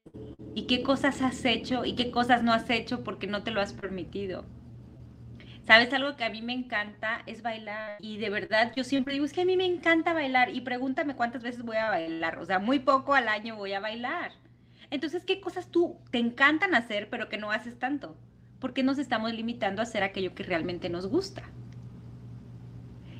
y 0.55 0.67
qué 0.67 0.83
cosas 0.83 1.23
has 1.23 1.45
hecho 1.45 1.85
y 1.85 1.95
qué 1.95 2.11
cosas 2.11 2.43
no 2.43 2.53
has 2.53 2.69
hecho 2.71 3.05
porque 3.05 3.27
no 3.27 3.43
te 3.43 3.51
lo 3.51 3.61
has 3.61 3.73
permitido? 3.73 4.45
¿Sabes 5.67 5.93
algo 5.95 6.15
que 6.17 6.25
a 6.25 6.31
mí 6.31 6.43
me 6.43 6.53
encanta? 6.53 7.23
Es 7.25 7.41
bailar. 7.41 7.97
Y 8.01 8.19
de 8.19 8.29
verdad, 8.29 8.73
yo 8.77 8.85
siempre 8.85 9.15
digo, 9.15 9.25
es 9.25 9.33
que 9.33 9.41
a 9.41 9.47
mí 9.47 9.57
me 9.57 9.65
encanta 9.65 10.13
bailar. 10.13 10.51
Y 10.51 10.61
pregúntame 10.61 11.17
cuántas 11.17 11.43
veces 11.43 11.63
voy 11.63 11.77
a 11.79 11.89
bailar. 11.89 12.39
O 12.39 12.45
sea, 12.45 12.59
muy 12.59 12.81
poco 12.81 13.15
al 13.15 13.29
año 13.29 13.57
voy 13.57 13.73
a 13.73 13.81
bailar. 13.81 14.33
Entonces, 14.91 15.25
¿qué 15.25 15.41
cosas 15.41 15.69
tú 15.71 15.99
te 16.11 16.19
encantan 16.19 16.75
hacer, 16.75 17.09
pero 17.09 17.31
que 17.31 17.39
no 17.39 17.51
haces 17.51 17.79
tanto? 17.79 18.17
Porque 18.65 18.83
nos 18.83 18.97
estamos 18.97 19.31
limitando 19.35 19.83
a 19.83 19.85
hacer 19.85 20.03
aquello 20.03 20.35
que 20.35 20.43
realmente 20.43 20.89
nos 20.89 21.07
gusta. 21.07 21.43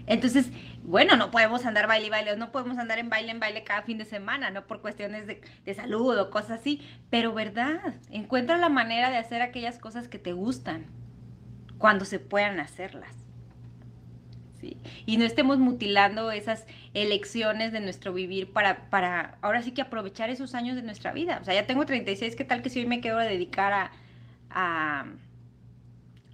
Entonces, 0.07 0.49
bueno, 0.83 1.17
no 1.17 1.31
podemos 1.31 1.67
andar 1.67 1.87
baile 1.87 2.07
y 2.07 2.09
baile, 2.09 2.35
no 2.39 2.51
podemos 2.51 2.79
andar 2.79 2.99
en 2.99 3.11
baile 3.11 3.31
en 3.31 3.41
baile 3.41 3.63
cada 3.63 3.83
fin 3.83 3.99
de 3.99 4.07
semana, 4.07 4.51
no 4.51 4.67
por 4.67 4.81
cuestiones 4.81 5.27
de, 5.27 5.43
de, 5.67 5.75
salud 5.75 6.19
o 6.19 6.31
cosas 6.31 6.61
así, 6.61 6.81
pero 7.11 7.35
verdad, 7.35 7.95
encuentra 8.11 8.57
la 8.57 8.71
manera 8.71 9.11
de 9.11 9.19
hacer 9.19 9.43
aquellas 9.43 9.79
cosas 9.79 10.09
que 10.09 10.19
te 10.19 10.33
gustan 10.33 10.87
cuando 11.77 12.07
se 12.07 12.21
puedan 12.21 12.59
hacerlas. 12.59 13.15
¿sí? 14.63 14.79
Y 15.05 15.19
no 15.19 15.27
estemos 15.27 15.59
mutilando 15.59 16.31
esas 16.31 16.65
elecciones 16.95 17.71
de 17.71 17.81
nuestro 17.81 18.15
vivir 18.15 18.51
para, 18.51 18.89
para 18.89 19.37
ahora 19.43 19.61
sí 19.61 19.73
que 19.73 19.83
aprovechar 19.83 20.31
esos 20.31 20.55
años 20.55 20.75
de 20.75 20.83
nuestra 20.83 21.13
vida. 21.13 21.39
O 21.43 21.45
sea, 21.45 21.53
ya 21.53 21.67
tengo 21.67 21.85
36, 21.85 22.35
¿qué 22.35 22.45
tal 22.45 22.63
que 22.63 22.71
si 22.71 22.79
hoy 22.79 22.87
me 22.87 23.03
quedo 23.03 23.19
a 23.19 23.25
dedicar 23.25 23.91
a 24.49 25.05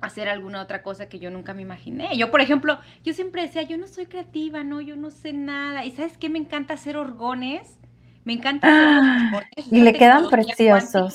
hacer 0.00 0.28
alguna 0.28 0.62
otra 0.62 0.82
cosa 0.82 1.08
que 1.08 1.18
yo 1.18 1.30
nunca 1.30 1.54
me 1.54 1.62
imaginé. 1.62 2.16
Yo, 2.16 2.30
por 2.30 2.40
ejemplo, 2.40 2.78
yo 3.04 3.12
siempre 3.12 3.42
decía, 3.42 3.62
yo 3.62 3.76
no 3.76 3.86
soy 3.86 4.06
creativa, 4.06 4.64
no, 4.64 4.80
yo 4.80 4.96
no 4.96 5.10
sé 5.10 5.32
nada. 5.32 5.84
¿Y 5.84 5.92
sabes 5.92 6.16
qué? 6.16 6.28
Me 6.28 6.38
encanta 6.38 6.74
hacer 6.74 6.96
orgones. 6.96 7.78
Me 8.24 8.34
encanta 8.34 8.68
hacer 8.68 9.48
ah, 9.56 9.64
Y 9.70 9.80
le 9.80 9.92
quedan 9.92 10.28
preciosos. 10.28 11.14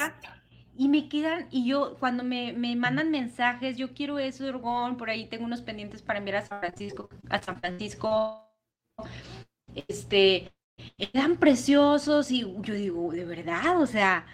y 0.78 0.90
me 0.90 1.08
quedan, 1.08 1.48
y 1.52 1.66
yo 1.66 1.96
cuando 2.00 2.24
me, 2.24 2.54
me, 2.54 2.76
mandan 2.76 3.12
mensajes, 3.12 3.78
yo 3.78 3.94
quiero 3.94 4.20
eso 4.20 4.46
orgón, 4.46 4.98
por 4.98 5.10
ahí 5.10 5.28
tengo 5.28 5.46
unos 5.46 5.62
pendientes 5.62 6.02
para 6.02 6.20
enviar 6.20 6.38
a 6.38 6.46
San 6.46 6.60
Francisco, 6.60 7.10
a 7.30 7.42
San 7.42 7.58
Francisco, 7.58 8.46
este, 9.88 10.52
quedan 10.98 11.38
preciosos 11.38 12.32
y 12.32 12.42
yo 12.62 12.74
digo, 12.74 13.12
de 13.12 13.26
verdad, 13.26 13.80
o 13.80 13.88
sea, 13.88 14.26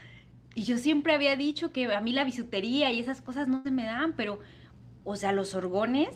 Y 0.54 0.64
yo 0.64 0.78
siempre 0.78 1.14
había 1.14 1.36
dicho 1.36 1.72
que 1.72 1.94
a 1.94 2.02
mí 2.02 2.12
la 2.12 2.24
bisutería 2.24 2.92
y 2.92 3.00
esas 3.00 3.22
cosas 3.22 3.48
no 3.48 3.64
se 3.64 3.72
me 3.72 3.86
dan, 3.86 4.14
pero, 4.14 4.40
o 5.04 5.16
sea, 5.16 5.32
los 5.32 5.56
orgones, 5.56 6.10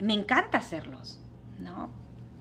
me 0.00 0.14
encanta 0.14 0.58
hacerlos, 0.58 1.20
¿no? 1.58 1.90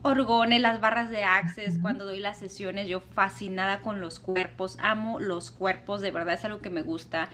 Orgones, 0.04 0.62
las 0.62 0.80
barras 0.80 1.10
de 1.10 1.24
Access, 1.24 1.80
cuando 1.82 2.06
doy 2.06 2.20
las 2.20 2.38
sesiones, 2.38 2.88
yo 2.88 3.02
fascinada 3.02 3.82
con 3.82 4.02
los 4.02 4.20
cuerpos, 4.20 4.78
amo 4.80 5.20
los 5.20 5.50
cuerpos, 5.50 6.02
de 6.02 6.12
verdad 6.12 6.36
es 6.36 6.46
algo 6.46 6.60
que 6.60 6.70
me 6.70 6.84
gusta. 6.84 7.30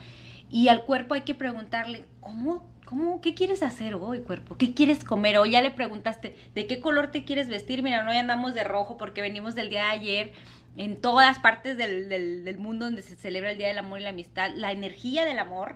Y 0.49 0.69
al 0.69 0.85
cuerpo 0.85 1.13
hay 1.13 1.21
que 1.21 1.35
preguntarle, 1.35 2.05
¿cómo, 2.21 2.71
cómo, 2.85 3.19
qué 3.19 3.33
quieres 3.33 3.61
hacer 3.61 3.95
hoy, 3.95 4.21
cuerpo? 4.21 4.55
¿Qué 4.55 4.73
quieres 4.73 5.03
comer? 5.03 5.37
O 5.37 5.45
ya 5.45 5.61
le 5.61 5.71
preguntaste, 5.71 6.37
¿de 6.55 6.67
qué 6.67 6.79
color 6.79 7.11
te 7.11 7.25
quieres 7.25 7.49
vestir? 7.49 7.83
Mira, 7.83 8.03
no 8.03 8.11
andamos 8.11 8.53
de 8.53 8.63
rojo 8.63 8.95
porque 8.95 9.21
venimos 9.21 9.53
del 9.53 9.69
día 9.69 9.85
de 9.85 9.91
ayer 9.91 10.33
en 10.77 11.01
todas 11.01 11.39
partes 11.39 11.77
del, 11.77 12.57
mundo 12.57 12.85
donde 12.85 13.01
se 13.01 13.15
celebra 13.15 13.51
el 13.51 13.57
Día 13.57 13.67
del 13.67 13.77
Amor 13.79 13.99
y 13.99 14.03
la 14.03 14.09
Amistad, 14.09 14.51
la 14.55 14.71
energía 14.71 15.25
del 15.25 15.39
amor 15.39 15.75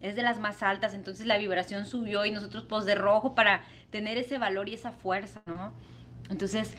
es 0.00 0.14
de 0.14 0.22
las 0.22 0.38
más 0.38 0.62
altas, 0.62 0.94
entonces 0.94 1.26
la 1.26 1.38
vibración 1.38 1.86
subió 1.86 2.24
y 2.24 2.30
nosotros 2.30 2.64
pues 2.68 2.84
de 2.84 2.94
rojo 2.94 3.34
para 3.34 3.64
tener 3.90 4.18
ese 4.18 4.38
valor 4.38 4.68
y 4.68 4.74
esa 4.74 4.92
fuerza, 4.92 5.42
¿no? 5.46 5.72
Entonces, 6.28 6.74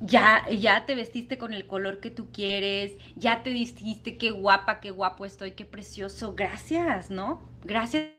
ya, 0.00 0.48
ya 0.48 0.86
te 0.86 0.94
vestiste 0.94 1.38
con 1.38 1.52
el 1.52 1.66
color 1.66 2.00
que 2.00 2.10
tú 2.10 2.30
quieres, 2.32 2.96
ya 3.16 3.42
te 3.42 3.50
dijiste 3.50 4.16
qué 4.16 4.30
guapa, 4.30 4.80
qué 4.80 4.90
guapo 4.90 5.24
estoy, 5.24 5.52
qué 5.52 5.64
precioso, 5.64 6.34
gracias, 6.34 7.10
¿no? 7.10 7.42
Gracias. 7.64 8.12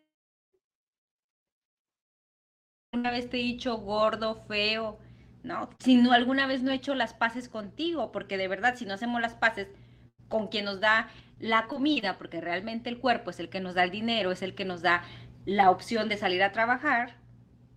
Una 2.91 3.11
vez 3.11 3.29
te 3.29 3.37
he 3.37 3.43
dicho 3.43 3.77
gordo, 3.77 4.43
feo, 4.47 4.99
¿no? 5.43 5.69
Si 5.79 5.95
no 5.95 6.11
alguna 6.11 6.47
vez 6.47 6.63
no 6.63 6.71
he 6.71 6.75
hecho 6.75 6.95
las 6.95 7.13
paces 7.13 7.49
contigo, 7.49 8.11
porque 8.11 8.37
de 8.37 8.47
verdad, 8.47 8.75
si 8.75 8.85
no 8.85 8.93
hacemos 8.93 9.21
las 9.21 9.35
paces 9.35 9.67
con 10.27 10.47
quien 10.47 10.65
nos 10.65 10.79
da 10.79 11.09
la 11.39 11.67
comida, 11.67 12.17
porque 12.17 12.41
realmente 12.41 12.89
el 12.89 12.99
cuerpo 12.99 13.29
es 13.29 13.39
el 13.39 13.49
que 13.49 13.59
nos 13.59 13.75
da 13.75 13.83
el 13.83 13.91
dinero, 13.91 14.31
es 14.31 14.41
el 14.41 14.55
que 14.55 14.65
nos 14.65 14.81
da 14.81 15.03
la 15.45 15.71
opción 15.71 16.09
de 16.09 16.17
salir 16.17 16.43
a 16.43 16.51
trabajar, 16.51 17.15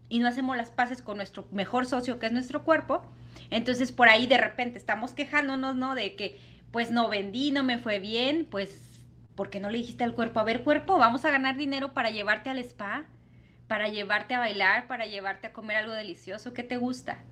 y 0.08 0.18
no 0.18 0.28
hacemos 0.28 0.58
las 0.58 0.70
paces 0.70 1.00
con 1.00 1.16
nuestro 1.16 1.48
mejor 1.52 1.86
socio, 1.86 2.18
que 2.18 2.26
es 2.26 2.32
nuestro 2.32 2.64
cuerpo, 2.64 3.02
entonces 3.50 3.92
por 3.92 4.10
ahí 4.10 4.26
de 4.26 4.36
repente 4.36 4.78
estamos 4.78 5.14
quejándonos, 5.14 5.74
¿no? 5.74 5.94
De 5.94 6.16
que, 6.16 6.38
pues 6.70 6.90
no 6.90 7.08
vendí, 7.08 7.50
no 7.50 7.64
me 7.64 7.78
fue 7.78 7.98
bien, 7.98 8.46
pues, 8.50 9.00
porque 9.34 9.60
no 9.60 9.70
le 9.70 9.78
dijiste 9.78 10.04
al 10.04 10.14
cuerpo, 10.14 10.40
a 10.40 10.44
ver, 10.44 10.64
cuerpo, 10.64 10.98
vamos 10.98 11.24
a 11.24 11.30
ganar 11.30 11.56
dinero 11.56 11.94
para 11.94 12.10
llevarte 12.10 12.50
al 12.50 12.58
spa, 12.58 13.06
para 13.68 13.88
llevarte 13.88 14.34
a 14.34 14.40
bailar, 14.40 14.86
para 14.86 15.06
llevarte 15.06 15.46
a 15.46 15.52
comer 15.54 15.78
algo 15.78 15.94
delicioso, 15.94 16.52
¿qué 16.52 16.62
te 16.62 16.76
gusta? 16.76 17.24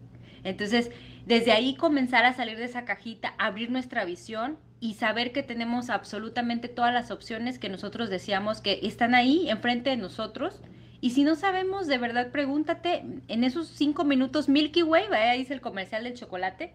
Entonces, 0.44 0.90
desde 1.26 1.52
ahí 1.52 1.74
comenzar 1.76 2.24
a 2.24 2.34
salir 2.34 2.58
de 2.58 2.64
esa 2.64 2.84
cajita, 2.84 3.34
abrir 3.38 3.70
nuestra 3.70 4.04
visión 4.04 4.58
y 4.80 4.94
saber 4.94 5.32
que 5.32 5.42
tenemos 5.42 5.90
absolutamente 5.90 6.68
todas 6.68 6.92
las 6.92 7.10
opciones 7.10 7.58
que 7.58 7.68
nosotros 7.68 8.08
decíamos 8.08 8.60
que 8.60 8.80
están 8.82 9.14
ahí 9.14 9.48
enfrente 9.50 9.90
de 9.90 9.96
nosotros. 9.96 10.60
Y 11.02 11.10
si 11.10 11.24
no 11.24 11.34
sabemos, 11.34 11.86
de 11.86 11.98
verdad, 11.98 12.30
pregúntate 12.30 13.04
en 13.28 13.44
esos 13.44 13.68
cinco 13.68 14.04
minutos 14.04 14.48
Milky 14.48 14.82
Way, 14.82 15.04
ahí 15.12 15.38
dice 15.38 15.54
el 15.54 15.60
comercial 15.60 16.04
del 16.04 16.14
chocolate, 16.14 16.74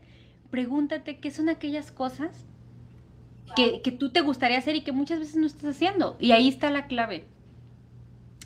pregúntate 0.51 1.17
qué 1.17 1.31
son 1.31 1.49
aquellas 1.49 1.91
cosas 1.91 2.45
que, 3.55 3.81
que 3.81 3.91
tú 3.91 4.11
te 4.11 4.21
gustaría 4.21 4.57
hacer 4.57 4.75
y 4.75 4.81
que 4.81 4.91
muchas 4.91 5.19
veces 5.19 5.35
no 5.35 5.47
estás 5.47 5.75
haciendo. 5.75 6.15
Y 6.19 6.31
ahí 6.31 6.47
está 6.47 6.69
la 6.69 6.87
clave. 6.87 7.25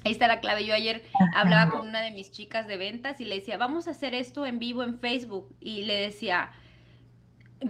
Ahí 0.05 0.11
está 0.11 0.27
la 0.27 0.39
clave. 0.39 0.65
Yo 0.65 0.73
ayer 0.73 1.03
hablaba 1.35 1.71
con 1.71 1.87
una 1.87 2.01
de 2.01 2.11
mis 2.11 2.31
chicas 2.31 2.67
de 2.67 2.77
ventas 2.77 3.19
y 3.19 3.25
le 3.25 3.35
decía, 3.35 3.57
vamos 3.57 3.87
a 3.87 3.91
hacer 3.91 4.13
esto 4.13 4.45
en 4.45 4.59
vivo 4.59 4.83
en 4.83 4.97
Facebook. 4.99 5.53
Y 5.59 5.83
le 5.83 5.95
decía, 5.95 6.51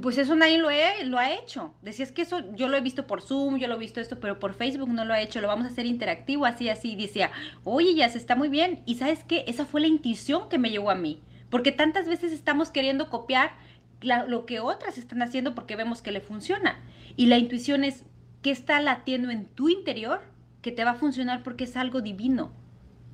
pues 0.02 0.18
eso 0.20 0.36
nadie 0.36 0.60
lo, 0.60 0.70
lo 1.06 1.18
ha 1.18 1.34
hecho. 1.34 1.74
Decía, 1.82 2.06
es 2.06 2.12
que 2.12 2.22
eso 2.22 2.54
yo 2.54 2.68
lo 2.68 2.78
he 2.78 2.82
visto 2.82 3.08
por 3.08 3.22
Zoom, 3.22 3.58
yo 3.58 3.68
lo 3.68 3.76
he 3.76 3.80
visto 3.80 4.00
esto, 4.00 4.20
pero 4.20 4.40
por 4.40 4.54
Facebook 4.54 4.90
no 4.90 5.06
lo 5.06 5.14
ha 5.14 5.22
hecho. 5.22 5.42
Lo 5.42 5.48
vamos 5.48 5.66
a 5.66 5.70
hacer 5.70 5.88
interactivo, 5.88 6.46
así, 6.46 6.70
así. 6.70 6.92
Y 6.92 6.96
decía, 6.96 7.32
oye, 7.64 7.96
ya 7.96 8.08
se 8.10 8.20
está 8.20 8.36
muy 8.36 8.50
bien. 8.50 8.84
Y 8.86 8.96
sabes 8.96 9.24
qué, 9.24 9.44
esa 9.48 9.66
fue 9.66 9.82
la 9.82 9.88
intuición 9.88 10.50
que 10.50 10.60
me 10.60 10.70
llegó 10.70 10.92
a 10.92 10.96
mí. 10.96 11.22
Porque 11.50 11.72
tantas 11.72 12.08
veces 12.08 12.32
estamos 12.32 12.70
queriendo 12.70 13.10
copiar 13.10 13.54
lo 14.02 14.46
que 14.46 14.60
otras 14.60 14.98
están 14.98 15.22
haciendo 15.22 15.56
porque 15.56 15.76
vemos 15.76 16.02
que 16.02 16.12
le 16.12 16.22
funciona. 16.22 16.80
Y 17.16 17.26
la 17.26 17.38
intuición 17.38 17.84
es, 17.84 18.06
¿qué 18.42 18.52
está 18.52 18.80
latiendo 18.80 19.32
en 19.32 19.46
tu 19.48 19.70
interior? 19.70 20.22
Que 20.62 20.72
te 20.72 20.84
va 20.84 20.91
a 20.91 20.95
funcionar 20.95 21.43
porque 21.43 21.64
es 21.64 21.78
algo 21.78 22.01
divino 22.01 22.51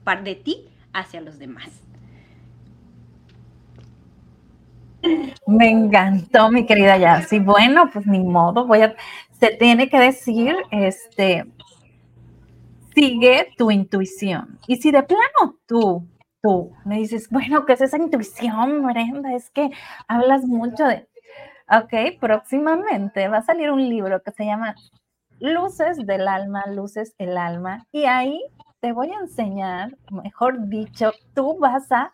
para 0.03 0.21
de 0.21 0.35
ti 0.35 0.69
hacia 0.93 1.21
los 1.21 1.37
demás. 1.37 1.81
Me 5.45 5.69
encantó, 5.69 6.49
mi 6.49 6.65
querida 6.65 6.97
Yassi. 6.97 7.39
Bueno, 7.39 7.89
pues 7.91 8.07
ni 8.07 8.19
modo, 8.19 8.65
voy 8.65 8.81
a, 8.81 8.95
se 9.39 9.49
tiene 9.51 9.89
que 9.89 9.99
decir, 9.99 10.55
este, 10.71 11.45
sigue 12.95 13.49
tu 13.57 13.69
intuición. 13.69 14.57
Y 14.67 14.77
si 14.77 14.91
de 14.91 15.03
plano 15.03 15.59
tú, 15.67 16.07
tú 16.41 16.71
me 16.85 16.97
dices, 16.97 17.29
bueno, 17.29 17.65
¿qué 17.65 17.73
es 17.73 17.81
esa 17.81 17.97
intuición, 17.97 18.83
Brenda? 18.83 19.33
Es 19.35 19.49
que 19.51 19.69
hablas 20.07 20.45
mucho 20.45 20.85
de, 20.85 21.07
ok, 21.69 22.19
próximamente 22.19 23.27
va 23.27 23.37
a 23.37 23.43
salir 23.43 23.69
un 23.69 23.87
libro 23.87 24.23
que 24.23 24.31
se 24.31 24.45
llama 24.45 24.75
luces 25.39 25.97
del 26.05 26.27
alma, 26.27 26.65
luces 26.67 27.13
el 27.17 27.38
alma. 27.38 27.88
Y 27.91 28.05
ahí 28.05 28.41
te 28.79 28.91
voy 28.91 29.09
a 29.11 29.19
enseñar, 29.19 29.95
mejor 30.11 30.67
dicho, 30.67 31.11
tú 31.33 31.57
vas 31.57 31.91
a 31.91 32.11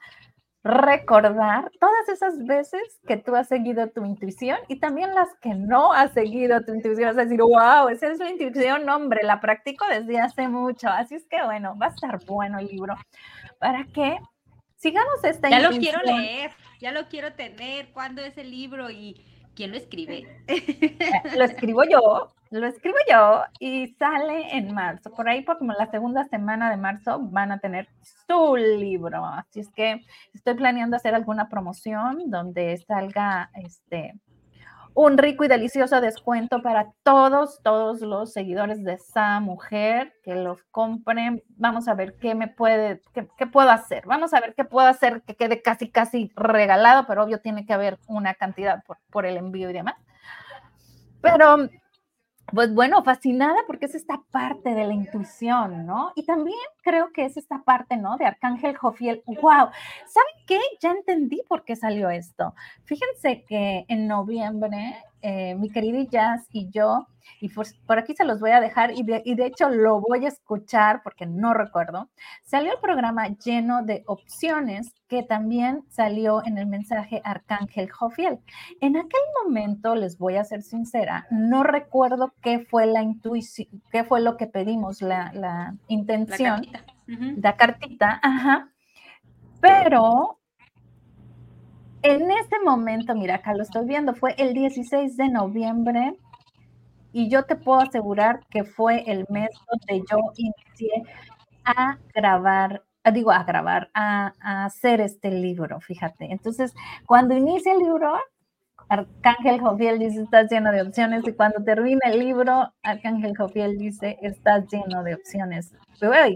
recordar 0.64 1.72
todas 1.80 2.10
esas 2.10 2.46
veces 2.46 2.82
que 3.08 3.18
tú 3.18 3.36
has 3.36 3.48
seguido 3.48 3.90
tu 3.90 4.06
intuición 4.06 4.58
y 4.68 4.80
también 4.80 5.14
las 5.16 5.30
que 5.42 5.56
no 5.56 5.92
has 5.92 6.14
seguido 6.14 6.62
tu 6.62 6.74
intuición. 6.74 7.10
Vas 7.10 7.18
a 7.18 7.24
decir, 7.24 7.42
wow, 7.42 7.90
esa 7.90 8.08
es 8.12 8.20
la 8.20 8.30
intuición, 8.30 8.88
hombre, 8.88 9.22
la 9.24 9.40
practico 9.40 9.86
desde 9.88 10.20
hace 10.20 10.48
mucho. 10.48 10.88
Así 10.88 11.16
es 11.16 11.26
que 11.26 11.44
bueno, 11.44 11.76
va 11.82 11.88
a 11.88 11.90
estar 11.90 12.24
bueno 12.26 12.60
el 12.60 12.68
libro 12.68 12.96
para 13.60 13.86
que 13.86 14.20
sigamos 14.78 15.24
esta 15.24 15.50
Ya 15.50 15.60
lo 15.60 15.72
quiero 15.72 16.02
leer, 16.04 16.52
ya 16.80 16.92
lo 16.92 17.08
quiero 17.08 17.34
tener. 17.34 17.92
¿Cuándo 17.92 18.22
es 18.22 18.38
el 18.38 18.52
libro 18.52 18.92
y 18.92 19.26
quién 19.56 19.72
lo 19.72 19.78
escribe? 19.78 20.28
Lo 21.38 21.44
escribo 21.44 21.84
yo, 21.84 22.34
lo 22.52 22.68
escribo 22.68 22.98
yo 23.10 23.44
y 23.60 23.88
sale 23.98 24.58
en 24.58 24.74
marzo. 24.74 25.12
Por 25.12 25.30
ahí, 25.30 25.42
por 25.42 25.58
como 25.58 25.72
la 25.72 25.90
segunda 25.90 26.26
semana 26.26 26.70
de 26.70 26.78
marzo, 26.78 27.20
van 27.20 27.52
a 27.52 27.60
tener 27.60 27.88
su 28.28 28.58
libro. 28.58 29.26
Así 29.26 29.62
es 29.62 29.70
que 29.70 30.02
estoy 30.34 30.56
planeando 30.56 30.98
hacer 30.98 31.16
alguna 31.16 31.48
promoción 31.48 32.30
donde 32.30 32.78
salga 32.78 33.50
este 33.54 34.16
un 34.94 35.18
rico 35.18 35.44
y 35.44 35.48
delicioso 35.48 36.02
descuento 36.02 36.62
para 36.62 36.92
todos, 37.04 37.62
todos 37.64 38.02
los 38.02 38.34
seguidores 38.34 38.84
de 38.84 38.94
esa 38.94 39.40
mujer 39.40 40.14
que 40.24 40.36
los 40.36 40.64
compren. 40.72 41.42
Vamos 41.58 41.88
a 41.88 41.94
ver 41.94 42.16
qué 42.18 42.36
me 42.36 42.48
puede, 42.48 43.02
qué, 43.14 43.48
puedo 43.48 43.70
hacer. 43.70 44.06
Vamos 44.06 44.34
a 44.34 44.42
ver 44.42 44.54
qué 44.56 44.66
puedo 44.66 44.88
hacer 44.88 45.22
que 45.22 45.36
quede 45.36 45.62
casi, 45.62 45.90
casi 45.90 46.32
regalado, 46.36 47.06
pero 47.08 47.24
obvio 47.24 47.40
tiene 47.40 47.66
que 47.66 47.74
haber 47.74 48.00
una 48.08 48.34
cantidad 48.34 48.84
por, 48.84 48.98
por 49.10 49.26
el 49.26 49.38
envío 49.38 49.70
y 49.70 49.74
demás. 49.74 49.96
Pero 51.22 51.70
pues 52.54 52.74
bueno, 52.74 53.04
fascinada 53.04 53.58
porque 53.68 53.86
es 53.86 53.96
esta 53.96 54.22
parte 54.32 54.74
de 54.74 54.86
la 54.86 54.94
intuición, 54.94 55.86
¿no? 55.86 56.12
Y 56.16 56.24
también 56.24 56.58
creo 56.82 57.12
que 57.12 57.26
es 57.26 57.38
esta 57.38 57.64
parte, 57.64 57.98
¿no? 57.98 58.18
De 58.18 58.26
Arcángel 58.26 58.76
Jofiel. 58.76 59.24
¡Wow! 59.26 59.70
¿Saben 60.08 60.36
qué? 60.46 60.60
Ya 60.80 60.92
entendí 60.92 61.42
por 61.48 61.64
qué 61.64 61.76
salió 61.76 62.10
esto. 62.10 62.54
Fíjense 62.84 63.44
que 63.46 63.86
en 63.88 64.08
noviembre, 64.08 64.96
eh, 65.22 65.56
mi 65.56 65.70
querida 65.70 66.04
Jazz 66.10 66.48
y 66.52 66.70
yo 66.70 67.08
y 67.40 67.50
por, 67.50 67.98
aquí 67.98 68.14
se 68.14 68.26
los 68.26 68.40
voy 68.40 68.52
a 68.52 68.60
dejar 68.60 68.92
y 68.92 69.04
de, 69.04 69.22
y 69.26 69.36
de, 69.36 69.48
hecho 69.48 69.70
lo 69.70 70.00
voy 70.00 70.26
a 70.26 70.28
escuchar 70.28 71.02
porque 71.04 71.26
no 71.26 71.54
recuerdo. 71.54 72.10
Salió 72.44 72.74
el 72.74 72.80
programa 72.80 73.28
lleno 73.30 73.84
de 73.84 74.04
opciones 74.06 74.94
que 75.08 75.24
también 75.24 75.84
salió 75.90 76.46
en 76.46 76.58
el 76.58 76.68
mensaje 76.68 77.22
Arcángel 77.24 77.90
Jofiel. 77.90 78.40
En 78.80 78.96
aquel 78.96 79.22
momento, 79.44 79.96
les 79.96 80.18
voy 80.18 80.36
a 80.36 80.44
ser 80.44 80.62
sincera, 80.62 81.28
no 81.32 81.64
recuerdo 81.64 82.34
qué 82.42 82.60
fue 82.60 82.86
la 82.86 83.02
intuición, 83.02 83.68
qué 83.92 84.04
fue 84.04 84.22
lo 84.22 84.38
que 84.38 84.48
pedimos, 84.48 85.02
la, 85.02 85.32
la 85.34 85.76
intención, 85.88 86.62
la 86.62 86.72
cartita, 86.72 87.40
la 87.42 87.56
cartita 87.58 88.20
ajá, 88.22 88.70
pero 89.60 90.41
en 92.04 92.32
ese 92.32 92.60
momento, 92.64 93.16
mira, 93.16 93.36
acá 93.36 93.54
lo 93.54 93.64
estoy 93.64 93.86
viendo, 93.86 94.14
fue 94.14 94.34
el 94.38 94.54
16 94.54 95.18
de 95.18 95.30
noviembre 95.30 96.16
y 97.14 97.30
yo 97.30 97.44
te 97.44 97.56
puedo 97.56 97.82
asegurar 97.82 98.42
que 98.50 98.64
fue 98.64 99.04
el 99.12 99.26
mes 99.30 99.50
donde 99.70 100.06
yo 100.10 100.18
inicié 100.36 101.04
a 101.66 101.98
grabar, 102.14 102.84
digo, 103.14 103.32
a 103.32 103.44
grabar, 103.44 103.90
a, 103.94 104.34
hacer 104.66 105.02
este 105.02 105.30
libro, 105.32 105.80
fíjate. 105.82 106.32
Entonces, 106.32 106.74
cuando 107.06 107.36
inicia 107.36 107.74
el 107.74 107.80
libro, 107.80 108.18
Arcángel 108.90 109.60
Jofiel 109.60 110.00
dice, 110.00 110.22
estás 110.22 110.50
lleno 110.52 110.72
de 110.72 110.82
opciones. 110.82 111.28
Y 111.28 111.34
cuando 111.34 111.64
termina 111.64 112.02
el 112.06 112.20
libro, 112.20 112.74
Arcángel 112.84 113.36
Jofiel 113.38 113.78
dice, 113.78 114.18
estás 114.22 114.66
lleno 114.72 115.04
de 115.04 115.16
opciones. 115.16 115.74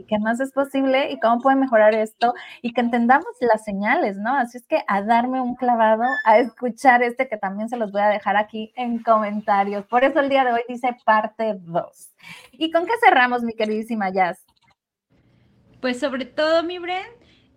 ¿qué 0.08 0.20
más 0.20 0.40
es 0.40 0.52
posible? 0.52 1.12
¿Y 1.12 1.20
cómo 1.20 1.42
puede 1.42 1.56
mejorar 1.56 1.96
esto? 1.96 2.34
Y 2.62 2.74
que 2.74 2.82
entendamos 2.82 3.28
las 3.40 3.64
señales, 3.64 4.18
¿no? 4.18 4.36
Así 4.36 4.58
es 4.58 4.68
que 4.68 4.84
a 4.88 5.02
darme 5.02 5.42
un 5.42 5.56
clavado, 5.56 6.04
a 6.26 6.38
escuchar 6.38 7.02
este 7.02 7.28
que 7.28 7.38
también 7.38 7.68
se 7.68 7.78
los 7.78 7.92
voy 7.92 8.02
a 8.02 8.10
dejar 8.10 8.38
aquí 8.38 8.72
en 8.76 9.02
comentarios. 9.02 9.86
Por 9.88 10.04
eso 10.04 10.20
el 10.20 10.30
día 10.30 10.46
de 10.46 10.54
hoy 10.54 10.62
dice 10.68 10.96
parte 11.04 11.56
2. 11.58 12.14
¿Y 12.52 12.72
con 12.72 12.86
qué 12.86 12.94
cerramos, 13.04 13.42
mi 13.42 13.54
queridísima 13.54 14.12
Jazz? 14.12 14.46
Pues 15.82 16.00
sobre 16.00 16.26
todo, 16.26 16.64
mi 16.64 16.78
Bren, 16.78 17.06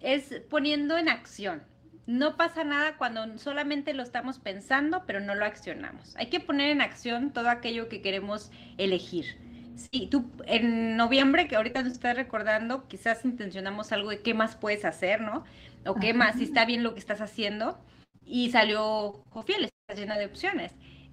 es 0.00 0.42
poniendo 0.48 0.96
en 0.96 1.08
acción. 1.08 1.62
No 2.08 2.38
pasa 2.38 2.64
nada 2.64 2.96
cuando 2.96 3.36
solamente 3.36 3.92
lo 3.92 4.02
estamos 4.02 4.38
pensando, 4.38 5.02
pero 5.06 5.20
no 5.20 5.34
lo 5.34 5.44
accionamos. 5.44 6.16
Hay 6.16 6.30
que 6.30 6.40
poner 6.40 6.70
en 6.70 6.80
acción 6.80 7.34
todo 7.34 7.50
aquello 7.50 7.90
que 7.90 8.00
queremos 8.00 8.50
elegir. 8.78 9.36
Sí, 9.76 10.08
tú 10.10 10.32
en 10.46 10.96
noviembre, 10.96 11.48
que 11.48 11.56
ahorita 11.56 11.82
nos 11.82 11.92
estás 11.92 12.16
recordando, 12.16 12.88
quizás 12.88 13.26
intencionamos 13.26 13.92
algo 13.92 14.08
de 14.08 14.20
qué 14.22 14.32
más 14.32 14.56
puedes 14.56 14.86
hacer, 14.86 15.20
¿no? 15.20 15.44
O 15.84 15.96
qué 15.96 16.14
más, 16.14 16.36
si 16.36 16.44
está 16.44 16.64
bien 16.64 16.82
lo 16.82 16.94
que 16.94 17.00
estás 17.00 17.20
haciendo. 17.20 17.78
Y 18.24 18.52
salió 18.52 19.22
Jofiel, 19.28 19.64
está 19.64 20.00
llena 20.00 20.16
de 20.16 20.24
opciones. 20.24 20.72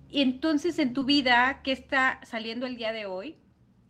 Y 0.09 0.21
entonces 0.21 0.79
en 0.79 0.93
tu 0.93 1.03
vida, 1.03 1.59
¿qué 1.61 1.73
está 1.73 2.21
saliendo 2.23 2.67
el 2.67 2.77
día 2.77 2.93
de 2.93 3.05
hoy? 3.05 3.35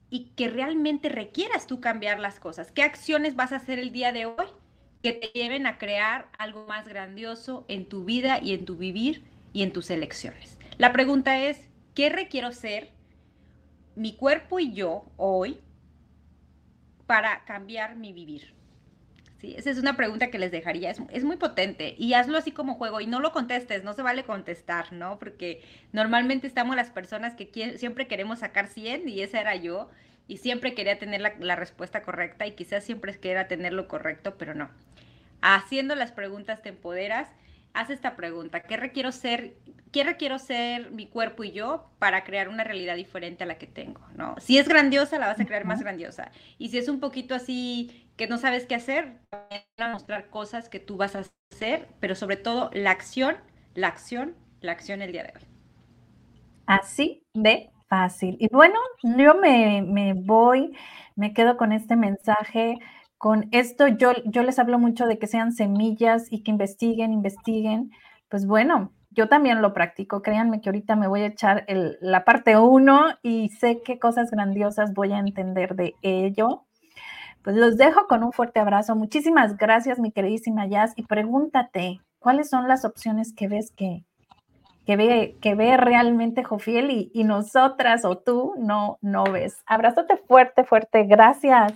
Y 0.09 0.31
que 0.31 0.49
realmente 0.49 1.09
requieras 1.09 1.67
tú 1.67 1.79
cambiar 1.79 2.19
las 2.19 2.39
cosas. 2.39 2.71
¿Qué 2.71 2.81
acciones 2.81 3.35
vas 3.35 3.51
a 3.51 3.57
hacer 3.57 3.77
el 3.77 3.91
día 3.91 4.11
de 4.11 4.25
hoy 4.25 4.47
que 5.01 5.13
te 5.13 5.27
lleven 5.27 5.67
a 5.67 5.77
crear 5.77 6.27
algo 6.37 6.65
más 6.67 6.87
grandioso 6.87 7.65
en 7.67 7.85
tu 7.85 8.05
vida 8.05 8.39
y 8.41 8.53
en 8.53 8.65
tu 8.65 8.75
vivir 8.75 9.23
y 9.53 9.63
en 9.63 9.71
tus 9.71 9.89
elecciones? 9.89 10.57
La 10.77 10.91
pregunta 10.91 11.39
es, 11.39 11.59
¿qué 11.93 12.09
requiero 12.09 12.51
ser 12.51 12.91
mi 13.95 14.13
cuerpo 14.15 14.59
y 14.59 14.73
yo 14.73 15.05
hoy 15.17 15.59
para 17.05 17.45
cambiar 17.45 17.95
mi 17.95 18.13
vivir? 18.13 18.53
¿Sí? 19.37 19.53
Esa 19.57 19.69
es 19.69 19.77
una 19.77 19.97
pregunta 19.97 20.31
que 20.31 20.39
les 20.39 20.51
dejaría, 20.51 20.89
es, 20.91 21.23
muy 21.23 21.35
potente 21.35 21.93
y 21.97 22.13
hazlo 22.13 22.37
así 22.37 22.51
como 22.51 22.75
juego 22.75 23.01
y 23.01 23.07
no 23.07 23.19
lo 23.19 23.31
contestes, 23.31 23.83
no 23.83 23.93
se 23.93 24.01
vale 24.01 24.23
contestar, 24.23 24.93
¿no? 24.93 25.19
Porque 25.19 25.61
normalmente 25.91 26.47
estamos 26.47 26.75
las 26.75 26.89
personas 26.89 27.35
que 27.35 27.77
siempre 27.77 28.07
queremos 28.07 28.39
sacar 28.39 28.67
100 28.67 29.09
y 29.09 29.21
esa 29.21 29.41
era 29.41 29.55
yo 29.55 29.89
y 30.27 30.37
siempre 30.37 30.73
quería 30.73 30.99
tener 30.99 31.21
la, 31.21 31.33
la 31.39 31.55
respuesta 31.55 32.01
correcta 32.01 32.47
y 32.47 32.51
quizás 32.51 32.83
siempre 32.83 33.17
quería 33.19 33.47
tener 33.47 33.73
lo 33.73 33.87
correcto, 33.87 34.35
pero 34.37 34.53
no. 34.53 34.69
Haciendo 35.41 35.95
las 35.95 36.11
preguntas 36.11 36.61
te 36.61 36.69
empoderas 36.69 37.29
haz 37.75 37.89
esta 37.89 38.15
pregunta, 38.15 38.61
¿qué 38.61 38.77
requiero 38.77 39.11
ser, 39.11 39.57
qué 39.91 40.03
requiero 40.03 40.39
ser 40.39 40.91
mi 40.91 41.07
cuerpo 41.07 41.43
y 41.43 41.51
yo 41.51 41.91
para 41.99 42.23
crear 42.23 42.47
una 42.47 42.63
realidad 42.63 42.95
diferente 42.95 43.43
a 43.43 43.47
la 43.47 43.57
que 43.57 43.67
tengo, 43.67 44.01
¿no? 44.15 44.35
Si 44.39 44.57
es 44.57 44.67
grandiosa, 44.67 45.19
la 45.19 45.27
vas 45.27 45.39
a 45.39 45.45
crear 45.45 45.65
más 45.65 45.81
grandiosa. 45.81 46.31
Y 46.57 46.69
si 46.69 46.77
es 46.77 46.87
un 46.87 46.99
poquito 46.99 47.35
así 47.35 48.09
que 48.15 48.27
no 48.27 48.37
sabes 48.37 48.65
qué 48.65 48.75
hacer, 48.75 49.19
a 49.77 49.89
mostrar 49.89 50.29
cosas 50.29 50.69
que 50.69 50.79
tú 50.79 50.97
vas 50.97 51.15
a 51.15 51.25
hacer, 51.51 51.87
pero 51.99 52.15
sobre 52.15 52.37
todo 52.37 52.71
la 52.73 52.91
acción, 52.91 53.35
la 53.73 53.87
acción, 53.87 54.35
la 54.61 54.71
acción 54.71 55.01
el 55.01 55.11
día 55.11 55.23
de 55.23 55.33
hoy. 55.35 55.45
Así 56.65 57.27
de 57.33 57.69
fácil. 57.87 58.37
Y 58.39 58.47
bueno, 58.49 58.75
yo 59.03 59.35
me, 59.35 59.81
me 59.81 60.13
voy, 60.13 60.75
me 61.15 61.33
quedo 61.33 61.57
con 61.57 61.71
este 61.71 61.95
mensaje 61.95 62.79
con 63.17 63.47
esto 63.51 63.87
yo, 63.87 64.11
yo 64.25 64.43
les 64.43 64.59
hablo 64.59 64.77
mucho 64.77 65.07
de 65.07 65.17
que 65.17 65.27
sean 65.27 65.51
semillas 65.53 66.27
y 66.29 66.43
que 66.43 66.51
investiguen, 66.51 67.13
investiguen. 67.13 67.91
Pues 68.29 68.45
bueno, 68.45 68.91
yo 69.09 69.29
también 69.29 69.61
lo 69.61 69.73
practico. 69.73 70.21
Créanme 70.21 70.61
que 70.61 70.69
ahorita 70.69 70.95
me 70.95 71.07
voy 71.07 71.21
a 71.21 71.27
echar 71.27 71.65
la 71.67 72.25
parte 72.25 72.57
uno 72.57 73.05
y 73.23 73.49
sé 73.49 73.81
qué 73.83 73.99
cosas 73.99 74.29
grandiosas 74.31 74.93
voy 74.93 75.13
a 75.13 75.19
entender 75.19 75.75
de 75.75 75.95
ello. 76.01 76.65
Pues 77.41 77.55
los 77.55 77.77
dejo 77.77 78.07
con 78.07 78.23
un 78.23 78.31
fuerte 78.31 78.59
abrazo. 78.59 78.95
Muchísimas 78.95 79.57
gracias, 79.57 79.99
mi 79.99 80.11
queridísima 80.11 80.67
Jazz. 80.67 80.93
Y 80.95 81.03
pregúntate, 81.03 82.01
¿cuáles 82.19 82.49
son 82.49 82.67
las 82.67 82.85
opciones 82.85 83.33
que 83.33 83.47
ves 83.47 83.71
que, 83.71 84.03
que 84.85 84.95
ve, 84.95 85.37
que 85.41 85.55
ve 85.55 85.77
realmente 85.77 86.43
Jofiel 86.43 86.91
y, 86.91 87.11
y 87.13 87.23
nosotras 87.23 88.05
o 88.05 88.17
tú 88.17 88.53
no, 88.57 88.97
no 89.01 89.23
ves? 89.23 89.63
Abrazote 89.65 90.17
fuerte, 90.17 90.63
fuerte. 90.63 91.05
Gracias. 91.05 91.73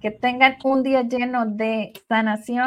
Que 0.00 0.10
tengan 0.10 0.56
un 0.64 0.82
día 0.82 1.02
lleno 1.02 1.46
de 1.46 1.92
sanación 2.08 2.60